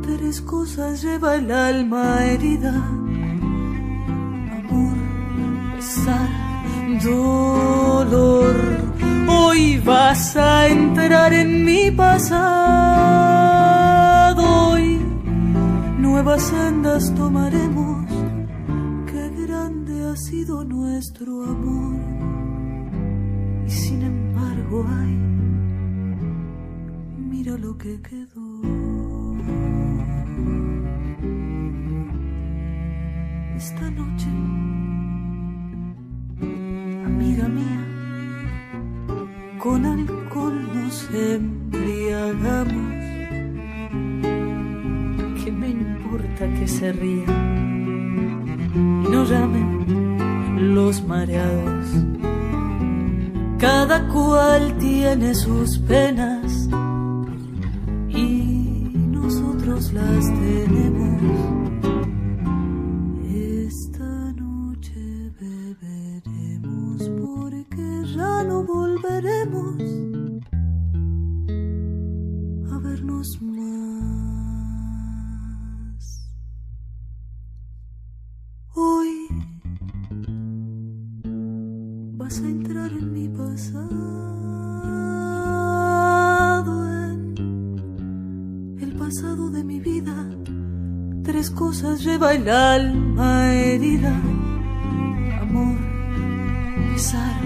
Tres 0.01 0.39
cosas 0.41 1.01
lleva 1.03 1.35
el 1.35 1.51
alma 1.51 2.25
herida: 2.25 2.73
dolor. 7.15 8.55
Hoy 9.29 9.79
vas 9.79 10.35
a 10.35 10.67
entrar 10.67 11.33
en 11.33 11.63
mi 11.65 11.91
pasado. 11.91 12.33
Hoy 14.71 14.99
nuevas 15.99 16.43
sendas 16.43 17.13
tomaremos 17.15 17.97
sido 20.17 20.63
nuestro 20.63 21.43
amor 21.43 21.99
y 23.67 23.69
sin 23.69 24.01
embargo 24.01 24.83
hay, 24.89 25.15
mira 27.17 27.55
lo 27.57 27.77
que 27.77 28.01
quedó. 28.01 28.47
Esta 33.55 33.91
noche, 33.91 34.27
se 46.67 46.91
rían 46.91 48.63
y 49.05 49.09
no 49.09 49.23
llamen? 49.23 49.77
los 50.73 51.03
mareados. 51.03 51.85
cada 53.57 54.07
cual 54.07 54.77
tiene 54.77 55.35
sus 55.35 55.77
penas 55.79 56.36
Tres 91.27 91.51
cosas 91.51 92.01
lleva 92.05 92.33
el 92.33 92.49
alma 92.49 93.53
herida: 93.53 94.15
amor, 95.41 95.77
pesar, 96.93 97.41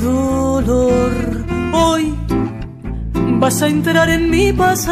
dolor. 0.00 1.12
Hoy 1.72 2.12
vas 3.38 3.62
a 3.62 3.68
entrar 3.68 4.10
en 4.10 4.28
mi 4.28 4.52
pasado. 4.52 4.90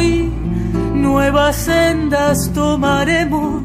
Y 0.00 0.32
nuevas 0.94 1.56
sendas 1.56 2.50
tomaremos 2.54 3.57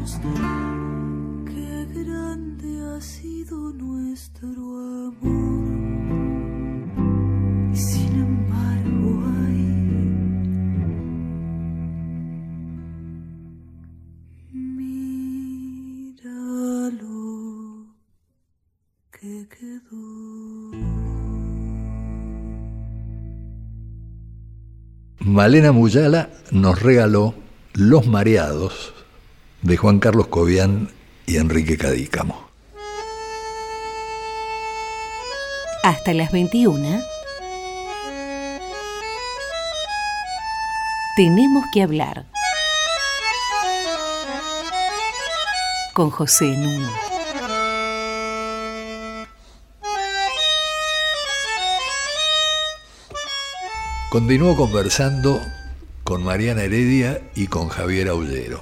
Malena 25.18 25.72
Muyala 25.72 26.30
nos 26.50 26.82
regaló 26.82 27.34
Los 27.72 28.06
Mareados 28.06 28.94
de 29.62 29.76
Juan 29.76 29.98
Carlos 29.98 30.26
Cobian 30.28 30.90
y 31.26 31.38
Enrique 31.38 31.78
Cadícamo. 31.78 32.48
Hasta 35.82 36.14
las 36.14 36.32
21. 36.32 37.00
Tenemos 41.16 41.64
que 41.72 41.82
hablar. 41.82 42.26
Con 45.92 46.10
José 46.10 46.46
Nuno. 46.46 47.13
Continúo 54.14 54.54
conversando 54.54 55.42
con 56.04 56.22
Mariana 56.22 56.62
Heredia 56.62 57.20
y 57.34 57.48
con 57.48 57.68
Javier 57.68 58.06
Aullero. 58.06 58.60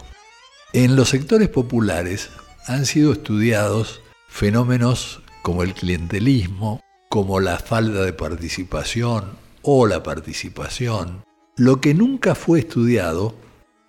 En 0.72 0.96
los 0.96 1.10
sectores 1.10 1.50
populares 1.50 2.30
han 2.66 2.86
sido 2.86 3.12
estudiados 3.12 4.00
fenómenos 4.30 5.20
como 5.42 5.62
el 5.62 5.74
clientelismo, 5.74 6.80
como 7.10 7.38
la 7.38 7.58
falta 7.58 8.02
de 8.02 8.14
participación 8.14 9.24
o 9.60 9.86
la 9.86 10.02
participación. 10.02 11.22
Lo 11.58 11.82
que 11.82 11.92
nunca 11.92 12.34
fue 12.34 12.60
estudiado, 12.60 13.34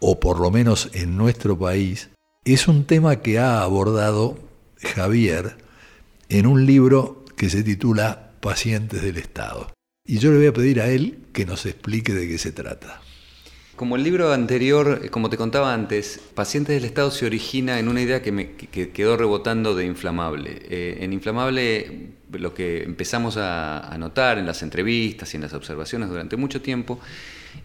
o 0.02 0.20
por 0.20 0.42
lo 0.42 0.52
menos 0.52 0.90
en 0.92 1.16
nuestro 1.16 1.58
país, 1.58 2.10
es 2.44 2.68
un 2.68 2.84
tema 2.84 3.22
que 3.22 3.40
ha 3.40 3.62
abordado 3.62 4.38
Javier 4.82 5.56
en 6.28 6.46
un 6.46 6.66
libro 6.66 7.24
que 7.38 7.50
se 7.50 7.64
titula 7.64 8.34
Pacientes 8.42 9.02
del 9.02 9.16
Estado. 9.16 9.72
Y 10.06 10.18
yo 10.18 10.32
le 10.32 10.40
voy 10.40 10.48
a 10.48 10.54
pedir 10.54 10.82
a 10.82 10.90
él 10.90 11.23
que 11.34 11.46
nos 11.46 11.66
explique 11.66 12.14
de 12.14 12.28
qué 12.28 12.38
se 12.38 12.52
trata. 12.52 13.02
Como 13.76 13.96
el 13.96 14.04
libro 14.04 14.32
anterior, 14.32 15.10
como 15.10 15.32
te 15.32 15.38
contaba 15.38 15.74
antes, 15.74 16.22
Pacientes 16.36 16.76
del 16.76 16.86
Estado 16.86 17.10
se 17.10 17.26
origina 17.26 17.80
en 17.80 17.88
una 17.88 18.02
idea 18.02 18.22
que 18.22 18.92
quedó 18.94 19.18
rebotando 19.18 19.74
de 19.74 19.86
Inflamable. 19.86 20.62
Eh, 20.70 20.98
en 21.02 21.12
Inflamable 21.12 22.12
lo 22.32 22.54
que 22.54 22.84
empezamos 22.84 23.36
a, 23.38 23.96
notar 23.98 24.38
en 24.38 24.46
las 24.46 24.62
entrevistas 24.62 25.34
y 25.34 25.38
en 25.38 25.42
las 25.42 25.54
observaciones 25.54 26.10
durante 26.10 26.38
mucho 26.38 26.62
tiempo 26.62 27.00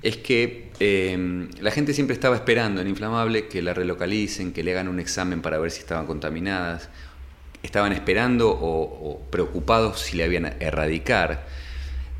es 0.02 0.16
que 0.16 0.70
eh, 0.80 1.48
la 1.60 1.70
gente 1.70 1.92
siempre 1.92 2.14
estaba 2.14 2.36
esperando 2.36 2.80
en 2.80 2.88
Inflamable 2.88 3.46
que 3.46 3.60
la 3.60 3.74
relocalicen, 3.74 4.54
que 4.54 4.62
le 4.62 4.72
hagan 4.72 4.88
un 4.88 5.00
examen 5.00 5.42
para 5.42 5.58
ver 5.58 5.70
si 5.70 5.80
estaban 5.80 6.06
contaminadas. 6.06 6.88
Estaban 7.62 7.92
esperando 7.92 8.50
o, 8.50 8.82
o 8.82 9.20
preocupados 9.30 10.00
si 10.00 10.16
le 10.16 10.24
habían 10.24 10.46
erradicar. 10.60 11.44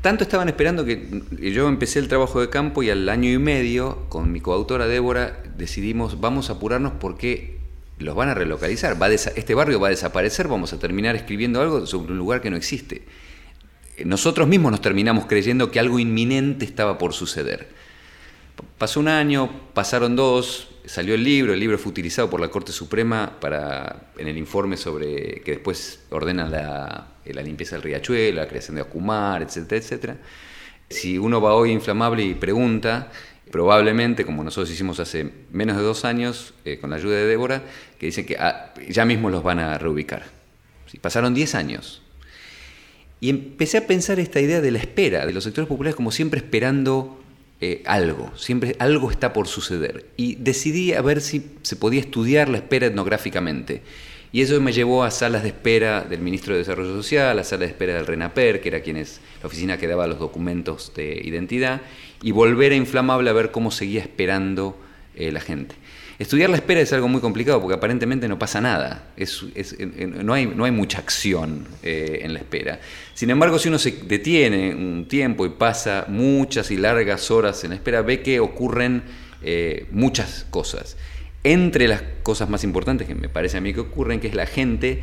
Tanto 0.01 0.23
estaban 0.23 0.47
esperando 0.47 0.85
que 0.85 1.23
yo 1.53 1.67
empecé 1.67 1.99
el 1.99 2.07
trabajo 2.07 2.39
de 2.39 2.49
campo 2.49 2.83
y 2.83 2.89
al 2.89 3.09
año 3.09 3.29
y 3.29 3.37
medio, 3.37 4.05
con 4.07 4.31
mi 4.31 4.39
coautora 4.39 4.87
Débora, 4.87 5.43
decidimos, 5.57 6.21
vamos 6.21 6.49
a 6.49 6.53
apurarnos 6.53 6.93
porque 6.99 7.59
los 7.97 8.15
van 8.15 8.29
a 8.29 8.33
relocalizar. 8.33 8.97
Este 9.35 9.53
barrio 9.55 9.79
va 9.79 9.87
a 9.87 9.91
desaparecer, 9.91 10.47
vamos 10.47 10.71
a 10.71 10.79
terminar 10.79 11.17
escribiendo 11.17 11.61
algo 11.61 11.85
sobre 11.85 12.13
un 12.13 12.17
lugar 12.17 12.41
que 12.41 12.49
no 12.49 12.55
existe. 12.55 13.03
Nosotros 14.05 14.47
mismos 14.47 14.71
nos 14.71 14.81
terminamos 14.81 15.25
creyendo 15.25 15.69
que 15.69 15.81
algo 15.81 15.99
inminente 15.99 16.63
estaba 16.63 16.97
por 16.97 17.13
suceder. 17.13 17.67
Pasó 18.77 19.01
un 19.01 19.09
año, 19.09 19.49
pasaron 19.73 20.15
dos, 20.15 20.69
salió 20.85 21.15
el 21.15 21.23
libro, 21.23 21.53
el 21.53 21.59
libro 21.59 21.77
fue 21.77 21.91
utilizado 21.91 22.29
por 22.29 22.39
la 22.39 22.49
Corte 22.49 22.71
Suprema 22.71 23.39
para, 23.39 24.11
en 24.17 24.27
el 24.27 24.37
informe 24.37 24.77
sobre 24.77 25.41
que 25.41 25.51
después 25.51 26.01
ordena 26.09 26.47
la, 26.47 27.07
la 27.25 27.41
limpieza 27.41 27.75
del 27.75 27.83
riachuelo, 27.83 28.41
la 28.41 28.47
creación 28.47 28.75
de 28.75 28.81
Acumar, 28.81 29.41
etcétera, 29.41 29.81
etcétera. 29.81 30.17
Si 30.89 31.17
uno 31.17 31.41
va 31.41 31.53
hoy 31.53 31.71
inflamable 31.71 32.23
y 32.23 32.33
pregunta, 32.33 33.11
probablemente, 33.51 34.25
como 34.25 34.43
nosotros 34.43 34.71
hicimos 34.71 34.99
hace 34.99 35.31
menos 35.51 35.77
de 35.77 35.83
dos 35.83 36.05
años, 36.05 36.53
eh, 36.65 36.79
con 36.79 36.89
la 36.89 36.95
ayuda 36.95 37.17
de 37.17 37.25
Débora, 37.25 37.63
que 37.99 38.07
dicen 38.07 38.25
que 38.25 38.37
ah, 38.37 38.73
ya 38.87 39.05
mismo 39.05 39.29
los 39.29 39.43
van 39.43 39.59
a 39.59 39.77
reubicar. 39.77 40.23
pasaron 41.01 41.33
10 41.33 41.55
años. 41.55 42.01
Y 43.21 43.29
empecé 43.29 43.77
a 43.77 43.87
pensar 43.87 44.19
esta 44.19 44.39
idea 44.39 44.61
de 44.61 44.71
la 44.71 44.79
espera, 44.79 45.25
de 45.25 45.33
los 45.33 45.43
sectores 45.43 45.67
populares 45.67 45.95
como 45.95 46.11
siempre 46.11 46.39
esperando 46.39 47.18
eh, 47.61 47.83
algo, 47.85 48.31
siempre 48.37 48.75
algo 48.79 49.11
está 49.11 49.33
por 49.33 49.47
suceder. 49.47 50.05
Y 50.15 50.35
decidí 50.35 50.93
a 50.93 51.01
ver 51.01 51.21
si 51.21 51.45
se 51.61 51.75
podía 51.75 51.99
estudiar 51.99 52.49
la 52.49 52.57
espera 52.57 52.87
etnográficamente. 52.87 53.81
Y 54.31 54.41
eso 54.41 54.61
me 54.61 54.71
llevó 54.71 55.03
a 55.03 55.11
salas 55.11 55.41
de 55.41 55.49
espera 55.49 56.01
del 56.01 56.21
Ministro 56.21 56.53
de 56.53 56.59
Desarrollo 56.59 56.93
Social, 56.93 57.39
a 57.39 57.43
salas 57.43 57.61
de 57.61 57.71
espera 57.73 57.95
del 57.95 58.05
RENAPER, 58.05 58.61
que 58.61 58.69
era 58.69 58.81
quien 58.81 58.97
es 58.97 59.19
la 59.41 59.47
oficina 59.47 59.77
que 59.77 59.87
daba 59.87 60.05
los 60.05 60.19
documentos 60.19 60.93
de 60.95 61.19
identidad, 61.23 61.81
y 62.21 62.31
volver 62.31 62.71
a 62.71 62.75
Inflamable 62.75 63.29
a 63.29 63.33
ver 63.33 63.51
cómo 63.51 63.71
seguía 63.71 64.01
esperando 64.01 64.77
eh, 65.15 65.31
la 65.31 65.39
gente. 65.39 65.75
Estudiar 66.19 66.49
la 66.49 66.57
espera 66.57 66.81
es 66.81 66.91
algo 66.91 67.07
muy 67.07 67.21
complicado 67.21 67.61
porque 67.61 67.75
aparentemente 67.75 68.27
no 68.27 68.37
pasa 68.37 68.59
nada, 68.59 69.05
no, 70.25 70.33
hay, 70.33 70.71
mucha 70.71 70.97
acción 70.97 71.65
eh, 71.81 72.19
en 72.23 72.33
la 72.33 72.39
espera. 72.39 72.81
Sin 73.13 73.29
embargo, 73.29 73.57
si 73.57 73.69
uno 73.69 73.79
se 73.79 73.91
detiene 74.03 74.75
un 74.75 75.07
tiempo 75.07 75.45
y 75.45 75.49
pasa 75.49 76.07
muchas 76.09 76.71
y 76.71 76.77
largas 76.77 77.31
horas 77.31 77.63
en 77.63 77.69
la 77.69 77.77
espera, 77.77 78.01
ve 78.01 78.21
que 78.21 78.41
ocurren 78.41 79.03
eh, 79.41 79.87
muchas 79.91 80.45
cosas. 80.49 80.97
Entre 81.45 81.87
las 81.87 82.03
cosas 82.21 82.49
más 82.49 82.65
importantes 82.65 83.07
que 83.07 83.15
me 83.15 83.29
parece 83.29 83.55
a 83.55 83.61
mí 83.61 83.73
que 83.73 83.79
ocurren, 83.79 84.19
que 84.19 84.27
es 84.27 84.35
la 84.35 84.45
gente 84.45 85.01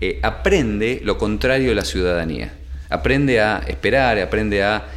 eh, 0.00 0.20
aprende 0.22 1.02
lo 1.04 1.18
contrario 1.18 1.68
de 1.68 1.74
la 1.74 1.84
ciudadanía. 1.84 2.54
Aprende 2.88 3.42
a 3.42 3.58
esperar, 3.68 4.18
aprende 4.18 4.62
a 4.62 4.88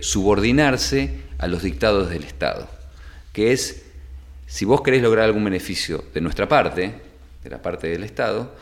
subordinarse 0.00 1.10
a 1.38 1.46
los 1.48 1.62
dictados 1.62 2.08
del 2.08 2.24
Estado, 2.24 2.68
que 3.32 3.52
es 3.52 3.85
si 4.46 4.64
vos 4.64 4.80
querés 4.82 5.02
lograr 5.02 5.24
algún 5.24 5.44
beneficio 5.44 6.04
de 6.14 6.20
nuestra 6.20 6.48
parte, 6.48 6.92
de 7.42 7.50
la 7.50 7.60
parte 7.60 7.88
del 7.88 8.04
Estado, 8.04 8.54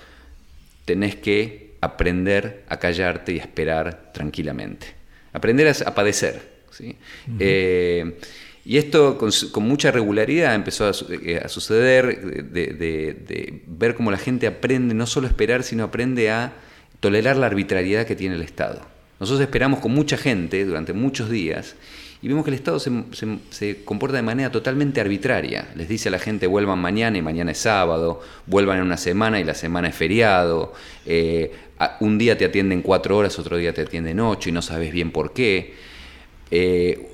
tenés 0.84 1.16
que 1.16 1.74
aprender 1.80 2.64
a 2.68 2.78
callarte 2.78 3.32
y 3.32 3.38
esperar 3.38 4.10
tranquilamente. 4.12 4.94
Aprender 5.32 5.74
a, 5.84 5.94
padecer. 5.94 6.40
¿sí? 6.70 6.96
Eh, 7.38 8.18
y 8.64 8.78
esto 8.78 9.18
con, 9.18 9.30
mucha 9.64 9.90
regularidad 9.90 10.54
empezó 10.54 10.86
a, 10.86 10.90
eh, 10.90 11.42
suceder, 11.48 12.44
de, 12.50 13.62
ver 13.66 13.94
cómo 13.94 14.10
la 14.10 14.16
gente 14.16 14.46
aprende 14.46 14.94
no 14.94 15.06
solo 15.06 15.26
a 15.26 15.30
esperar, 15.30 15.62
sino 15.62 15.84
aprende 15.84 16.30
a 16.30 16.54
tolerar 17.00 17.36
la 17.36 17.46
arbitrariedad 17.46 18.06
que 18.06 18.16
tiene 18.16 18.36
el 18.36 18.42
Estado. 18.42 18.80
Nosotros 19.20 19.42
esperamos 19.42 19.80
con 19.80 19.92
mucha 19.92 20.16
gente 20.16 20.64
durante 20.64 20.92
muchos 20.94 21.28
días 21.28 21.76
y 22.24 22.28
vemos 22.28 22.42
que 22.42 22.52
el 22.52 22.54
Estado 22.54 22.80
se, 22.80 23.84
comporta 23.84 24.16
de 24.16 24.22
manera 24.22 24.50
totalmente 24.50 24.98
arbitraria. 24.98 25.68
Les 25.76 25.90
dice 25.90 26.08
a 26.08 26.10
la 26.10 26.18
gente 26.18 26.46
vuelvan 26.46 26.78
mañana 26.78 27.18
y 27.18 27.20
mañana 27.20 27.50
es 27.50 27.58
sábado, 27.58 28.22
vuelvan 28.46 28.78
en 28.78 28.84
una 28.84 28.96
semana 28.96 29.40
y 29.40 29.44
la 29.44 29.52
semana 29.52 29.88
es 29.88 29.94
feriado, 29.94 30.72
eh, 31.04 31.52
un 32.00 32.16
día 32.16 32.38
te 32.38 32.46
atienden 32.46 32.80
cuatro 32.80 33.18
horas, 33.18 33.38
otro 33.38 33.58
día 33.58 33.74
te 33.74 33.82
atienden 33.82 34.20
ocho 34.20 34.48
y 34.48 34.52
no 34.52 34.62
sabes 34.62 34.90
bien 34.90 35.10
por 35.10 35.34
qué. 35.34 35.74
Eh, 36.50 37.10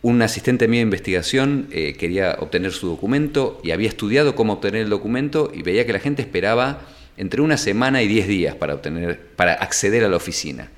un 0.00 0.22
asistente 0.22 0.66
mío 0.66 0.78
de 0.78 0.84
investigación 0.84 1.68
eh, 1.70 1.94
quería 1.98 2.38
obtener 2.40 2.72
su 2.72 2.88
documento 2.88 3.60
y 3.62 3.72
había 3.72 3.90
estudiado 3.90 4.34
cómo 4.34 4.54
obtener 4.54 4.80
el 4.80 4.88
documento 4.88 5.52
y 5.54 5.60
veía 5.60 5.84
que 5.84 5.92
la 5.92 6.00
gente 6.00 6.22
esperaba 6.22 6.88
entre 7.18 7.42
una 7.42 7.58
semana 7.58 8.02
y 8.02 8.08
diez 8.08 8.26
días 8.26 8.54
para, 8.54 8.76
obtener, 8.76 9.20
para 9.36 9.52
acceder 9.52 10.04
a 10.04 10.08
la 10.08 10.16
oficina. 10.16 10.70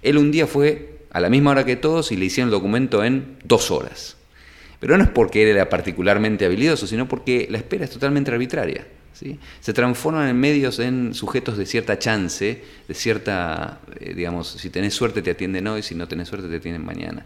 Él 0.00 0.16
un 0.16 0.30
día 0.30 0.46
fue 0.46 1.01
a 1.12 1.20
la 1.20 1.28
misma 1.28 1.52
hora 1.52 1.64
que 1.64 1.76
todos 1.76 2.10
y 2.10 2.16
le 2.16 2.24
hicieron 2.24 2.48
el 2.48 2.52
documento 2.52 3.04
en 3.04 3.36
dos 3.44 3.70
horas. 3.70 4.16
Pero 4.80 4.96
no 4.96 5.04
es 5.04 5.10
porque 5.10 5.42
él 5.42 5.50
era 5.50 5.68
particularmente 5.68 6.44
habilidoso, 6.44 6.86
sino 6.86 7.06
porque 7.06 7.46
la 7.50 7.58
espera 7.58 7.84
es 7.84 7.90
totalmente 7.90 8.32
arbitraria. 8.32 8.86
¿sí? 9.12 9.38
Se 9.60 9.72
transforman 9.72 10.28
en 10.28 10.40
medios 10.40 10.78
en 10.78 11.14
sujetos 11.14 11.56
de 11.58 11.66
cierta 11.66 11.98
chance, 11.98 12.64
de 12.88 12.94
cierta, 12.94 13.80
eh, 14.00 14.14
digamos, 14.14 14.48
si 14.48 14.70
tenés 14.70 14.94
suerte 14.94 15.22
te 15.22 15.30
atienden 15.30 15.66
hoy, 15.68 15.82
si 15.82 15.94
no 15.94 16.08
tenés 16.08 16.28
suerte 16.28 16.48
te 16.48 16.56
atienden 16.56 16.84
mañana. 16.84 17.24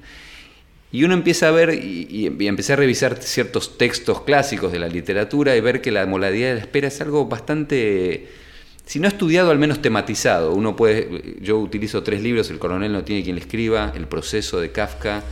Y 0.93 1.05
uno 1.05 1.15
empieza 1.15 1.49
a 1.49 1.51
ver 1.51 1.75
y, 1.75 2.07
y, 2.11 2.47
empecé 2.47 2.73
a 2.73 2.77
revisar 2.77 3.17
ciertos 3.23 3.79
textos 3.79 4.23
clásicos 4.23 4.73
de 4.73 4.79
la 4.79 4.89
literatura 4.89 5.57
y 5.57 5.61
ver 5.61 5.81
que 5.81 5.91
la 5.91 6.07
modalidad 6.07 6.49
de 6.49 6.55
la 6.55 6.61
espera 6.61 6.89
es 6.89 7.01
algo 7.01 7.27
bastante, 7.27 8.29
si 8.87 9.01
no 9.01 9.09
estudiado, 9.09 9.51
al 9.51 9.59
menos 9.59 9.83
tematizado. 9.83 10.53
Uno 10.53 10.77
puede, 10.77 11.37
yo 11.41 11.59
utilizo 11.59 12.03
tres 12.03 12.23
libros, 12.23 12.51
El 12.51 12.59
coronel 12.59 12.93
no 12.93 13.05
tiene 13.05 13.23
quien 13.23 13.37
le 13.37 13.43
escriba, 13.43 13.93
El 13.95 14.07
proceso 14.07 14.61
de 14.61 14.73
Kafka 14.73 15.23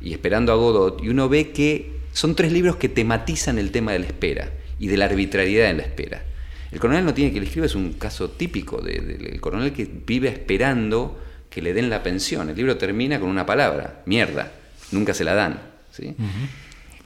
y 0.00 0.12
Esperando 0.12 0.52
a 0.52 0.56
Godot, 0.56 1.02
y 1.02 1.08
uno 1.08 1.28
ve 1.28 1.50
que 1.50 1.98
son 2.12 2.34
tres 2.34 2.52
libros 2.52 2.76
que 2.76 2.88
tematizan 2.88 3.58
el 3.58 3.70
tema 3.70 3.92
de 3.92 4.00
la 4.00 4.06
espera 4.06 4.50
y 4.78 4.88
de 4.88 4.96
la 4.96 5.06
arbitrariedad 5.06 5.70
en 5.70 5.78
la 5.78 5.82
espera. 5.82 6.22
El 6.70 6.78
coronel 6.78 7.04
no 7.04 7.14
tiene 7.14 7.30
quien 7.30 7.42
le 7.42 7.48
escriba 7.48 7.66
es 7.66 7.74
un 7.74 7.94
caso 7.94 8.30
típico 8.30 8.80
del 8.82 9.40
coronel 9.40 9.72
que 9.72 9.88
vive 10.06 10.28
esperando 10.28 11.18
que 11.48 11.62
le 11.62 11.72
den 11.72 11.88
la 11.88 12.02
pensión. 12.02 12.50
El 12.50 12.56
libro 12.56 12.76
termina 12.76 13.18
con 13.18 13.28
una 13.28 13.46
palabra, 13.46 14.02
mierda 14.06 14.52
nunca 14.92 15.14
se 15.14 15.24
la 15.24 15.34
dan. 15.34 15.60
¿sí? 15.90 16.14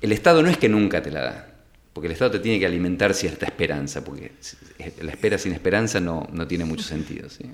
El 0.00 0.12
Estado 0.12 0.42
no 0.42 0.50
es 0.50 0.56
que 0.56 0.68
nunca 0.68 1.02
te 1.02 1.10
la 1.10 1.22
da, 1.22 1.51
porque 1.92 2.06
el 2.06 2.12
Estado 2.12 2.32
te 2.32 2.38
tiene 2.38 2.58
que 2.58 2.66
alimentar 2.66 3.14
cierta 3.14 3.46
esperanza, 3.46 4.02
porque 4.02 4.32
la 5.00 5.10
espera 5.10 5.38
sin 5.38 5.52
esperanza 5.52 6.00
no, 6.00 6.28
no 6.32 6.46
tiene 6.46 6.64
mucho 6.64 6.84
sentido. 6.84 7.28
¿sí? 7.28 7.44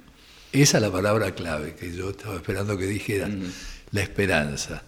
Esa 0.53 0.79
es 0.79 0.83
la 0.83 0.93
palabra 0.93 1.35
clave 1.35 1.75
que 1.75 1.95
yo 1.95 2.11
estaba 2.11 2.37
esperando 2.37 2.79
que 2.79 2.87
dijeras, 2.87 3.31
la 3.91 4.01
esperanza. 4.01 4.83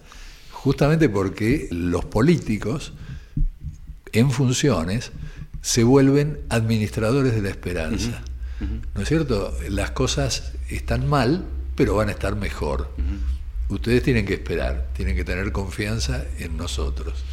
Justamente 0.53 1.09
porque 1.09 1.68
los 1.70 2.05
políticos 2.05 2.92
en 4.12 4.30
funciones 4.30 5.12
se 5.62 5.84
vuelven 5.84 6.40
administradores 6.48 7.34
de 7.34 7.42
la 7.42 7.51
esperanza. 7.51 8.22
¿No 8.94 9.03
es 9.03 9.09
cierto? 9.09 9.57
Las 9.68 9.90
cosas 9.92 10.53
están 10.68 11.09
mal, 11.09 11.44
pero 11.76 11.94
van 11.94 12.09
a 12.09 12.12
estar 12.12 12.36
mejor 12.36 12.90
ustedes 13.70 14.03
tienen 14.03 14.26
que 14.26 14.34
esperar, 14.34 14.88
tienen 14.94 15.16
que 15.16 15.24
tener 15.24 15.53
confianza 15.53 16.24
en 16.38 16.57
nosotros. 16.57 17.24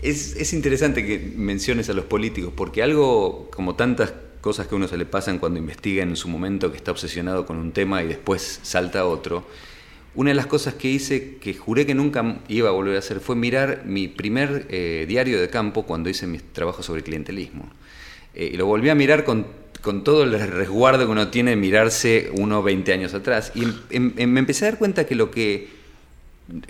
Es, 0.00 0.52
interesante 0.52 1.04
que 1.04 1.18
menciones 1.36 1.90
a 1.90 1.92
los 1.92 2.04
políticos, 2.04 2.52
porque 2.54 2.82
algo 2.82 3.50
como 3.52 3.74
tantas 3.74 4.12
cosas 4.40 4.68
que 4.68 4.74
a 4.74 4.78
uno 4.78 4.86
se 4.86 4.96
le 4.96 5.04
pasan 5.04 5.38
cuando 5.38 5.58
investiga 5.58 6.02
en 6.02 6.14
su 6.16 6.28
momento 6.28 6.70
que 6.70 6.76
está 6.76 6.92
obsesionado 6.92 7.44
con 7.46 7.56
un 7.56 7.72
tema 7.72 8.02
y 8.02 8.06
después 8.06 8.60
salta 8.62 9.00
a 9.00 9.06
otro, 9.06 9.44
una 10.14 10.30
de 10.30 10.34
las 10.34 10.46
cosas 10.46 10.74
que 10.74 10.88
hice 10.88 11.36
que 11.36 11.54
juré 11.54 11.84
que 11.86 11.94
nunca 11.94 12.40
iba 12.48 12.68
a 12.68 12.72
volver 12.72 12.96
a 12.96 13.00
hacer 13.00 13.20
fue 13.20 13.36
mirar 13.36 13.82
mi 13.84 14.08
primer 14.08 14.66
eh, 14.70 15.04
diario 15.08 15.40
de 15.40 15.48
campo 15.48 15.84
cuando 15.84 16.08
hice 16.08 16.26
mis 16.26 16.42
trabajos 16.42 16.86
sobre 16.86 17.02
clientelismo. 17.02 17.68
Eh, 18.34 18.50
y 18.52 18.56
lo 18.56 18.66
volví 18.66 18.88
a 18.88 18.94
mirar 18.94 19.24
con 19.24 19.46
con 19.80 20.04
todo 20.04 20.24
el 20.24 20.32
resguardo 20.32 21.06
que 21.06 21.12
uno 21.12 21.28
tiene 21.28 21.50
de 21.50 21.56
mirarse 21.56 22.30
uno 22.34 22.62
20 22.62 22.92
años 22.92 23.14
atrás. 23.14 23.52
Y 23.54 23.62
em, 23.62 23.74
em, 23.90 24.12
em, 24.16 24.30
me 24.30 24.40
empecé 24.40 24.66
a 24.66 24.70
dar 24.70 24.78
cuenta 24.78 25.06
que 25.06 25.14
lo 25.14 25.30
que, 25.30 25.68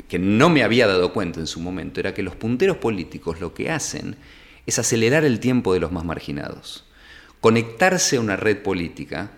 que 0.09 0.19
no 0.19 0.49
me 0.51 0.63
había 0.63 0.87
dado 0.87 1.13
cuenta 1.13 1.41
en 1.41 1.47
su 1.47 1.61
momento 1.61 2.01
era 2.01 2.15
que 2.15 2.23
los 2.23 2.35
punteros 2.35 2.79
políticos 2.79 3.41
lo 3.41 3.55
que 3.55 3.71
hacen 3.71 4.17
es 4.67 4.79
acelerar 4.79 5.25
el 5.25 5.41
tiempo 5.41 5.73
de 5.73 5.81
los 5.81 5.93
más 5.93 6.05
marginados. 6.05 6.85
Conectarse 7.41 8.17
a 8.17 8.21
una 8.21 8.37
red 8.37 8.59
política 8.59 9.31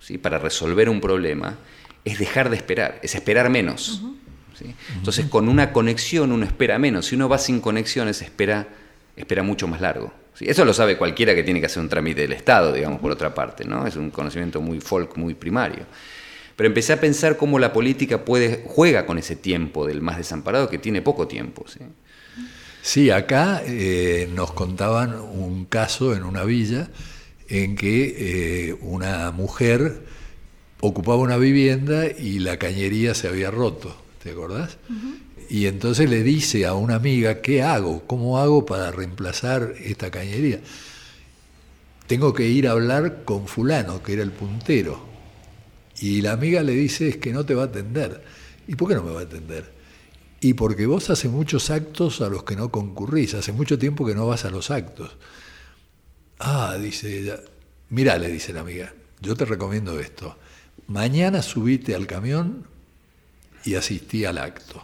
¿sí? 0.00 0.18
para 0.18 0.38
resolver 0.38 0.88
un 0.88 1.00
problema 1.00 1.58
es 2.04 2.18
dejar 2.18 2.50
de 2.50 2.56
esperar, 2.56 3.00
es 3.02 3.14
esperar 3.14 3.50
menos. 3.50 4.02
Entonces, 4.94 5.26
con 5.26 5.48
una 5.48 5.72
conexión 5.72 6.32
uno 6.32 6.44
espera 6.44 6.78
menos. 6.78 7.06
Si 7.06 7.14
uno 7.14 7.28
va 7.28 7.38
sin 7.38 7.60
conexiones, 7.60 8.22
espera, 8.22 8.68
espera 9.16 9.42
mucho 9.42 9.66
más 9.66 9.80
largo. 9.80 10.12
Eso 10.38 10.64
lo 10.64 10.72
sabe 10.72 10.96
cualquiera 10.96 11.34
que 11.34 11.42
tiene 11.42 11.60
que 11.60 11.66
hacer 11.66 11.82
un 11.82 11.88
trámite 11.88 12.22
del 12.22 12.32
Estado, 12.32 12.72
digamos, 12.72 13.00
por 13.00 13.10
otra 13.10 13.34
parte, 13.34 13.64
¿no? 13.64 13.86
Es 13.86 13.96
un 13.96 14.10
conocimiento 14.10 14.60
muy 14.60 14.80
folk, 14.80 15.16
muy 15.16 15.34
primario. 15.34 15.84
Pero 16.60 16.68
empecé 16.68 16.92
a 16.92 17.00
pensar 17.00 17.38
cómo 17.38 17.58
la 17.58 17.72
política 17.72 18.22
puede, 18.22 18.62
juega 18.66 19.06
con 19.06 19.16
ese 19.16 19.34
tiempo 19.34 19.86
del 19.86 20.02
más 20.02 20.18
desamparado 20.18 20.68
que 20.68 20.76
tiene 20.76 21.00
poco 21.00 21.26
tiempo. 21.26 21.64
Sí, 21.66 21.78
sí 22.82 23.10
acá 23.10 23.62
eh, 23.64 24.28
nos 24.34 24.52
contaban 24.52 25.14
un 25.14 25.64
caso 25.64 26.14
en 26.14 26.22
una 26.22 26.44
villa 26.44 26.90
en 27.48 27.76
que 27.76 28.68
eh, 28.68 28.76
una 28.82 29.30
mujer 29.30 30.02
ocupaba 30.82 31.16
una 31.16 31.38
vivienda 31.38 32.04
y 32.08 32.40
la 32.40 32.58
cañería 32.58 33.14
se 33.14 33.28
había 33.28 33.50
roto, 33.50 33.96
¿te 34.22 34.32
acordás? 34.32 34.76
Y 35.48 35.64
entonces 35.64 36.10
le 36.10 36.22
dice 36.22 36.66
a 36.66 36.74
una 36.74 36.96
amiga, 36.96 37.40
¿qué 37.40 37.62
hago? 37.62 38.02
¿Cómo 38.06 38.38
hago 38.38 38.66
para 38.66 38.90
reemplazar 38.90 39.76
esta 39.82 40.10
cañería? 40.10 40.60
Tengo 42.06 42.34
que 42.34 42.48
ir 42.48 42.68
a 42.68 42.72
hablar 42.72 43.22
con 43.24 43.46
fulano, 43.46 44.02
que 44.02 44.12
era 44.12 44.22
el 44.22 44.30
puntero. 44.30 45.08
Y 46.00 46.22
la 46.22 46.32
amiga 46.32 46.62
le 46.62 46.72
dice, 46.72 47.08
es 47.08 47.16
que 47.18 47.32
no 47.32 47.44
te 47.44 47.54
va 47.54 47.62
a 47.62 47.66
atender. 47.66 48.24
¿Y 48.66 48.74
por 48.74 48.88
qué 48.88 48.94
no 48.94 49.02
me 49.02 49.12
va 49.12 49.20
a 49.20 49.24
atender? 49.24 49.70
Y 50.40 50.54
porque 50.54 50.86
vos 50.86 51.10
hace 51.10 51.28
muchos 51.28 51.68
actos 51.68 52.22
a 52.22 52.30
los 52.30 52.44
que 52.44 52.56
no 52.56 52.70
concurrís, 52.70 53.34
hace 53.34 53.52
mucho 53.52 53.78
tiempo 53.78 54.06
que 54.06 54.14
no 54.14 54.26
vas 54.26 54.46
a 54.46 54.50
los 54.50 54.70
actos. 54.70 55.16
Ah, 56.38 56.76
dice 56.80 57.18
ella, 57.18 57.38
mirá, 57.90 58.16
le 58.16 58.28
dice 58.28 58.54
la 58.54 58.60
amiga, 58.60 58.94
yo 59.20 59.36
te 59.36 59.44
recomiendo 59.44 60.00
esto. 60.00 60.38
Mañana 60.86 61.42
subite 61.42 61.94
al 61.94 62.06
camión 62.06 62.66
y 63.64 63.74
asistí 63.74 64.24
al 64.24 64.38
acto 64.38 64.82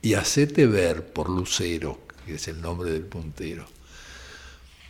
y 0.00 0.14
hacete 0.14 0.66
ver 0.66 1.12
por 1.12 1.28
Lucero, 1.28 2.00
que 2.24 2.36
es 2.36 2.48
el 2.48 2.62
nombre 2.62 2.90
del 2.90 3.02
puntero. 3.02 3.66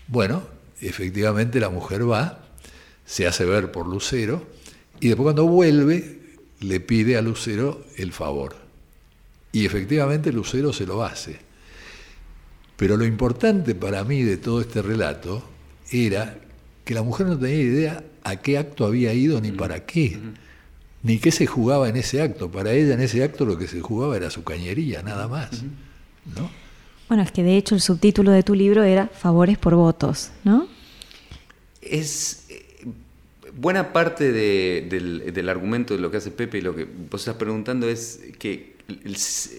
Bueno, 0.06 0.46
efectivamente 0.80 1.58
la 1.58 1.70
mujer 1.70 2.08
va, 2.08 2.44
se 3.04 3.26
hace 3.26 3.44
ver 3.44 3.72
por 3.72 3.88
Lucero, 3.88 4.46
y 5.00 5.08
después 5.08 5.24
cuando 5.24 5.46
vuelve 5.46 6.18
le 6.60 6.80
pide 6.80 7.16
a 7.16 7.22
Lucero 7.22 7.84
el 7.96 8.12
favor. 8.12 8.56
Y 9.52 9.64
efectivamente 9.64 10.32
Lucero 10.32 10.72
se 10.72 10.86
lo 10.86 11.04
hace. 11.04 11.38
Pero 12.76 12.96
lo 12.96 13.04
importante 13.04 13.74
para 13.74 14.04
mí 14.04 14.22
de 14.22 14.36
todo 14.36 14.60
este 14.60 14.82
relato 14.82 15.42
era 15.90 16.38
que 16.84 16.94
la 16.94 17.02
mujer 17.02 17.26
no 17.26 17.38
tenía 17.38 17.60
idea 17.60 18.04
a 18.24 18.36
qué 18.36 18.58
acto 18.58 18.84
había 18.84 19.12
ido 19.12 19.40
ni 19.40 19.52
para 19.52 19.84
qué 19.86 20.18
ni 21.02 21.18
qué 21.18 21.30
se 21.30 21.46
jugaba 21.46 21.88
en 21.88 21.96
ese 21.96 22.22
acto. 22.22 22.50
Para 22.50 22.72
ella 22.72 22.94
en 22.94 23.00
ese 23.00 23.22
acto 23.22 23.44
lo 23.44 23.58
que 23.58 23.66
se 23.66 23.80
jugaba 23.80 24.16
era 24.16 24.30
su 24.30 24.44
cañería, 24.44 25.02
nada 25.02 25.28
más. 25.28 25.62
¿no? 26.36 26.50
Bueno, 27.08 27.22
es 27.22 27.32
que 27.32 27.42
de 27.42 27.56
hecho 27.56 27.74
el 27.74 27.80
subtítulo 27.80 28.30
de 28.30 28.42
tu 28.42 28.54
libro 28.54 28.82
era 28.84 29.08
Favores 29.08 29.58
por 29.58 29.74
votos, 29.74 30.30
¿no? 30.44 30.68
Es 31.80 32.47
buena 33.60 33.92
parte 33.92 34.32
del, 34.32 35.32
del, 35.32 35.48
argumento 35.48 35.94
de 35.94 36.00
lo 36.00 36.10
que 36.10 36.18
hace 36.18 36.30
Pepe 36.30 36.58
y 36.58 36.60
lo 36.60 36.74
que 36.74 36.84
vos 36.84 37.20
estás 37.20 37.34
preguntando 37.34 37.88
es 37.88 38.20
que 38.38 38.78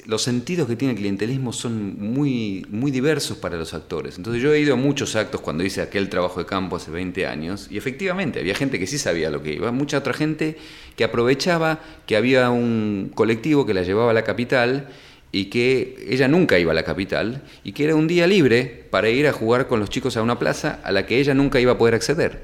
los 0.07 0.23
sentidos 0.23 0.67
que 0.67 0.75
tiene 0.75 0.93
el 0.93 0.97
clientelismo 0.97 1.53
son 1.53 1.99
muy, 1.99 2.65
muy 2.69 2.89
diversos 2.89 3.37
para 3.37 3.57
los 3.57 3.75
actores. 3.75 4.17
Entonces 4.17 4.41
yo 4.41 4.53
he 4.53 4.59
ido 4.59 4.73
a 4.73 4.77
muchos 4.77 5.15
actos 5.15 5.41
cuando 5.41 5.63
hice 5.63 5.81
aquel 5.81 6.09
trabajo 6.09 6.39
de 6.39 6.47
campo 6.47 6.77
hace 6.77 6.89
20 6.89 7.27
años 7.27 7.67
y 7.69 7.77
efectivamente 7.77 8.39
había 8.39 8.55
gente 8.55 8.79
que 8.79 8.87
sí 8.87 8.97
sabía 8.97 9.29
lo 9.29 9.43
que 9.43 9.53
iba, 9.53 9.71
mucha 9.71 9.99
otra 9.99 10.13
gente 10.13 10.57
que 10.95 11.03
aprovechaba 11.03 11.79
que 12.07 12.15
había 12.15 12.49
un 12.49 13.11
colectivo 13.13 13.65
que 13.65 13.73
la 13.75 13.83
llevaba 13.83 14.11
a 14.11 14.13
la 14.15 14.23
capital 14.23 14.87
y 15.31 15.45
que 15.45 16.07
ella 16.09 16.27
nunca 16.27 16.57
iba 16.57 16.71
a 16.71 16.75
la 16.75 16.83
capital 16.83 17.43
y 17.63 17.73
que 17.73 17.83
era 17.83 17.95
un 17.95 18.07
día 18.07 18.25
libre 18.25 18.87
para 18.89 19.09
ir 19.09 19.27
a 19.27 19.33
jugar 19.33 19.67
con 19.67 19.79
los 19.79 19.89
chicos 19.91 20.17
a 20.17 20.23
una 20.23 20.39
plaza 20.39 20.79
a 20.83 20.91
la 20.91 21.05
que 21.05 21.19
ella 21.19 21.35
nunca 21.35 21.59
iba 21.59 21.73
a 21.73 21.77
poder 21.77 21.93
acceder. 21.93 22.39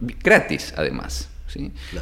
Gratis, 0.00 0.74
además. 0.76 1.28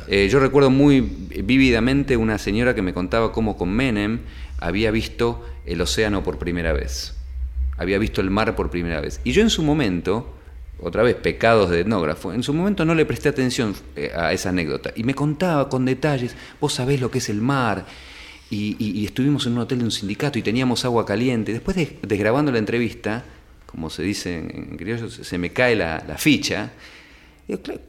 Eh, 0.08 0.28
yo 0.30 0.40
recuerdo 0.40 0.70
muy 0.70 1.00
vívidamente 1.00 2.16
una 2.16 2.38
señora 2.38 2.74
que 2.74 2.82
me 2.82 2.92
contaba 2.92 3.32
cómo 3.32 3.56
con 3.56 3.70
Menem 3.70 4.20
había 4.58 4.90
visto 4.90 5.44
el 5.66 5.80
océano 5.80 6.22
por 6.22 6.38
primera 6.38 6.72
vez, 6.72 7.14
había 7.76 7.98
visto 7.98 8.20
el 8.20 8.30
mar 8.30 8.56
por 8.56 8.70
primera 8.70 9.00
vez. 9.00 9.20
Y 9.24 9.32
yo 9.32 9.42
en 9.42 9.50
su 9.50 9.62
momento, 9.62 10.34
otra 10.80 11.02
vez, 11.02 11.14
pecados 11.16 11.70
de 11.70 11.80
etnógrafo, 11.80 12.32
en 12.32 12.42
su 12.42 12.52
momento 12.52 12.84
no 12.84 12.94
le 12.94 13.06
presté 13.06 13.28
atención 13.28 13.74
eh, 13.94 14.10
a 14.14 14.32
esa 14.32 14.48
anécdota 14.48 14.92
y 14.96 15.04
me 15.04 15.14
contaba 15.14 15.68
con 15.68 15.84
detalles, 15.84 16.34
vos 16.60 16.74
sabés 16.74 17.00
lo 17.00 17.10
que 17.10 17.18
es 17.18 17.28
el 17.28 17.40
mar. 17.40 17.86
Y, 18.48 19.04
estuvimos 19.04 19.44
en 19.46 19.54
un 19.54 19.58
hotel 19.58 19.80
de 19.80 19.86
un 19.86 19.90
sindicato 19.90 20.38
y 20.38 20.42
teníamos 20.42 20.84
agua 20.84 21.04
caliente. 21.04 21.52
Después 21.52 21.76
de, 21.76 22.16
grabando 22.16 22.52
la 22.52 22.58
entrevista, 22.58 23.24
como 23.66 23.90
se 23.90 24.04
dice 24.04 24.36
en 24.36 24.76
criollo, 24.76 25.10
se 25.10 25.36
me 25.36 25.50
cae 25.50 25.74
la, 25.74 26.04
la 26.06 26.16
ficha 26.16 26.70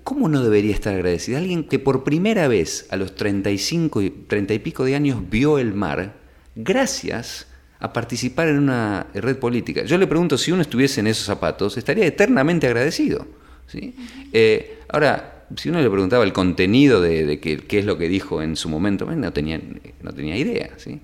¿Cómo 0.04 0.30
no 0.30 0.44
debería 0.44 0.74
estar 0.74 0.94
agradecido? 0.94 1.40
Alguien 1.40 1.64
que 1.64 1.80
por 1.80 2.04
primera 2.04 2.48
vez 2.48 2.88
a 2.92 2.96
los 2.96 3.16
35 3.16 4.02
y 4.04 4.10
30 4.10 4.54
y 4.54 4.60
pico 4.60 4.86
de 4.86 4.96
años 4.96 5.30
vio 5.30 5.58
el 5.58 5.74
mar 5.74 6.14
gracias 6.56 7.48
a 7.80 7.92
participar 7.92 8.50
en 8.50 8.58
una 8.60 9.08
red 9.14 9.38
política. 9.38 9.84
Yo 9.84 9.98
le 9.98 10.06
pregunto 10.08 10.38
si 10.38 10.52
uno 10.52 10.62
estuviese 10.62 11.00
en 11.00 11.08
esos 11.08 11.26
zapatos, 11.26 11.78
estaría 11.78 12.06
eternamente 12.06 12.68
agradecido. 12.68 13.28
¿sí? 13.68 13.96
Eh, 14.32 14.80
ahora, 14.90 15.46
si 15.56 15.70
uno 15.70 15.82
le 15.82 15.90
preguntaba 15.90 16.24
el 16.24 16.34
contenido 16.34 17.02
de, 17.02 17.40
qué, 17.40 17.80
es 17.80 17.86
lo 17.86 17.98
que 17.98 18.10
dijo 18.10 18.44
en 18.44 18.56
su 18.56 18.70
momento, 18.70 19.06
no 19.06 19.34
tenía, 19.34 19.60
no 20.02 20.12
tenía 20.12 20.38
idea. 20.38 20.72
¿sí? 20.78 21.00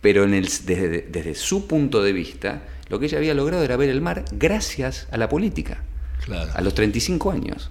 Pero 0.00 0.24
en 0.24 0.34
el, 0.34 0.44
desde, 0.44 1.08
desde 1.10 1.34
su 1.34 1.66
punto 1.66 2.02
de 2.02 2.12
vista, 2.12 2.62
lo 2.88 3.00
que 3.00 3.06
ella 3.06 3.18
había 3.18 3.34
logrado 3.34 3.64
era 3.64 3.76
ver 3.76 3.90
el 3.90 4.00
mar 4.00 4.24
gracias 4.32 5.08
a 5.10 5.16
la 5.16 5.28
política. 5.28 5.82
A 6.54 6.60
los 6.60 6.74
35 6.74 7.30
años. 7.30 7.70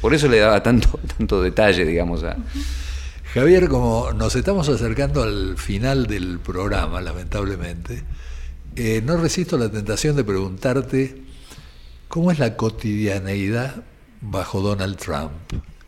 Por 0.00 0.14
eso 0.14 0.28
le 0.28 0.38
daba 0.38 0.62
tanto, 0.62 0.98
tanto 1.18 1.42
detalle, 1.42 1.84
digamos, 1.84 2.24
a... 2.24 2.36
Javier, 3.32 3.68
como 3.68 4.12
nos 4.12 4.34
estamos 4.34 4.68
acercando 4.68 5.22
al 5.22 5.56
final 5.56 6.06
del 6.06 6.40
programa, 6.40 7.00
lamentablemente, 7.00 8.02
eh, 8.74 9.02
no 9.04 9.16
resisto 9.16 9.56
la 9.56 9.70
tentación 9.70 10.16
de 10.16 10.24
preguntarte 10.24 11.22
cómo 12.08 12.32
es 12.32 12.40
la 12.40 12.56
cotidianeidad 12.56 13.84
bajo 14.20 14.60
Donald 14.60 14.96
Trump. 14.96 15.30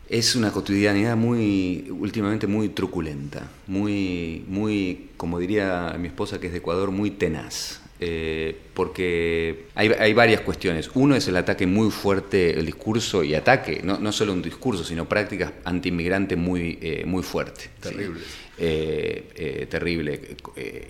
Es 0.07 0.35
una 0.35 0.51
cotidianidad 0.51 1.17
muy, 1.17 1.89
últimamente 1.91 2.47
muy 2.47 2.69
truculenta, 2.69 3.49
muy, 3.67 4.45
muy, 4.47 5.09
como 5.17 5.37
diría 5.37 5.95
mi 5.99 6.07
esposa 6.07 6.39
que 6.39 6.47
es 6.47 6.53
de 6.53 6.59
Ecuador, 6.59 6.91
muy 6.91 7.11
tenaz. 7.11 7.82
Eh, 7.99 8.55
porque 8.73 9.67
hay, 9.75 10.13
varias 10.13 10.41
cuestiones. 10.41 10.89
Uno 10.95 11.15
es 11.15 11.27
el 11.27 11.37
ataque 11.37 11.67
muy 11.67 11.91
fuerte, 11.91 12.57
el 12.57 12.65
discurso 12.65 13.23
y 13.23 13.35
ataque, 13.35 13.81
no, 13.83 13.97
no 13.99 14.11
solo 14.11 14.33
un 14.33 14.41
discurso, 14.41 14.83
sino 14.83 15.07
prácticas 15.07 15.53
antiinmigrantes 15.63 16.37
muy, 16.37 16.79
eh, 16.81 17.03
muy 17.05 17.23
fuerte. 17.23 17.69
Terrible. 17.79 18.19
Eh, 18.57 19.67
terrible. 19.69 20.37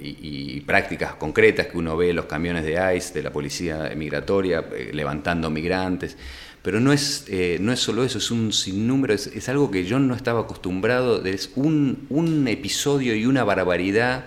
Y, 0.02 0.62
prácticas 0.62 1.16
concretas 1.16 1.68
que 1.68 1.78
uno 1.78 1.98
ve 1.98 2.14
los 2.14 2.26
camiones 2.26 2.64
de 2.64 2.96
ICE, 2.96 3.14
de 3.14 3.24
la 3.24 3.32
policía 3.32 3.92
migratoria, 3.96 4.66
levantando 4.92 5.50
migrantes. 5.50 6.18
Pero 6.62 6.80
no 6.80 6.94
es, 6.94 7.26
no 7.60 7.74
es 7.74 7.80
solo 7.80 8.06
eso, 8.06 8.18
es 8.18 8.32
un 8.32 8.54
sinnúmero, 8.54 9.14
es, 9.14 9.28
es, 9.28 9.50
algo 9.50 9.70
que 9.70 9.84
yo 9.84 10.00
no 10.00 10.16
estaba 10.16 10.42
acostumbrado, 10.42 11.24
es 11.26 11.52
un, 11.56 12.08
un 12.10 12.48
episodio 12.48 13.14
y 13.14 13.26
una 13.26 13.44
barbaridad 13.44 14.26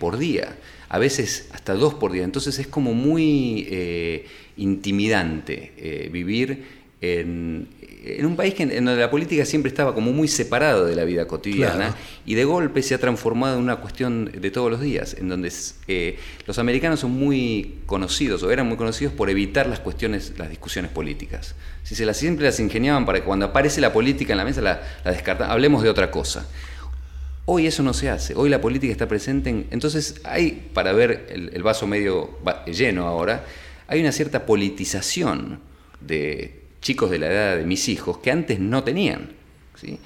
por 0.00 0.18
día 0.18 0.56
a 0.88 0.98
veces 0.98 1.48
hasta 1.52 1.74
dos 1.74 1.94
por 1.94 2.12
día. 2.12 2.24
Entonces 2.24 2.58
es 2.58 2.66
como 2.66 2.94
muy 2.94 3.66
eh, 3.70 4.26
intimidante 4.56 5.72
eh, 5.76 6.08
vivir 6.12 6.86
en, 7.00 7.68
un 8.24 8.36
país 8.36 8.54
en 8.58 8.84
donde 8.84 9.00
la 9.00 9.10
política 9.10 9.44
siempre 9.44 9.68
estaba 9.68 9.92
como 9.92 10.12
muy 10.12 10.28
separado 10.28 10.86
de 10.86 10.94
la 10.94 11.04
vida 11.04 11.26
cotidiana 11.26 11.94
y 12.24 12.34
de 12.34 12.44
golpe 12.44 12.82
se 12.82 12.94
ha 12.94 12.98
transformado 12.98 13.56
en 13.56 13.62
una 13.62 13.76
cuestión 13.76 14.30
de 14.32 14.50
todos 14.50 14.70
los 14.70 14.80
días, 14.80 15.16
en 15.18 15.28
donde 15.28 15.52
eh, 15.88 16.16
los 16.46 16.58
americanos 16.60 17.00
son 17.00 17.10
muy 17.10 17.80
conocidos 17.86 18.44
o 18.44 18.50
eran 18.52 18.66
muy 18.68 18.76
conocidos 18.76 19.12
por 19.12 19.28
evitar 19.28 19.66
las 19.66 19.80
cuestiones, 19.80 20.34
las 20.38 20.50
discusiones 20.50 20.92
políticas. 20.92 21.56
Si 21.82 21.96
se 21.96 22.06
las 22.06 22.16
siempre 22.16 22.46
las 22.46 22.60
ingeniaban 22.60 23.06
para 23.06 23.18
que 23.18 23.24
cuando 23.24 23.46
aparece 23.46 23.80
la 23.80 23.92
política 23.92 24.32
en 24.32 24.38
la 24.38 24.44
mesa 24.44 24.62
la, 24.62 24.82
la 25.04 25.10
descartan, 25.10 25.50
hablemos 25.50 25.82
de 25.82 25.90
otra 25.90 26.10
cosa. 26.10 26.48
Hoy 27.48 27.68
eso 27.68 27.84
no 27.84 27.94
se 27.94 28.10
hace, 28.10 28.34
hoy 28.34 28.48
la 28.48 28.60
política 28.60 28.90
está 28.90 29.06
presente 29.06 29.50
en... 29.50 29.68
Entonces 29.70 30.20
hay, 30.24 30.68
para 30.74 30.92
ver 30.92 31.28
el, 31.30 31.62
vaso 31.62 31.86
medio 31.86 32.38
lleno 32.66 33.06
ahora, 33.06 33.44
hay 33.86 34.00
una 34.00 34.10
cierta 34.10 34.44
politización 34.44 35.60
de 36.00 36.62
chicos 36.80 37.08
de 37.08 37.20
la 37.20 37.28
edad 37.28 37.56
de 37.56 37.64
mis 37.64 37.88
hijos 37.88 38.18
que 38.18 38.32
antes 38.32 38.58
no 38.58 38.82
tenían, 38.82 39.28
¿sí? 39.76 40.00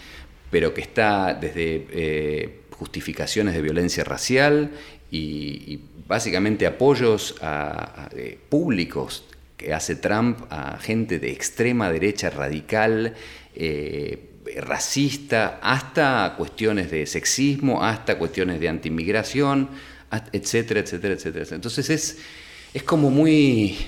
pero 0.51 0.75
que 0.75 0.83
está 0.83 1.33
desde 1.33 1.87
eh, 1.91 2.61
justificaciones 2.73 3.55
de 3.55 3.63
violencia 3.63 4.05
racial 4.05 4.73
y, 5.11 5.81
básicamente 6.07 6.67
apoyos 6.67 7.37
a, 7.41 8.11
públicos 8.51 9.25
que 9.57 9.73
hace 9.73 9.97
Trump 9.97 10.41
a 10.51 10.77
gente 10.79 11.19
de 11.19 11.31
extrema 11.31 11.91
derecha 11.91 12.29
radical. 12.29 13.15
Eh, 13.55 14.30
racista, 14.59 15.61
hasta 15.63 16.35
cuestiones 16.37 16.91
de 16.91 17.07
sexismo, 17.07 17.85
hasta 17.85 18.19
cuestiones 18.19 18.61
de 18.61 18.69
antiinmigración, 18.69 19.69
etcétera, 20.33 20.81
etcétera, 20.81 21.15
etcétera. 21.15 21.47
Entonces 21.53 21.91
es, 21.91 22.19
es 22.75 22.83
como 22.83 23.11
muy, 23.11 23.79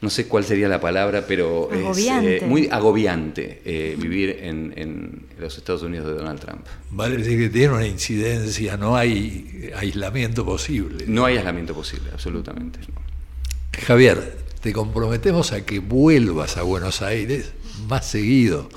no 0.00 0.10
sé 0.10 0.26
cuál 0.26 0.44
sería 0.44 0.68
la 0.68 0.80
palabra, 0.80 1.24
pero 1.26 1.70
es 1.72 1.98
eh, 1.98 2.42
muy 2.46 2.68
agobiante 2.70 3.62
eh, 3.64 3.96
vivir 3.98 4.38
en, 4.42 5.24
los 5.38 5.58
Estados 5.58 5.82
Unidos 5.82 6.06
de 6.06 6.14
Donald 6.14 6.40
Trump. 6.40 6.64
Vale 6.90 7.18
decir 7.18 7.38
que 7.38 7.48
tiene 7.50 7.74
una 7.74 7.86
incidencia, 7.86 8.76
no 8.76 8.96
hay 8.96 9.70
aislamiento 9.76 10.44
posible. 10.44 11.04
No 11.06 11.26
hay 11.26 11.36
aislamiento 11.36 11.74
posible, 11.74 12.10
absolutamente. 12.12 12.78
Javier, 13.86 14.38
te 14.60 14.72
comprometemos 14.72 15.52
a 15.52 15.66
que 15.66 15.80
vuelvas 15.80 16.56
a 16.56 16.62
Buenos 16.62 17.02
Aires 17.02 17.52
más 17.88 18.06
seguido, 18.06 18.68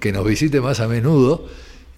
que 0.00 0.12
nos 0.12 0.24
visite 0.24 0.60
más 0.60 0.80
a 0.80 0.88
menudo 0.88 1.48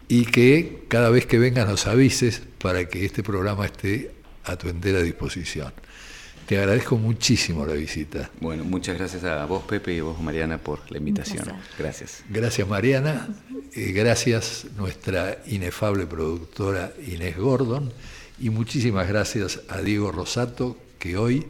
y 0.09 0.25
que 0.27 0.85
cada 0.89 1.11
vez 1.11 1.27
que 1.27 1.39
vengas 1.39 1.69
nos 1.69 1.87
avises 1.87 2.43
para 2.59 2.89
que 2.89 3.05
este 3.05 3.23
programa 3.23 3.67
esté 3.67 4.13
a 4.45 4.57
tu 4.57 4.69
entera 4.69 5.03
disposición. 5.03 5.73
Te 6.47 6.59
agradezco 6.59 6.97
muchísimo 6.97 7.67
la 7.67 7.73
visita. 7.73 8.31
Bueno, 8.41 8.63
muchas 8.63 8.97
gracias 8.97 9.25
a 9.25 9.45
vos, 9.47 9.65
Pepe, 9.65 9.97
y 9.97 9.99
a 9.99 10.05
vos, 10.05 10.21
Mariana, 10.21 10.59
por 10.59 10.89
la 10.93 10.99
invitación. 10.99 11.45
Gracias. 11.77 12.23
Gracias, 12.29 12.69
Mariana. 12.69 13.29
Eh, 13.75 13.91
gracias, 13.91 14.67
nuestra 14.77 15.43
inefable 15.47 16.07
productora 16.07 16.93
Inés 17.05 17.37
Gordon. 17.37 17.93
Y 18.39 18.51
muchísimas 18.51 19.09
gracias 19.09 19.61
a 19.69 19.81
Diego 19.81 20.13
Rosato, 20.13 20.79
que 21.01 21.17
hoy 21.17 21.45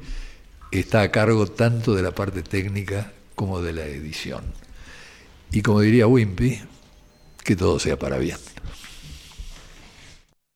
está 0.71 1.03
a 1.03 1.11
cargo 1.11 1.47
tanto 1.47 1.95
de 1.95 2.03
la 2.03 2.13
parte 2.13 2.43
técnica 2.43 3.13
como 3.35 3.61
de 3.61 3.75
la 3.75 3.85
edición. 3.85 4.45
Y 5.53 5.63
como 5.63 5.81
diría 5.81 6.07
Wimpy, 6.07 6.61
que 7.45 7.57
todo 7.57 7.79
sea 7.79 7.99
para 7.99 8.19
bien. 8.19 8.37